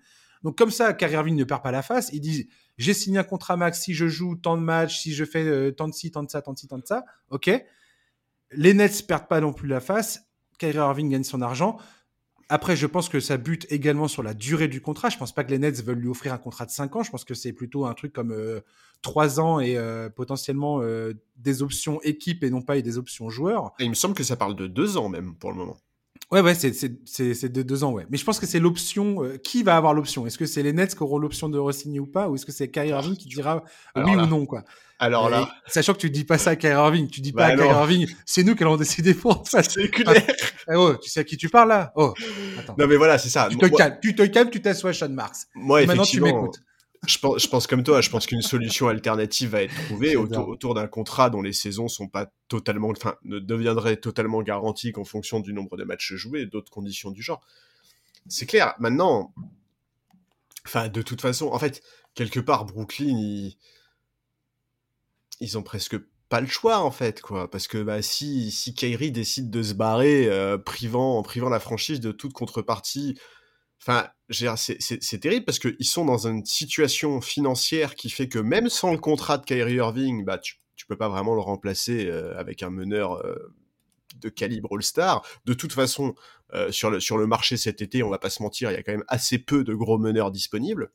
Donc 0.44 0.56
comme 0.56 0.70
ça, 0.70 0.92
Kyrie 0.92 1.14
Irving 1.14 1.34
ne 1.34 1.44
perd 1.44 1.62
pas 1.62 1.72
la 1.72 1.82
face. 1.82 2.10
Il 2.12 2.20
dit 2.20 2.48
j'ai 2.78 2.94
signé 2.94 3.18
un 3.18 3.24
contrat 3.24 3.56
max 3.56 3.80
si 3.80 3.94
je 3.94 4.06
joue 4.06 4.36
tant 4.36 4.56
de 4.56 4.62
matchs, 4.62 5.00
si 5.00 5.12
je 5.12 5.24
fais 5.24 5.42
euh, 5.42 5.72
tant 5.72 5.88
de 5.88 5.94
ci, 5.94 6.10
tant 6.10 6.22
de 6.22 6.30
ça, 6.30 6.42
tant 6.42 6.52
de 6.52 6.58
ci, 6.58 6.68
tant 6.68 6.78
de 6.78 6.86
ça. 6.86 7.04
Ok. 7.30 7.50
Les 8.52 8.74
Nets 8.74 9.06
perdent 9.06 9.26
pas 9.26 9.40
non 9.40 9.52
plus 9.52 9.68
la 9.68 9.80
face. 9.80 10.20
Kyrie 10.58 10.76
Irving 10.76 11.10
gagne 11.10 11.24
son 11.24 11.42
argent. 11.42 11.78
Après, 12.48 12.76
je 12.76 12.86
pense 12.86 13.08
que 13.08 13.18
ça 13.18 13.38
bute 13.38 13.66
également 13.70 14.08
sur 14.08 14.22
la 14.22 14.34
durée 14.34 14.68
du 14.68 14.82
contrat. 14.82 15.08
Je 15.08 15.16
pense 15.16 15.32
pas 15.32 15.42
que 15.42 15.50
les 15.50 15.58
Nets 15.58 15.82
veulent 15.82 15.98
lui 15.98 16.08
offrir 16.08 16.34
un 16.34 16.38
contrat 16.38 16.66
de 16.66 16.70
5 16.70 16.96
ans. 16.96 17.02
Je 17.02 17.10
pense 17.10 17.24
que 17.24 17.32
c'est 17.32 17.54
plutôt 17.54 17.86
un 17.86 17.94
truc 17.94 18.12
comme 18.12 18.32
euh, 18.32 18.60
3 19.00 19.40
ans 19.40 19.58
et 19.58 19.78
euh, 19.78 20.10
potentiellement 20.10 20.82
euh, 20.82 21.14
des 21.36 21.62
options 21.62 21.98
équipe 22.02 22.44
et 22.44 22.50
non 22.50 22.60
pas 22.60 22.78
des 22.78 22.98
options 22.98 23.30
joueurs. 23.30 23.72
il 23.78 23.88
me 23.88 23.94
semble 23.94 24.14
que 24.14 24.22
ça 24.22 24.36
parle 24.36 24.54
de 24.54 24.66
2 24.66 24.98
ans 24.98 25.08
même 25.08 25.34
pour 25.34 25.50
le 25.50 25.56
moment. 25.56 25.78
Ouais, 26.32 26.40
ouais, 26.40 26.54
c'est 26.54 27.52
de 27.52 27.62
deux 27.62 27.84
ans, 27.84 27.92
ouais. 27.92 28.06
Mais 28.08 28.16
je 28.16 28.24
pense 28.24 28.40
que 28.40 28.46
c'est 28.46 28.58
l'option. 28.58 29.22
Euh, 29.22 29.36
qui 29.36 29.62
va 29.62 29.76
avoir 29.76 29.92
l'option? 29.92 30.26
Est-ce 30.26 30.38
que 30.38 30.46
c'est 30.46 30.62
les 30.62 30.72
Nets 30.72 30.94
qui 30.94 31.02
auront 31.02 31.18
l'option 31.18 31.50
de 31.50 31.58
re-signer 31.58 32.00
ou 32.00 32.06
pas? 32.06 32.30
Ou 32.30 32.36
est-ce 32.36 32.46
que 32.46 32.52
c'est 32.52 32.70
Kyrie 32.70 32.88
Irving 32.88 33.16
qui 33.16 33.28
dira 33.28 33.62
oui 33.96 34.16
ou 34.16 34.26
non, 34.26 34.46
quoi? 34.46 34.64
Alors 34.98 35.28
là. 35.28 35.50
sachant 35.66 35.92
que 35.92 35.98
tu 35.98 36.08
dis 36.08 36.24
pas 36.24 36.38
ça 36.38 36.50
à 36.50 36.56
Kyrie 36.56 36.74
Irving, 36.74 37.08
tu 37.08 37.20
dis 37.20 37.32
pas 37.32 37.48
bah 37.48 37.52
à 37.52 37.56
Kyrie 37.56 37.68
Irving, 37.68 38.06
c'est 38.24 38.44
nous 38.44 38.54
qui 38.54 38.62
allons 38.62 38.76
décider 38.76 39.12
pour 39.12 39.46
ça. 39.46 39.62
C'est 39.62 39.90
clair. 39.90 40.22
Ah, 40.68 40.78
oh, 40.78 40.94
tu 40.94 41.10
sais 41.10 41.20
à 41.20 41.24
qui 41.24 41.36
tu 41.36 41.50
parles 41.50 41.68
là? 41.68 41.92
Oh, 41.96 42.14
attends. 42.58 42.76
Non, 42.78 42.86
mais 42.86 42.96
voilà, 42.96 43.18
c'est 43.18 43.28
ça. 43.28 43.48
Tu 43.50 43.58
te 43.58 43.66
calmes, 43.66 43.98
tu 44.00 44.14
te 44.14 44.22
calmes, 44.22 44.48
tu 44.48 44.62
t'assois, 44.62 44.94
Sean 44.94 45.10
Marks. 45.10 45.48
Moi, 45.54 45.84
Maintenant, 45.84 46.04
tu 46.04 46.20
m'écoutes 46.20 46.60
je 47.06 47.18
pense, 47.18 47.42
je 47.42 47.48
pense 47.48 47.66
comme 47.66 47.82
toi, 47.82 48.00
je 48.00 48.10
pense 48.10 48.26
qu'une 48.26 48.42
solution 48.42 48.88
alternative 48.88 49.50
va 49.50 49.62
être 49.62 49.74
trouvée 49.86 50.14
autour, 50.16 50.48
autour 50.48 50.74
d'un 50.74 50.86
contrat 50.86 51.30
dont 51.30 51.42
les 51.42 51.52
saisons 51.52 51.88
sont 51.88 52.08
pas 52.08 52.32
totalement, 52.48 52.90
enfin, 52.90 53.16
ne 53.24 53.40
deviendraient 53.40 53.96
totalement 53.96 54.42
garanties 54.42 54.92
qu'en 54.92 55.04
fonction 55.04 55.40
du 55.40 55.52
nombre 55.52 55.76
de 55.76 55.84
matchs 55.84 56.14
joués 56.14 56.42
et 56.42 56.46
d'autres 56.46 56.70
conditions 56.70 57.10
du 57.10 57.22
genre. 57.22 57.44
C'est 58.28 58.46
clair. 58.46 58.74
Maintenant, 58.78 59.34
enfin, 60.64 60.88
de 60.88 61.02
toute 61.02 61.20
façon, 61.20 61.48
en 61.48 61.58
fait, 61.58 61.82
quelque 62.14 62.38
part, 62.38 62.66
Brooklyn, 62.66 63.18
ils, 63.18 63.58
ils 65.40 65.58
ont 65.58 65.62
presque 65.64 65.96
pas 66.28 66.40
le 66.40 66.46
choix 66.46 66.78
en 66.78 66.90
fait 66.90 67.20
quoi 67.20 67.50
parce 67.50 67.68
que 67.68 67.82
bah 67.82 68.00
si 68.00 68.50
si 68.50 68.72
Kyrie 68.72 69.12
décide 69.12 69.50
de 69.50 69.62
se 69.62 69.74
barrer 69.74 70.28
euh, 70.28 70.56
privant 70.56 71.18
en 71.18 71.22
privant 71.22 71.50
la 71.50 71.60
franchise 71.60 72.00
de 72.00 72.10
toute 72.10 72.32
contrepartie 72.32 73.18
Enfin, 73.82 74.08
c'est 74.32 75.18
terrible 75.20 75.44
parce 75.44 75.58
qu'ils 75.58 75.86
sont 75.86 76.04
dans 76.04 76.26
une 76.26 76.44
situation 76.44 77.20
financière 77.20 77.94
qui 77.94 78.10
fait 78.10 78.28
que 78.28 78.38
même 78.38 78.68
sans 78.68 78.92
le 78.92 78.98
contrat 78.98 79.38
de 79.38 79.44
Kyrie 79.44 79.74
Irving, 79.74 80.24
bah, 80.24 80.38
tu, 80.38 80.56
tu 80.82 80.86
peux 80.86 80.96
pas 80.96 81.08
vraiment 81.08 81.36
le 81.36 81.40
remplacer 81.40 82.06
euh, 82.06 82.36
avec 82.36 82.64
un 82.64 82.70
meneur 82.70 83.24
euh, 83.24 83.54
de 84.20 84.28
calibre 84.28 84.68
All-Star. 84.72 85.24
De 85.44 85.54
toute 85.54 85.72
façon, 85.72 86.16
euh, 86.54 86.72
sur, 86.72 86.90
le, 86.90 87.26
marché 87.28 87.56
cet 87.56 87.82
été, 87.82 88.02
on 88.02 88.10
va 88.10 88.18
pas 88.18 88.30
se 88.30 88.42
mentir, 88.42 88.70
il 88.70 88.74
y 88.74 88.76
a 88.76 88.82
quand 88.82 88.90
même 88.90 89.04
assez 89.06 89.38
peu 89.38 89.62
de 89.62 89.74
gros 89.74 89.98
meneurs 89.98 90.32
disponibles. 90.32 90.90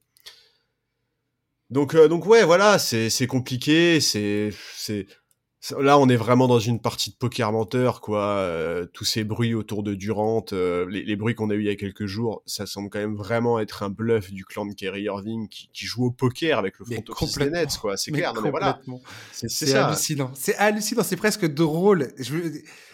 Donc, 1.70 1.96
donc 1.96 2.26
ouais, 2.26 2.44
voilà, 2.44 2.80
c'est 2.80 3.28
compliqué, 3.28 4.02
c'est 4.02 4.54
Là, 5.80 5.98
on 5.98 6.08
est 6.08 6.16
vraiment 6.16 6.48
dans 6.48 6.60
une 6.60 6.80
partie 6.80 7.10
de 7.10 7.16
poker 7.16 7.52
menteur, 7.52 8.00
quoi. 8.00 8.24
Euh, 8.38 8.86
tous 8.94 9.06
ces 9.06 9.24
bruits 9.24 9.54
autour 9.54 9.84
de 9.84 9.96
Durant, 9.96 10.46
euh, 10.54 10.86
les, 10.90 11.16
bruits 11.16 11.34
qu'on 11.36 11.50
a 11.50 11.56
eu 11.56 11.62
il 11.62 11.66
y 11.66 11.70
a 11.70 11.76
quelques 11.76 12.06
jours, 12.06 12.44
ça 12.46 12.66
semble 12.66 12.90
quand 12.90 13.00
même 13.00 13.16
vraiment 13.16 13.60
être 13.60 13.84
un 13.84 13.90
bluff 13.90 14.32
du 14.32 14.46
clan 14.46 14.66
de 14.66 14.74
Kerry 14.74 15.04
Irving 15.04 15.50
qui, 15.50 15.86
joue 15.86 16.06
au 16.06 16.12
poker 16.12 16.60
avec 16.60 16.78
le 16.80 16.86
front 16.86 17.04
office 17.10 17.38
des 17.38 17.50
Nets, 17.50 17.78
quoi. 17.82 17.98
C'est 17.98 18.12
clair, 18.12 18.34
non 18.34 18.42
mais 18.42 18.52
voilà. 18.52 18.80
C'est 19.34 19.74
hallucinant. 19.74 20.32
C'est 20.36 20.56
hallucinant, 20.56 21.04
c'est 21.04 21.18
presque 21.18 21.46
drôle. 21.46 22.10
Je, 22.20 22.36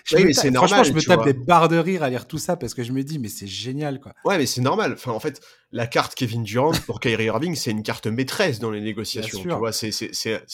je 0.04 0.18
oui, 0.18 0.26
mais 0.26 0.52
normal, 0.52 0.70
franchement, 0.70 0.84
je 0.84 0.94
me 0.94 1.02
tape 1.02 1.24
des 1.24 1.34
barres 1.34 1.70
de 1.70 1.78
rire 1.78 2.04
à 2.04 2.10
lire 2.10 2.28
tout 2.28 2.38
ça 2.38 2.58
parce 2.58 2.74
que 2.74 2.84
je 2.84 2.92
me 2.92 3.04
dis, 3.04 3.20
mais 3.20 3.30
c'est 3.30 3.48
génial, 3.48 4.02
quoi. 4.02 4.14
Ouais, 4.26 4.38
mais 4.38 4.46
c'est 4.46 4.60
normal. 4.60 4.94
Enfin, 4.94 5.12
en 5.12 5.20
fait, 5.20 5.42
la 5.72 5.88
carte 5.88 6.14
Kevin 6.14 6.44
Durant 6.44 6.74
pour 6.86 7.00
Kyrie 7.00 7.26
Irving, 7.26 7.56
c'est 7.56 7.72
une 7.72 7.84
carte 7.84 8.08
maîtresse 8.08 8.60
dans 8.60 8.70
les 8.70 8.82
négociations. 8.82 9.42
Tu 9.42 9.48
vois, 9.48 9.72
c'est 9.72 9.88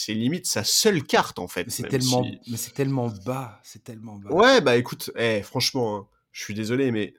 limite 0.10 0.46
sa 0.46 0.64
seule 0.64 1.04
carte, 1.04 1.40
en 1.40 1.48
fait. 1.48 1.66
C'est 1.70 1.88
tellement, 1.88 2.24
mais 2.48 2.58
c'est 2.58 2.74
tellement 2.74 3.12
bas. 3.26 3.60
C'est 3.64 3.84
tellement 3.84 4.18
bas. 4.18 4.32
Ouais, 4.32 4.62
bah 4.62 4.78
écoute, 4.78 5.12
eh, 5.18 5.42
franchement, 5.42 5.98
hein, 5.98 6.08
je 6.32 6.44
suis 6.44 6.54
désolé, 6.54 6.92
mais 6.92 7.16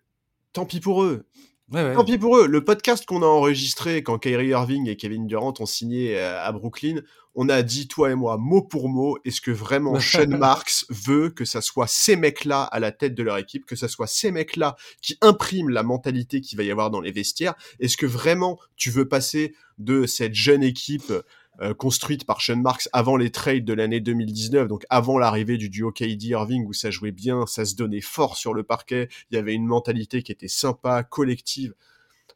tant 0.52 0.66
pis 0.66 0.78
pour 0.78 1.02
eux. 1.02 1.26
Tant 1.72 2.04
pis 2.04 2.18
pour 2.18 2.36
eux. 2.36 2.46
Le 2.48 2.64
podcast 2.64 3.06
qu'on 3.06 3.22
a 3.22 3.26
enregistré 3.26 4.02
quand 4.02 4.18
Kyrie 4.18 4.48
Irving 4.48 4.88
et 4.88 4.96
Kevin 4.96 5.26
Durant 5.26 5.54
ont 5.60 5.66
signé 5.66 6.18
euh, 6.18 6.42
à 6.42 6.50
Brooklyn, 6.50 7.00
on 7.34 7.48
a 7.48 7.62
dit, 7.62 7.86
toi 7.86 8.10
et 8.10 8.14
moi, 8.14 8.36
mot 8.38 8.62
pour 8.62 8.88
mot, 8.88 9.16
est-ce 9.24 9.40
que 9.40 9.50
vraiment 9.50 10.00
Sean 10.00 10.26
Marks 10.38 10.84
veut 10.88 11.30
que 11.30 11.44
ça 11.44 11.60
soit 11.60 11.86
ces 11.86 12.16
mecs-là 12.16 12.64
à 12.64 12.80
la 12.80 12.92
tête 12.92 13.14
de 13.14 13.22
leur 13.22 13.38
équipe, 13.38 13.66
que 13.66 13.76
ça 13.76 13.88
soit 13.88 14.06
ces 14.06 14.30
mecs-là 14.30 14.76
qui 15.00 15.16
impriment 15.20 15.70
la 15.70 15.82
mentalité 15.82 16.40
qu'il 16.40 16.58
va 16.58 16.64
y 16.64 16.70
avoir 16.70 16.90
dans 16.90 17.00
les 17.00 17.12
vestiaires? 17.12 17.54
Est-ce 17.78 17.96
que 17.96 18.06
vraiment 18.06 18.58
tu 18.76 18.90
veux 18.90 19.08
passer 19.08 19.54
de 19.78 20.06
cette 20.06 20.34
jeune 20.34 20.62
équipe 20.62 21.12
euh, 21.60 21.74
construite 21.74 22.24
par 22.24 22.40
Sean 22.40 22.56
Marks 22.56 22.88
avant 22.92 23.16
les 23.16 23.30
trades 23.30 23.64
de 23.64 23.74
l'année 23.74 24.00
2019, 24.00 24.66
donc 24.66 24.86
avant 24.88 25.18
l'arrivée 25.18 25.58
du 25.58 25.68
duo 25.68 25.92
KD 25.92 26.24
Irving 26.24 26.64
où 26.66 26.72
ça 26.72 26.90
jouait 26.90 27.12
bien, 27.12 27.46
ça 27.46 27.64
se 27.64 27.74
donnait 27.74 28.00
fort 28.00 28.36
sur 28.36 28.54
le 28.54 28.62
parquet, 28.62 29.08
il 29.30 29.34
y 29.34 29.38
avait 29.38 29.52
une 29.52 29.66
mentalité 29.66 30.22
qui 30.22 30.32
était 30.32 30.48
sympa, 30.48 31.02
collective? 31.02 31.74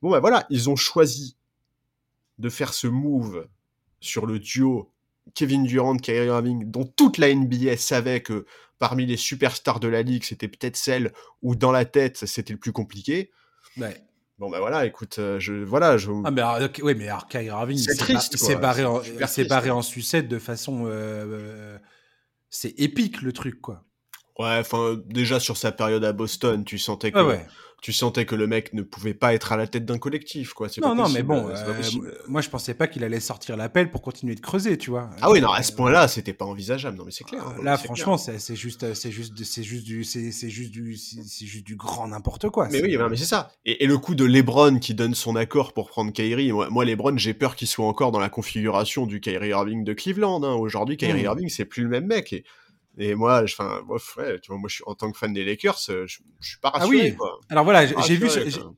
Bon 0.02 0.10
ben 0.10 0.20
voilà, 0.20 0.46
ils 0.50 0.68
ont 0.68 0.76
choisi 0.76 1.36
de 2.38 2.50
faire 2.50 2.74
ce 2.74 2.86
move 2.86 3.46
sur 4.04 4.26
le 4.26 4.38
duo 4.38 4.90
Kevin 5.34 5.64
Durant, 5.64 5.96
Kyrie 5.96 6.26
Irving, 6.26 6.70
dont 6.70 6.84
toute 6.84 7.18
la 7.18 7.34
NBA 7.34 7.76
savait 7.76 8.20
que 8.20 8.46
parmi 8.78 9.06
les 9.06 9.16
superstars 9.16 9.80
de 9.80 9.88
la 9.88 10.02
ligue, 10.02 10.24
c'était 10.24 10.48
peut-être 10.48 10.76
celle 10.76 11.12
où 11.42 11.56
dans 11.56 11.72
la 11.72 11.84
tête 11.84 12.26
c'était 12.26 12.52
le 12.52 12.58
plus 12.58 12.72
compliqué. 12.72 13.30
Ouais. 13.78 14.02
Bon 14.38 14.50
ben 14.50 14.58
voilà, 14.58 14.84
écoute, 14.84 15.20
euh, 15.20 15.38
je 15.38 15.54
voilà, 15.54 15.96
je. 15.96 16.10
Ah 16.24 16.30
mais 16.32 16.40
alors, 16.40 16.68
oui, 16.82 16.94
mais 16.96 17.08
alors 17.08 17.28
Kyrie 17.28 17.46
Irving, 17.46 17.78
c'est 17.78 17.96
triste. 17.96 18.36
C'est 18.36 18.56
barré, 18.56 18.84
en, 18.84 19.00
c'est 19.28 19.44
barré 19.44 19.70
en 19.70 19.80
sucette 19.80 20.26
de 20.26 20.40
façon, 20.40 20.86
euh, 20.86 20.90
euh, 20.90 21.78
c'est 22.50 22.74
épique 22.80 23.22
le 23.22 23.32
truc 23.32 23.60
quoi. 23.60 23.84
Ouais, 24.38 24.58
enfin 24.58 24.96
déjà 25.06 25.38
sur 25.38 25.56
sa 25.56 25.72
période 25.72 26.04
à 26.04 26.12
Boston, 26.12 26.64
tu 26.64 26.78
sentais 26.78 27.12
que 27.12 27.20
ouais 27.20 27.46
tu 27.84 27.92
sentais 27.92 28.24
que 28.24 28.34
le 28.34 28.46
mec 28.46 28.72
ne 28.72 28.80
pouvait 28.80 29.12
pas 29.12 29.34
être 29.34 29.52
à 29.52 29.58
la 29.58 29.66
tête 29.66 29.84
d'un 29.84 29.98
collectif, 29.98 30.54
quoi. 30.54 30.68
Non, 30.80 30.94
non, 30.94 31.10
mais 31.10 31.22
bon, 31.22 31.50
euh, 31.50 31.82
moi 32.28 32.40
je 32.40 32.48
pensais 32.48 32.72
pas 32.72 32.86
qu'il 32.86 33.04
allait 33.04 33.20
sortir 33.20 33.58
l'appel 33.58 33.90
pour 33.90 34.00
continuer 34.00 34.34
de 34.34 34.40
creuser, 34.40 34.78
tu 34.78 34.88
vois. 34.88 35.10
Ah 35.20 35.30
oui, 35.30 35.42
non, 35.42 35.50
à 35.50 35.62
ce 35.62 35.70
point-là, 35.70 36.08
c'était 36.08 36.32
pas 36.32 36.46
envisageable. 36.46 36.96
Non, 36.96 37.04
mais 37.04 37.10
c'est 37.10 37.24
clair. 37.24 37.46
Hein, 37.46 37.56
là, 37.62 37.76
franchement, 37.76 38.16
c'est 38.16 38.56
juste, 38.56 38.94
c'est 38.94 39.10
juste, 39.10 39.44
c'est 39.44 39.62
juste 39.62 39.84
du, 39.84 40.02
c'est 40.02 40.48
juste 40.48 40.70
du, 40.70 40.96
c'est 40.96 41.44
juste 41.44 41.66
du 41.66 41.76
grand 41.76 42.08
n'importe 42.08 42.48
quoi. 42.48 42.68
Mais 42.72 42.80
oui, 42.82 42.96
mais 42.96 43.16
c'est 43.18 43.26
ça. 43.26 43.52
Et, 43.66 43.86
le 43.86 43.98
coup 43.98 44.14
de 44.14 44.24
LeBron 44.24 44.78
qui 44.78 44.94
donne 44.94 45.14
son 45.14 45.36
accord 45.36 45.74
pour 45.74 45.90
prendre 45.90 46.10
Kyrie, 46.10 46.52
moi, 46.52 46.70
moi 46.70 46.86
LeBron, 46.86 47.18
j'ai 47.18 47.34
peur 47.34 47.54
qu'il 47.54 47.68
soit 47.68 47.86
encore 47.86 48.12
dans 48.12 48.18
la 48.18 48.30
configuration 48.30 49.04
du 49.04 49.20
Kyrie 49.20 49.50
Irving 49.50 49.84
de 49.84 49.92
Cleveland. 49.92 50.42
Hein. 50.42 50.54
Aujourd'hui, 50.54 50.96
Kyrie 50.96 51.20
mmh. 51.20 51.24
Irving, 51.26 51.48
c'est 51.50 51.66
plus 51.66 51.82
le 51.82 51.90
même 51.90 52.06
mec. 52.06 52.32
Et 52.32 52.44
et 52.96 53.14
moi, 53.16 53.42
enfin, 53.42 53.80
ouais, 53.88 54.38
tu 54.40 54.52
vois, 54.52 54.58
moi, 54.58 54.68
je 54.68 54.76
suis 54.76 54.84
en 54.86 54.94
tant 54.94 55.10
que 55.10 55.18
fan 55.18 55.32
des 55.32 55.44
Lakers, 55.44 55.78
euh, 55.88 56.06
je, 56.06 56.18
je 56.40 56.48
suis 56.48 56.58
pas 56.58 56.70
rassuré. 56.70 56.98
Ah 57.00 57.04
oui. 57.04 57.16
Quoi. 57.16 57.40
Alors 57.50 57.64
voilà, 57.64 57.86
j'ai 57.86 58.16
vu, 58.16 58.28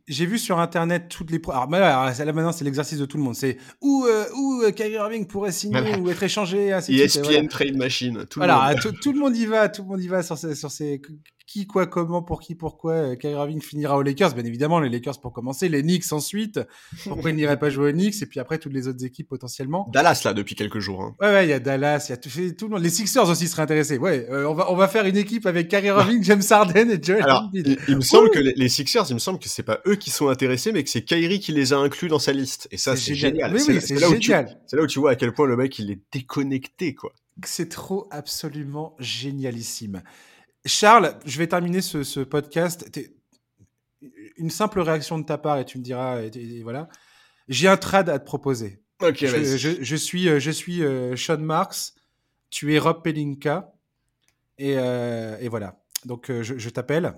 j'ai 0.09 0.27
vu 0.27 0.39
sur 0.39 0.59
internet 0.59 1.09
toutes 1.09 1.31
les. 1.31 1.41
Alors, 1.49 1.69
là, 1.69 2.15
maintenant, 2.33 2.53
c'est 2.53 2.65
l'exercice 2.65 2.99
de 2.99 3.05
tout 3.05 3.19
le 3.19 3.23
monde. 3.23 3.35
C'est 3.35 3.59
où, 3.83 4.07
euh, 4.07 4.25
où 4.35 4.63
euh, 4.63 4.71
Kyrie 4.71 4.93
Irving 4.93 5.27
pourrait 5.27 5.53
signer 5.53 5.97
ou 5.97 6.09
être 6.09 6.23
échangé. 6.23 6.73
Ainsi 6.73 6.99
ESPN 6.99 7.47
Trade 7.49 7.77
Machine. 7.77 8.25
Tout 8.31 8.41
voilà, 8.41 8.75
le 8.75 8.91
monde. 8.91 9.01
Tout, 9.03 9.13
le 9.13 9.19
monde 9.19 9.37
y 9.37 9.45
va, 9.45 9.69
tout 9.69 9.83
le 9.83 9.89
monde 9.89 10.03
y 10.03 10.09
va 10.09 10.23
sur 10.23 10.39
ces, 10.39 10.55
sur 10.55 10.71
ces 10.71 11.01
qui, 11.47 11.67
quoi, 11.67 11.87
comment, 11.87 12.23
pour 12.23 12.41
qui, 12.41 12.55
pourquoi 12.55 12.93
euh, 12.93 13.17
Kyrie 13.17 13.35
Irving 13.35 13.63
finira 13.63 13.97
aux 13.97 14.03
Lakers? 14.03 14.35
Bien 14.35 14.45
évidemment, 14.45 14.81
les 14.81 14.89
Lakers 14.89 15.21
pour 15.21 15.33
commencer, 15.33 15.69
les 15.69 15.83
Knicks 15.83 16.13
ensuite. 16.13 16.61
Pourquoi 17.05 17.31
il 17.31 17.37
n'irait 17.37 17.59
pas 17.59 17.71
jouer 17.71 17.91
aux 17.91 17.93
Knicks? 17.93 18.21
Et 18.23 18.27
puis 18.27 18.41
après 18.41 18.59
toutes 18.59 18.73
les 18.73 18.89
autres 18.89 19.05
équipes 19.05 19.29
potentiellement. 19.29 19.89
Dallas 19.93 20.23
là 20.25 20.35
depuis 20.35 20.57
quelques 20.57 20.81
jours. 20.81 21.03
Hein. 21.03 21.15
Ouais, 21.21 21.29
ouais, 21.29 21.47
il 21.47 21.51
y 21.51 21.53
a 21.53 21.61
Dallas, 21.61 22.07
il 22.09 22.11
y 22.11 22.15
a 22.15 22.17
tout, 22.17 22.29
tout, 22.59 22.67
le 22.67 22.75
monde. 22.75 22.83
Les 22.83 22.91
Sixers 22.91 23.29
aussi 23.29 23.47
seraient 23.47 23.63
intéressés. 23.63 23.99
Ouais, 23.99 24.27
euh, 24.31 24.49
on 24.49 24.55
va 24.55 24.71
on 24.71 24.77
va 24.77 24.89
faire 24.89 25.07
une 25.07 25.17
équipe 25.17 25.47
avec 25.47 25.69
Kyrie 25.69 25.87
Irving, 25.87 26.23
James 26.25 26.43
Harden 26.51 26.91
et 26.91 27.03
Joel 27.03 27.31
Embiid. 27.31 27.79
Il, 27.89 27.97
me 27.97 28.01
semble 28.01 28.31
que 28.31 28.41
les, 28.41 28.69
Sixers, 28.69 29.07
il 29.09 29.15
me 29.15 29.21
semble 29.21 29.39
que 29.39 29.49
c'est 29.49 29.63
pas 29.63 29.81
eux 29.87 29.97
qui 29.97 30.11
sont 30.11 30.29
intéressés, 30.29 30.73
mais 30.73 30.83
que 30.83 30.91
c'est 30.91 31.03
Kyrie 31.03 31.39
qui 31.39 31.53
les 31.53 31.73
a 31.73 31.79
inclus 31.79 32.09
dans 32.09 32.19
sa 32.19 32.33
liste. 32.33 32.67
Et 32.73 32.77
ça, 32.77 32.97
c'est 32.97 33.15
génial. 33.15 33.55
Oui, 33.55 33.63
oui, 33.69 33.81
c'est 33.81 33.99
génial. 33.99 34.59
C'est 34.67 34.77
là 34.77 34.83
où 34.83 34.87
tu 34.87 34.99
vois 34.99 35.13
à 35.13 35.17
quel 35.17 35.33
point 35.33 35.47
le 35.47 35.57
mec 35.57 35.79
il 35.79 35.91
est 35.91 36.01
déconnecté 36.13 36.95
quoi. 36.95 37.13
C'est 37.45 37.69
trop 37.69 38.09
absolument 38.11 38.97
génialissime. 38.99 40.03
Charles, 40.67 41.19
je 41.25 41.39
vais 41.39 41.47
terminer 41.47 41.81
ce, 41.81 42.21
podcast. 42.21 42.91
Une 44.37 44.51
simple 44.51 44.81
réaction 44.81 45.19
de 45.19 45.25
ta 45.25 45.39
part 45.39 45.59
et 45.59 45.65
tu 45.65 45.79
me 45.79 45.83
diras, 45.83 46.21
voilà. 46.63 46.89
J'ai 47.49 47.69
un 47.69 47.77
trad 47.77 48.09
à 48.09 48.19
te 48.19 48.25
proposer. 48.25 48.83
Ok, 49.03 49.19
je, 49.21 49.97
suis, 49.97 50.41
je 50.41 50.51
suis 50.51 50.83
euh, 50.83 51.13
euh, 51.13 51.17
Sean 51.17 51.39
Marks, 51.39 51.93
tu 52.49 52.75
es 52.75 52.79
Rob 52.79 53.03
Pelinka, 53.03 53.73
et, 54.59 54.75
euh, 54.79 55.37
voilà. 55.51 55.83
Donc 56.07 56.31
je, 56.31 56.69
t'appelle 56.71 57.15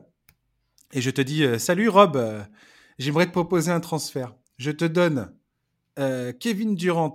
et 0.93 1.01
je 1.01 1.11
te 1.11 1.21
dis 1.21 1.45
Salut 1.59 1.89
Rob, 1.89 2.19
j'aimerais 2.99 3.27
te 3.27 3.33
proposer 3.33 3.71
un 3.71 3.81
transfert. 3.81 4.35
Je 4.57 4.71
te 4.71 4.85
donne 4.87 5.35
Kevin 6.41 6.75
Durant 6.75 7.13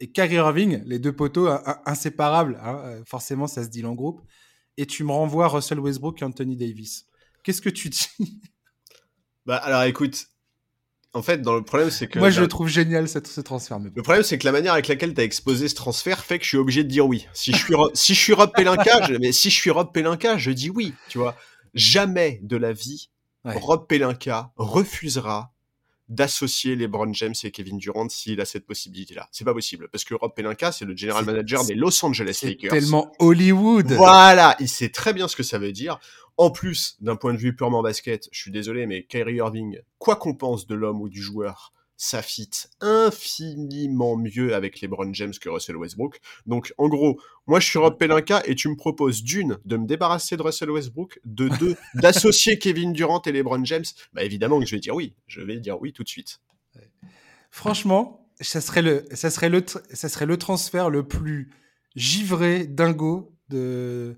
et 0.00 0.12
Kyrie 0.12 0.36
Irving, 0.36 0.82
les 0.86 1.00
deux 1.00 1.12
poteaux 1.14 1.48
inséparables. 1.84 2.58
Hein, 2.62 3.02
forcément, 3.04 3.48
ça 3.48 3.64
se 3.64 3.68
dit 3.68 3.84
en 3.84 3.94
groupe 3.94 4.22
et 4.78 4.86
tu 4.86 5.04
me 5.04 5.12
renvoies 5.12 5.48
Russell 5.48 5.80
Westbrook 5.80 6.22
et 6.22 6.24
Anthony 6.24 6.56
Davis. 6.56 7.04
Qu'est-ce 7.42 7.60
que 7.60 7.68
tu 7.68 7.90
dis 7.90 8.08
Bah 9.46 9.56
alors 9.56 9.82
écoute, 9.82 10.28
en 11.14 11.22
fait, 11.22 11.42
dans 11.42 11.54
le 11.54 11.62
problème, 11.62 11.90
c'est 11.90 12.06
que. 12.06 12.18
Moi, 12.18 12.30
je 12.30 12.40
le 12.40 12.48
trouve 12.48 12.68
génial, 12.68 13.08
ce, 13.08 13.40
transfert. 13.40 13.78
Le 13.78 14.02
problème, 14.02 14.22
c'est 14.22 14.38
que 14.38 14.44
la 14.44 14.52
manière 14.52 14.74
avec 14.74 14.88
laquelle 14.88 15.14
tu 15.14 15.20
as 15.20 15.24
exposé 15.24 15.68
ce 15.68 15.74
transfert 15.74 16.24
fait 16.24 16.38
que 16.38 16.44
je 16.44 16.50
suis 16.50 16.58
obligé 16.58 16.84
de 16.84 16.88
dire 16.88 17.06
oui. 17.06 17.26
Si 17.32 17.52
je 17.52 17.56
suis, 17.56 17.74
si 17.94 18.14
je 18.14 18.20
suis 18.20 18.32
Rob 18.34 18.50
Pelinka, 18.54 19.06
je... 19.08 19.14
mais 19.14 19.32
si 19.32 19.50
je 19.50 19.56
suis 19.56 19.70
Rob 19.70 19.92
Pelinka, 19.92 20.38
je 20.38 20.50
dis 20.50 20.70
oui. 20.70 20.94
Tu 21.08 21.18
vois, 21.18 21.34
jamais 21.74 22.40
de 22.42 22.56
la 22.56 22.72
vie, 22.72 23.10
Rob 23.44 23.86
Pelinka 23.88 24.52
refusera 24.56 25.52
d'associer 26.08 26.74
les 26.74 26.84
LeBron 26.84 27.12
James 27.12 27.34
et 27.44 27.50
Kevin 27.50 27.78
Durant 27.78 28.08
s'il 28.08 28.40
a 28.40 28.44
cette 28.44 28.66
possibilité-là. 28.66 29.28
C'est 29.30 29.44
pas 29.44 29.52
possible 29.52 29.88
parce 29.90 30.04
que 30.04 30.14
Rob 30.14 30.32
Pelinka, 30.34 30.72
c'est 30.72 30.84
le 30.84 30.96
general 30.96 31.24
manager 31.24 31.64
des 31.64 31.74
Los 31.74 32.04
Angeles 32.04 32.40
Lakers. 32.42 32.70
Tellement 32.70 33.12
Hollywood. 33.18 33.92
Voilà, 33.92 34.56
il 34.60 34.68
sait 34.68 34.88
très 34.88 35.12
bien 35.12 35.28
ce 35.28 35.36
que 35.36 35.42
ça 35.42 35.58
veut 35.58 35.72
dire. 35.72 35.98
En 36.36 36.50
plus, 36.50 36.96
d'un 37.00 37.16
point 37.16 37.34
de 37.34 37.38
vue 37.38 37.54
purement 37.54 37.82
basket, 37.82 38.28
je 38.32 38.40
suis 38.40 38.52
désolé, 38.52 38.86
mais 38.86 39.04
Kyrie 39.04 39.36
Irving, 39.36 39.80
quoi 39.98 40.16
qu'on 40.16 40.34
pense 40.34 40.66
de 40.66 40.74
l'homme 40.74 41.00
ou 41.00 41.08
du 41.08 41.20
joueur, 41.20 41.72
ça 41.98 42.22
fit 42.22 42.48
infiniment 42.80 44.16
mieux 44.16 44.54
avec 44.54 44.80
LeBron 44.80 45.12
James 45.12 45.32
que 45.38 45.48
Russell 45.48 45.76
Westbrook. 45.76 46.20
Donc, 46.46 46.72
en 46.78 46.88
gros, 46.88 47.20
moi, 47.48 47.58
je 47.58 47.66
suis 47.66 47.78
Rob 47.78 47.98
Pelinka 47.98 48.40
et 48.46 48.54
tu 48.54 48.68
me 48.68 48.76
proposes 48.76 49.24
d'une, 49.24 49.58
de 49.64 49.76
me 49.76 49.84
débarrasser 49.84 50.36
de 50.36 50.42
Russell 50.42 50.70
Westbrook, 50.70 51.20
de 51.24 51.48
deux, 51.58 51.76
d'associer 51.94 52.56
Kevin 52.58 52.92
Durant 52.92 53.20
et 53.22 53.32
LeBron 53.32 53.64
James. 53.64 53.84
Bah, 54.12 54.22
évidemment 54.22 54.60
que 54.60 54.66
je 54.66 54.76
vais 54.76 54.80
dire 54.80 54.94
oui. 54.94 55.16
Je 55.26 55.40
vais 55.40 55.58
dire 55.58 55.80
oui 55.80 55.92
tout 55.92 56.04
de 56.04 56.08
suite. 56.08 56.40
Franchement, 57.50 58.30
ça 58.40 58.60
serait 58.60 58.82
le, 58.82 59.04
ça 59.12 59.30
serait 59.30 59.48
le, 59.48 59.64
ça 59.92 60.08
serait 60.08 60.26
le 60.26 60.36
transfert 60.36 60.90
le 60.90 61.02
plus 61.02 61.50
givré, 61.96 62.68
dingo 62.68 63.34
de, 63.48 64.16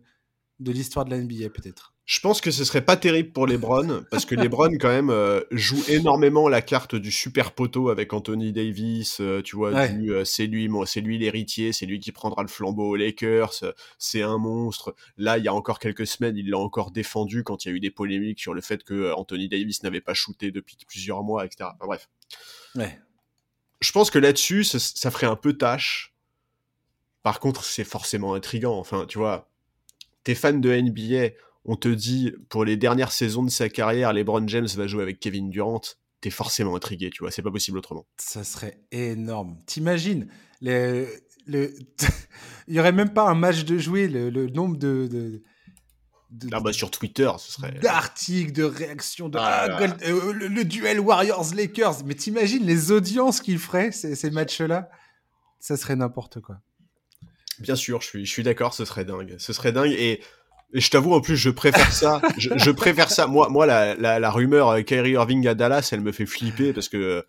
de 0.58 0.72
l'histoire 0.72 1.06
de 1.06 1.10
la 1.12 1.18
NBA, 1.18 1.48
peut-être. 1.48 1.94
Je 2.06 2.18
pense 2.18 2.40
que 2.40 2.50
ce 2.50 2.64
serait 2.64 2.84
pas 2.84 2.96
terrible 2.96 3.30
pour 3.30 3.46
les 3.46 3.56
Browns, 3.56 4.04
parce 4.10 4.24
que 4.24 4.34
les 4.34 4.48
Browns, 4.48 4.78
quand 4.78 4.88
même, 4.88 5.10
euh, 5.10 5.42
jouent 5.52 5.84
énormément 5.86 6.48
la 6.48 6.60
carte 6.60 6.96
du 6.96 7.12
super 7.12 7.52
poteau 7.52 7.88
avec 7.88 8.12
Anthony 8.12 8.52
Davis. 8.52 9.20
Euh, 9.20 9.42
tu 9.42 9.54
vois, 9.54 9.72
euh, 9.72 10.24
c'est 10.24 10.46
lui, 10.48 10.68
c'est 10.86 11.02
lui 11.02 11.18
l'héritier, 11.18 11.72
c'est 11.72 11.86
lui 11.86 12.00
qui 12.00 12.10
prendra 12.10 12.42
le 12.42 12.48
flambeau 12.48 12.88
aux 12.88 12.96
Lakers. 12.96 13.52
c'est 13.98 14.22
un 14.22 14.38
monstre. 14.38 14.96
Là, 15.18 15.38
il 15.38 15.44
y 15.44 15.48
a 15.48 15.54
encore 15.54 15.78
quelques 15.78 16.06
semaines, 16.06 16.36
il 16.36 16.50
l'a 16.50 16.58
encore 16.58 16.90
défendu 16.90 17.44
quand 17.44 17.64
il 17.64 17.68
y 17.68 17.70
a 17.70 17.74
eu 17.76 17.80
des 17.80 17.92
polémiques 17.92 18.40
sur 18.40 18.54
le 18.54 18.60
fait 18.60 18.82
que 18.82 19.12
Anthony 19.12 19.48
Davis 19.48 19.84
n'avait 19.84 20.00
pas 20.00 20.14
shooté 20.14 20.50
depuis 20.50 20.76
plusieurs 20.88 21.22
mois, 21.22 21.46
etc. 21.46 21.70
bref. 21.78 22.08
Ouais. 22.74 22.98
Je 23.80 23.92
pense 23.92 24.10
que 24.10 24.18
là-dessus, 24.18 24.64
ça, 24.64 24.78
ça 24.80 25.12
ferait 25.12 25.28
un 25.28 25.36
peu 25.36 25.52
tâche. 25.52 26.12
Par 27.22 27.38
contre, 27.38 27.62
c'est 27.64 27.84
forcément 27.84 28.34
intrigant. 28.34 28.78
Enfin, 28.78 29.06
tu 29.06 29.18
vois, 29.18 29.48
t'es 30.24 30.34
fan 30.34 30.60
de 30.60 30.70
NBA 30.70 31.34
on 31.64 31.76
te 31.76 31.88
dit 31.88 32.32
pour 32.48 32.64
les 32.64 32.76
dernières 32.76 33.12
saisons 33.12 33.42
de 33.42 33.50
sa 33.50 33.68
carrière, 33.68 34.12
LeBron 34.12 34.46
James 34.48 34.68
va 34.76 34.86
jouer 34.86 35.02
avec 35.02 35.20
Kevin 35.20 35.50
Durant, 35.50 35.80
t'es 36.20 36.30
forcément 36.30 36.76
intrigué, 36.76 37.10
tu 37.10 37.22
vois, 37.22 37.30
c'est 37.30 37.42
pas 37.42 37.50
possible 37.50 37.78
autrement. 37.78 38.06
Ça 38.18 38.44
serait 38.44 38.80
énorme. 38.92 39.58
T'imagines 39.66 40.28
le, 40.60 41.08
le... 41.46 41.72
Il 42.68 42.74
y 42.74 42.80
aurait 42.80 42.92
même 42.92 43.12
pas 43.12 43.28
un 43.28 43.34
match 43.34 43.64
de 43.64 43.78
jouer, 43.78 44.08
le, 44.08 44.30
nombre 44.48 44.76
de, 44.76 45.08
de... 45.10 45.42
Ah 46.52 46.60
bah 46.60 46.72
sur 46.72 46.90
Twitter, 46.90 47.30
ce 47.38 47.52
serait. 47.52 47.72
D'articles, 47.80 48.52
de 48.52 48.62
réactions, 48.62 49.28
de. 49.28 49.36
Ah 49.36 49.66
ah, 49.68 49.96
euh, 50.04 50.32
le, 50.32 50.64
duel 50.64 51.00
Warriors-Lakers. 51.00 52.04
Mais 52.04 52.14
t'imagines 52.14 52.64
les 52.64 52.92
audiences 52.92 53.40
qu'il 53.40 53.58
ferait, 53.58 53.90
ces, 53.90 54.14
ces 54.14 54.30
matchs-là? 54.30 54.88
Ça 55.58 55.76
serait 55.76 55.96
n'importe 55.96 56.40
quoi. 56.40 56.60
Bien 57.58 57.74
sûr, 57.74 58.00
je 58.00 58.06
suis, 58.06 58.24
je 58.24 58.30
suis 58.30 58.44
d'accord, 58.44 58.74
ce 58.74 58.84
serait 58.84 59.04
dingue. 59.04 59.34
Ce 59.38 59.52
serait 59.52 59.72
dingue. 59.72 59.90
Et 59.90 60.22
et 60.72 60.80
je 60.80 60.90
t'avoue, 60.90 61.14
en 61.14 61.20
plus, 61.20 61.36
je 61.36 61.50
préfère 61.50 61.92
ça. 61.92 62.22
je, 62.38 62.70
préfère 62.70 63.10
ça. 63.10 63.26
Moi, 63.26 63.48
moi 63.48 63.66
la, 63.66 63.94
la, 63.96 64.30
rumeur 64.30 64.68
euh, 64.68 64.82
Kyrie 64.82 65.12
Irving 65.12 65.46
à 65.46 65.54
Dallas, 65.54 65.88
elle 65.92 66.00
me 66.00 66.12
fait 66.12 66.26
flipper 66.26 66.72
parce 66.72 66.88
que 66.88 67.24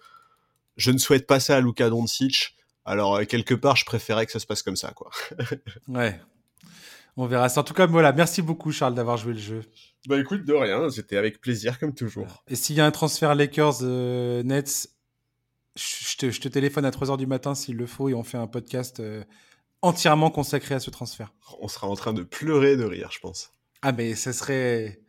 je 0.78 0.92
ne 0.92 0.98
souhaite 0.98 1.26
pas 1.26 1.40
ça 1.40 1.58
à 1.58 1.62
Luka 1.62 1.90
Doncic. 1.90 2.56
Alors, 2.86 3.18
euh, 3.18 3.26
quelque 3.26 3.54
part, 3.54 3.76
je 3.76 3.86
préférais 3.86 4.26
que 4.26 4.32
ça 4.32 4.40
se 4.40 4.46
passe 4.46 4.62
comme 4.62 4.76
ça, 4.76 4.92
quoi. 4.92 5.10
ouais. 5.88 6.20
On 7.18 7.26
verra 7.26 7.50
ça. 7.50 7.62
En 7.62 7.64
tout 7.64 7.74
cas, 7.74 7.88
voilà, 7.88 8.14
merci 8.14 8.42
beaucoup 8.42 8.72
Charles 8.72 8.94
d'avoir 8.94 9.18
joué 9.18 9.34
le 9.34 9.40
jeu. 9.40 9.62
Bah 10.08 10.20
écoute, 10.20 10.46
de 10.46 10.54
rien, 10.54 10.90
c'était 10.90 11.18
avec 11.18 11.42
plaisir 11.42 11.80
comme 11.80 11.94
toujours. 11.94 12.44
Et 12.48 12.56
s'il 12.56 12.76
y 12.76 12.82
a 12.82 12.86
un 12.86 12.92
transfert 12.92 13.36
Lakers 13.36 13.84
Nets, 13.84 14.88
je 15.76 16.18
te, 16.18 16.32
je 16.32 16.42
te, 16.42 16.48
téléphone 16.48 16.86
à 16.86 16.92
3h 16.92 17.18
du 17.18 17.28
matin 17.28 17.54
s'il 17.54 17.76
le 17.76 17.86
faut 17.86 18.10
et 18.10 18.14
on 18.14 18.24
fait 18.24 18.38
un 18.38 18.48
podcast 18.48 19.02
entièrement 19.82 20.30
consacré 20.30 20.76
à 20.76 20.80
ce 20.80 20.90
transfert. 20.90 21.34
On 21.60 21.68
sera 21.68 21.88
en 21.88 21.96
train 21.96 22.14
de 22.14 22.24
pleurer 22.24 22.78
de 22.78 22.86
rire, 22.86 23.10
je 23.12 23.20
pense. 23.20 23.52
Ah, 23.82 23.92
mais 23.92 24.16
ce 24.16 24.32
serait. 24.32 25.02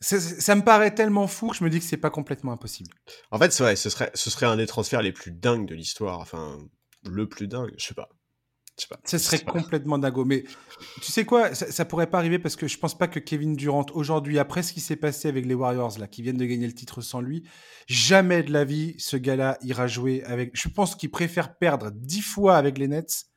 Ça 0.00 0.54
me 0.54 0.62
paraît 0.62 0.94
tellement 0.94 1.26
fou 1.26 1.48
que 1.48 1.56
je 1.56 1.62
me 1.62 1.68
dis 1.68 1.78
que 1.78 1.84
c'est 1.84 1.98
pas 1.98 2.10
complètement 2.10 2.52
impossible. 2.52 2.90
En 3.30 3.38
fait, 3.38 3.52
c'est 3.52 3.62
vrai, 3.62 3.76
ce 3.76 3.90
serait, 3.90 4.10
ce 4.14 4.30
serait 4.30 4.46
un 4.46 4.56
des 4.56 4.66
transferts 4.66 5.02
les 5.02 5.12
plus 5.12 5.30
dingues 5.30 5.66
de 5.66 5.74
l'histoire. 5.74 6.20
Enfin, 6.20 6.58
le 7.04 7.28
plus 7.28 7.48
dingue, 7.48 7.74
je 7.76 7.84
sais 7.84 7.94
pas. 7.94 8.08
Je 8.78 8.82
sais 8.84 8.88
pas. 8.88 8.98
Ce 9.04 9.18
serait 9.18 9.40
complètement 9.40 9.98
dingo. 9.98 10.24
Mais 10.24 10.44
tu 11.02 11.12
sais 11.12 11.26
quoi, 11.26 11.54
ça, 11.54 11.70
ça, 11.70 11.84
pourrait 11.84 12.06
pas 12.08 12.16
arriver 12.16 12.38
parce 12.38 12.56
que 12.56 12.66
je 12.66 12.78
pense 12.78 12.96
pas 12.96 13.08
que 13.08 13.18
Kevin 13.18 13.54
Durant, 13.56 13.84
aujourd'hui, 13.92 14.38
après 14.38 14.62
ce 14.62 14.72
qui 14.72 14.80
s'est 14.80 14.96
passé 14.96 15.28
avec 15.28 15.44
les 15.44 15.52
Warriors, 15.52 15.98
là, 15.98 16.06
qui 16.06 16.22
viennent 16.22 16.38
de 16.38 16.46
gagner 16.46 16.66
le 16.66 16.72
titre 16.72 17.02
sans 17.02 17.20
lui, 17.20 17.46
jamais 17.86 18.42
de 18.42 18.52
la 18.52 18.64
vie, 18.64 18.94
ce 18.96 19.18
gars-là 19.18 19.58
ira 19.60 19.86
jouer 19.86 20.24
avec. 20.24 20.52
Je 20.54 20.70
pense 20.70 20.96
qu'il 20.96 21.10
préfère 21.10 21.58
perdre 21.58 21.90
dix 21.90 22.22
fois 22.22 22.56
avec 22.56 22.78
les 22.78 22.88
Nets 22.88 23.29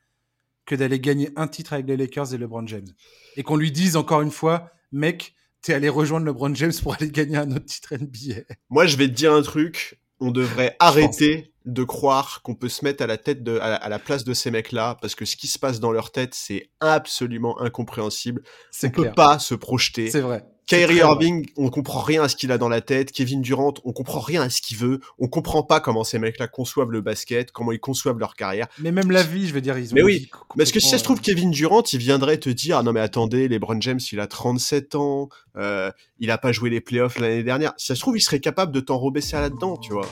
que 0.66 0.74
d'aller 0.74 1.00
gagner 1.00 1.30
un 1.36 1.46
titre 1.46 1.72
avec 1.74 1.86
les 1.86 1.96
Lakers 1.96 2.34
et 2.34 2.38
LeBron 2.38 2.66
James. 2.66 2.88
Et 3.36 3.42
qu'on 3.42 3.56
lui 3.56 3.72
dise 3.72 3.96
encore 3.96 4.22
une 4.22 4.30
fois, 4.30 4.70
mec, 4.92 5.34
t'es 5.62 5.74
allé 5.74 5.88
rejoindre 5.88 6.26
LeBron 6.26 6.54
James 6.54 6.72
pour 6.82 6.94
aller 6.94 7.10
gagner 7.10 7.36
un 7.36 7.50
autre 7.50 7.66
titre 7.66 7.94
NBA. 7.96 8.42
Moi, 8.70 8.86
je 8.86 8.96
vais 8.96 9.08
te 9.08 9.12
dire 9.12 9.32
un 9.32 9.42
truc. 9.42 10.00
On 10.20 10.30
devrait 10.30 10.76
arrêter 10.78 11.52
de 11.64 11.82
croire 11.82 12.40
qu'on 12.42 12.54
peut 12.54 12.68
se 12.68 12.84
mettre 12.84 13.02
à 13.02 13.06
la 13.06 13.16
tête 13.16 13.42
de, 13.42 13.58
à 13.58 13.88
la, 13.88 13.98
place 13.98 14.24
de 14.24 14.32
ces 14.32 14.50
mecs-là, 14.50 14.96
parce 15.00 15.14
que 15.14 15.24
ce 15.24 15.36
qui 15.36 15.48
se 15.48 15.58
passe 15.58 15.80
dans 15.80 15.92
leur 15.92 16.12
tête, 16.12 16.34
c'est 16.34 16.70
absolument 16.80 17.60
incompréhensible. 17.60 18.42
On 18.82 18.86
ne 18.86 18.92
peut 18.92 19.12
pas 19.12 19.38
se 19.38 19.54
projeter. 19.54 20.10
C'est 20.10 20.20
vrai. 20.20 20.44
Kyrie 20.66 20.96
Irving, 20.96 21.46
on 21.56 21.68
comprend 21.68 22.00
rien 22.00 22.22
à 22.22 22.28
ce 22.28 22.36
qu'il 22.36 22.50
a 22.50 22.58
dans 22.58 22.68
la 22.68 22.80
tête. 22.80 23.12
Kevin 23.12 23.42
Durant, 23.42 23.74
on 23.84 23.92
comprend 23.92 24.20
rien 24.20 24.42
à 24.42 24.50
ce 24.50 24.62
qu'il 24.62 24.76
veut. 24.76 25.00
On 25.18 25.28
comprend 25.28 25.62
pas 25.62 25.80
comment 25.80 26.04
ces 26.04 26.18
mecs-là 26.18 26.48
conçoivent 26.48 26.90
le 26.90 27.00
basket, 27.00 27.52
comment 27.52 27.72
ils 27.72 27.80
conçoivent 27.80 28.18
leur 28.18 28.34
carrière. 28.34 28.66
Mais 28.78 28.92
même 28.92 29.10
la 29.10 29.22
vie, 29.22 29.46
je 29.46 29.54
veux 29.54 29.60
dire, 29.60 29.76
ils 29.78 29.92
ont. 29.92 29.94
Mais 29.94 30.02
oui. 30.02 30.30
Parce 30.56 30.72
que 30.72 30.80
si 30.80 30.88
ça 30.88 30.98
se 30.98 31.04
trouve, 31.04 31.20
Kevin 31.20 31.50
Durant, 31.50 31.82
il 31.92 31.98
viendrait 31.98 32.38
te 32.38 32.48
dire, 32.48 32.78
ah 32.78 32.82
non 32.82 32.92
mais 32.92 33.00
attendez, 33.00 33.48
LeBron 33.48 33.80
James, 33.80 34.00
il 34.12 34.20
a 34.20 34.26
37 34.26 34.94
ans, 34.94 35.28
euh, 35.56 35.90
il 36.18 36.30
a 36.30 36.38
pas 36.38 36.52
joué 36.52 36.70
les 36.70 36.80
playoffs 36.80 37.18
l'année 37.18 37.42
dernière. 37.42 37.72
Si 37.76 37.86
ça 37.86 37.94
se 37.94 38.00
trouve, 38.00 38.16
il 38.16 38.22
serait 38.22 38.40
capable 38.40 38.72
de 38.72 38.80
t'enrober 38.80 39.20
ça 39.20 39.40
là-dedans, 39.40 39.76
tu 39.76 39.92
vois. 39.92 40.08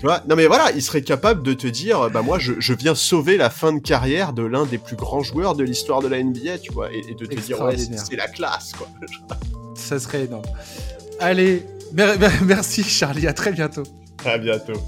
Tu 0.00 0.06
vois 0.06 0.22
non 0.26 0.34
mais 0.34 0.46
voilà, 0.46 0.70
il 0.72 0.82
serait 0.82 1.02
capable 1.02 1.42
de 1.42 1.52
te 1.52 1.66
dire, 1.66 2.08
bah 2.08 2.22
moi 2.22 2.38
je, 2.38 2.54
je 2.58 2.72
viens 2.72 2.94
sauver 2.94 3.36
la 3.36 3.50
fin 3.50 3.72
de 3.72 3.80
carrière 3.80 4.32
de 4.32 4.42
l'un 4.42 4.64
des 4.64 4.78
plus 4.78 4.96
grands 4.96 5.22
joueurs 5.22 5.54
de 5.54 5.62
l'histoire 5.62 6.00
de 6.00 6.08
la 6.08 6.22
NBA, 6.22 6.58
tu 6.62 6.72
vois, 6.72 6.90
et, 6.90 7.14
de 7.14 7.26
te 7.26 7.38
dire 7.38 7.60
ouais 7.60 7.76
c'est 7.76 8.16
la 8.16 8.26
classe 8.26 8.72
quoi. 8.72 8.88
Ça 9.74 9.98
serait 9.98 10.24
énorme. 10.24 10.46
Allez, 11.18 11.66
merci 12.42 12.82
Charlie, 12.82 13.26
à 13.26 13.34
très 13.34 13.52
bientôt. 13.52 13.82
À 14.24 14.38
bientôt. 14.38 14.80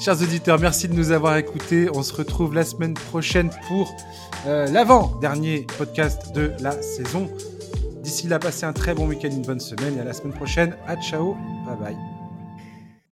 Chers 0.00 0.20
auditeurs, 0.22 0.60
merci 0.60 0.86
de 0.86 0.94
nous 0.94 1.10
avoir 1.10 1.36
écoutés. 1.38 1.88
On 1.92 2.02
se 2.02 2.14
retrouve 2.14 2.54
la 2.54 2.64
semaine 2.64 2.94
prochaine 2.94 3.50
pour 3.66 3.96
euh, 4.46 4.66
l'avant-dernier 4.66 5.66
podcast 5.76 6.32
de 6.34 6.52
la 6.60 6.80
saison. 6.82 7.28
D'ici 8.02 8.28
là, 8.28 8.38
passez 8.38 8.64
un 8.64 8.72
très 8.72 8.94
bon 8.94 9.08
week-end, 9.08 9.30
une 9.30 9.42
bonne 9.42 9.60
semaine 9.60 9.96
et 9.96 10.00
à 10.00 10.04
la 10.04 10.12
semaine 10.12 10.34
prochaine. 10.34 10.76
À 10.86 10.96
ciao, 10.96 11.36
bye 11.66 11.76
bye. 11.76 12.17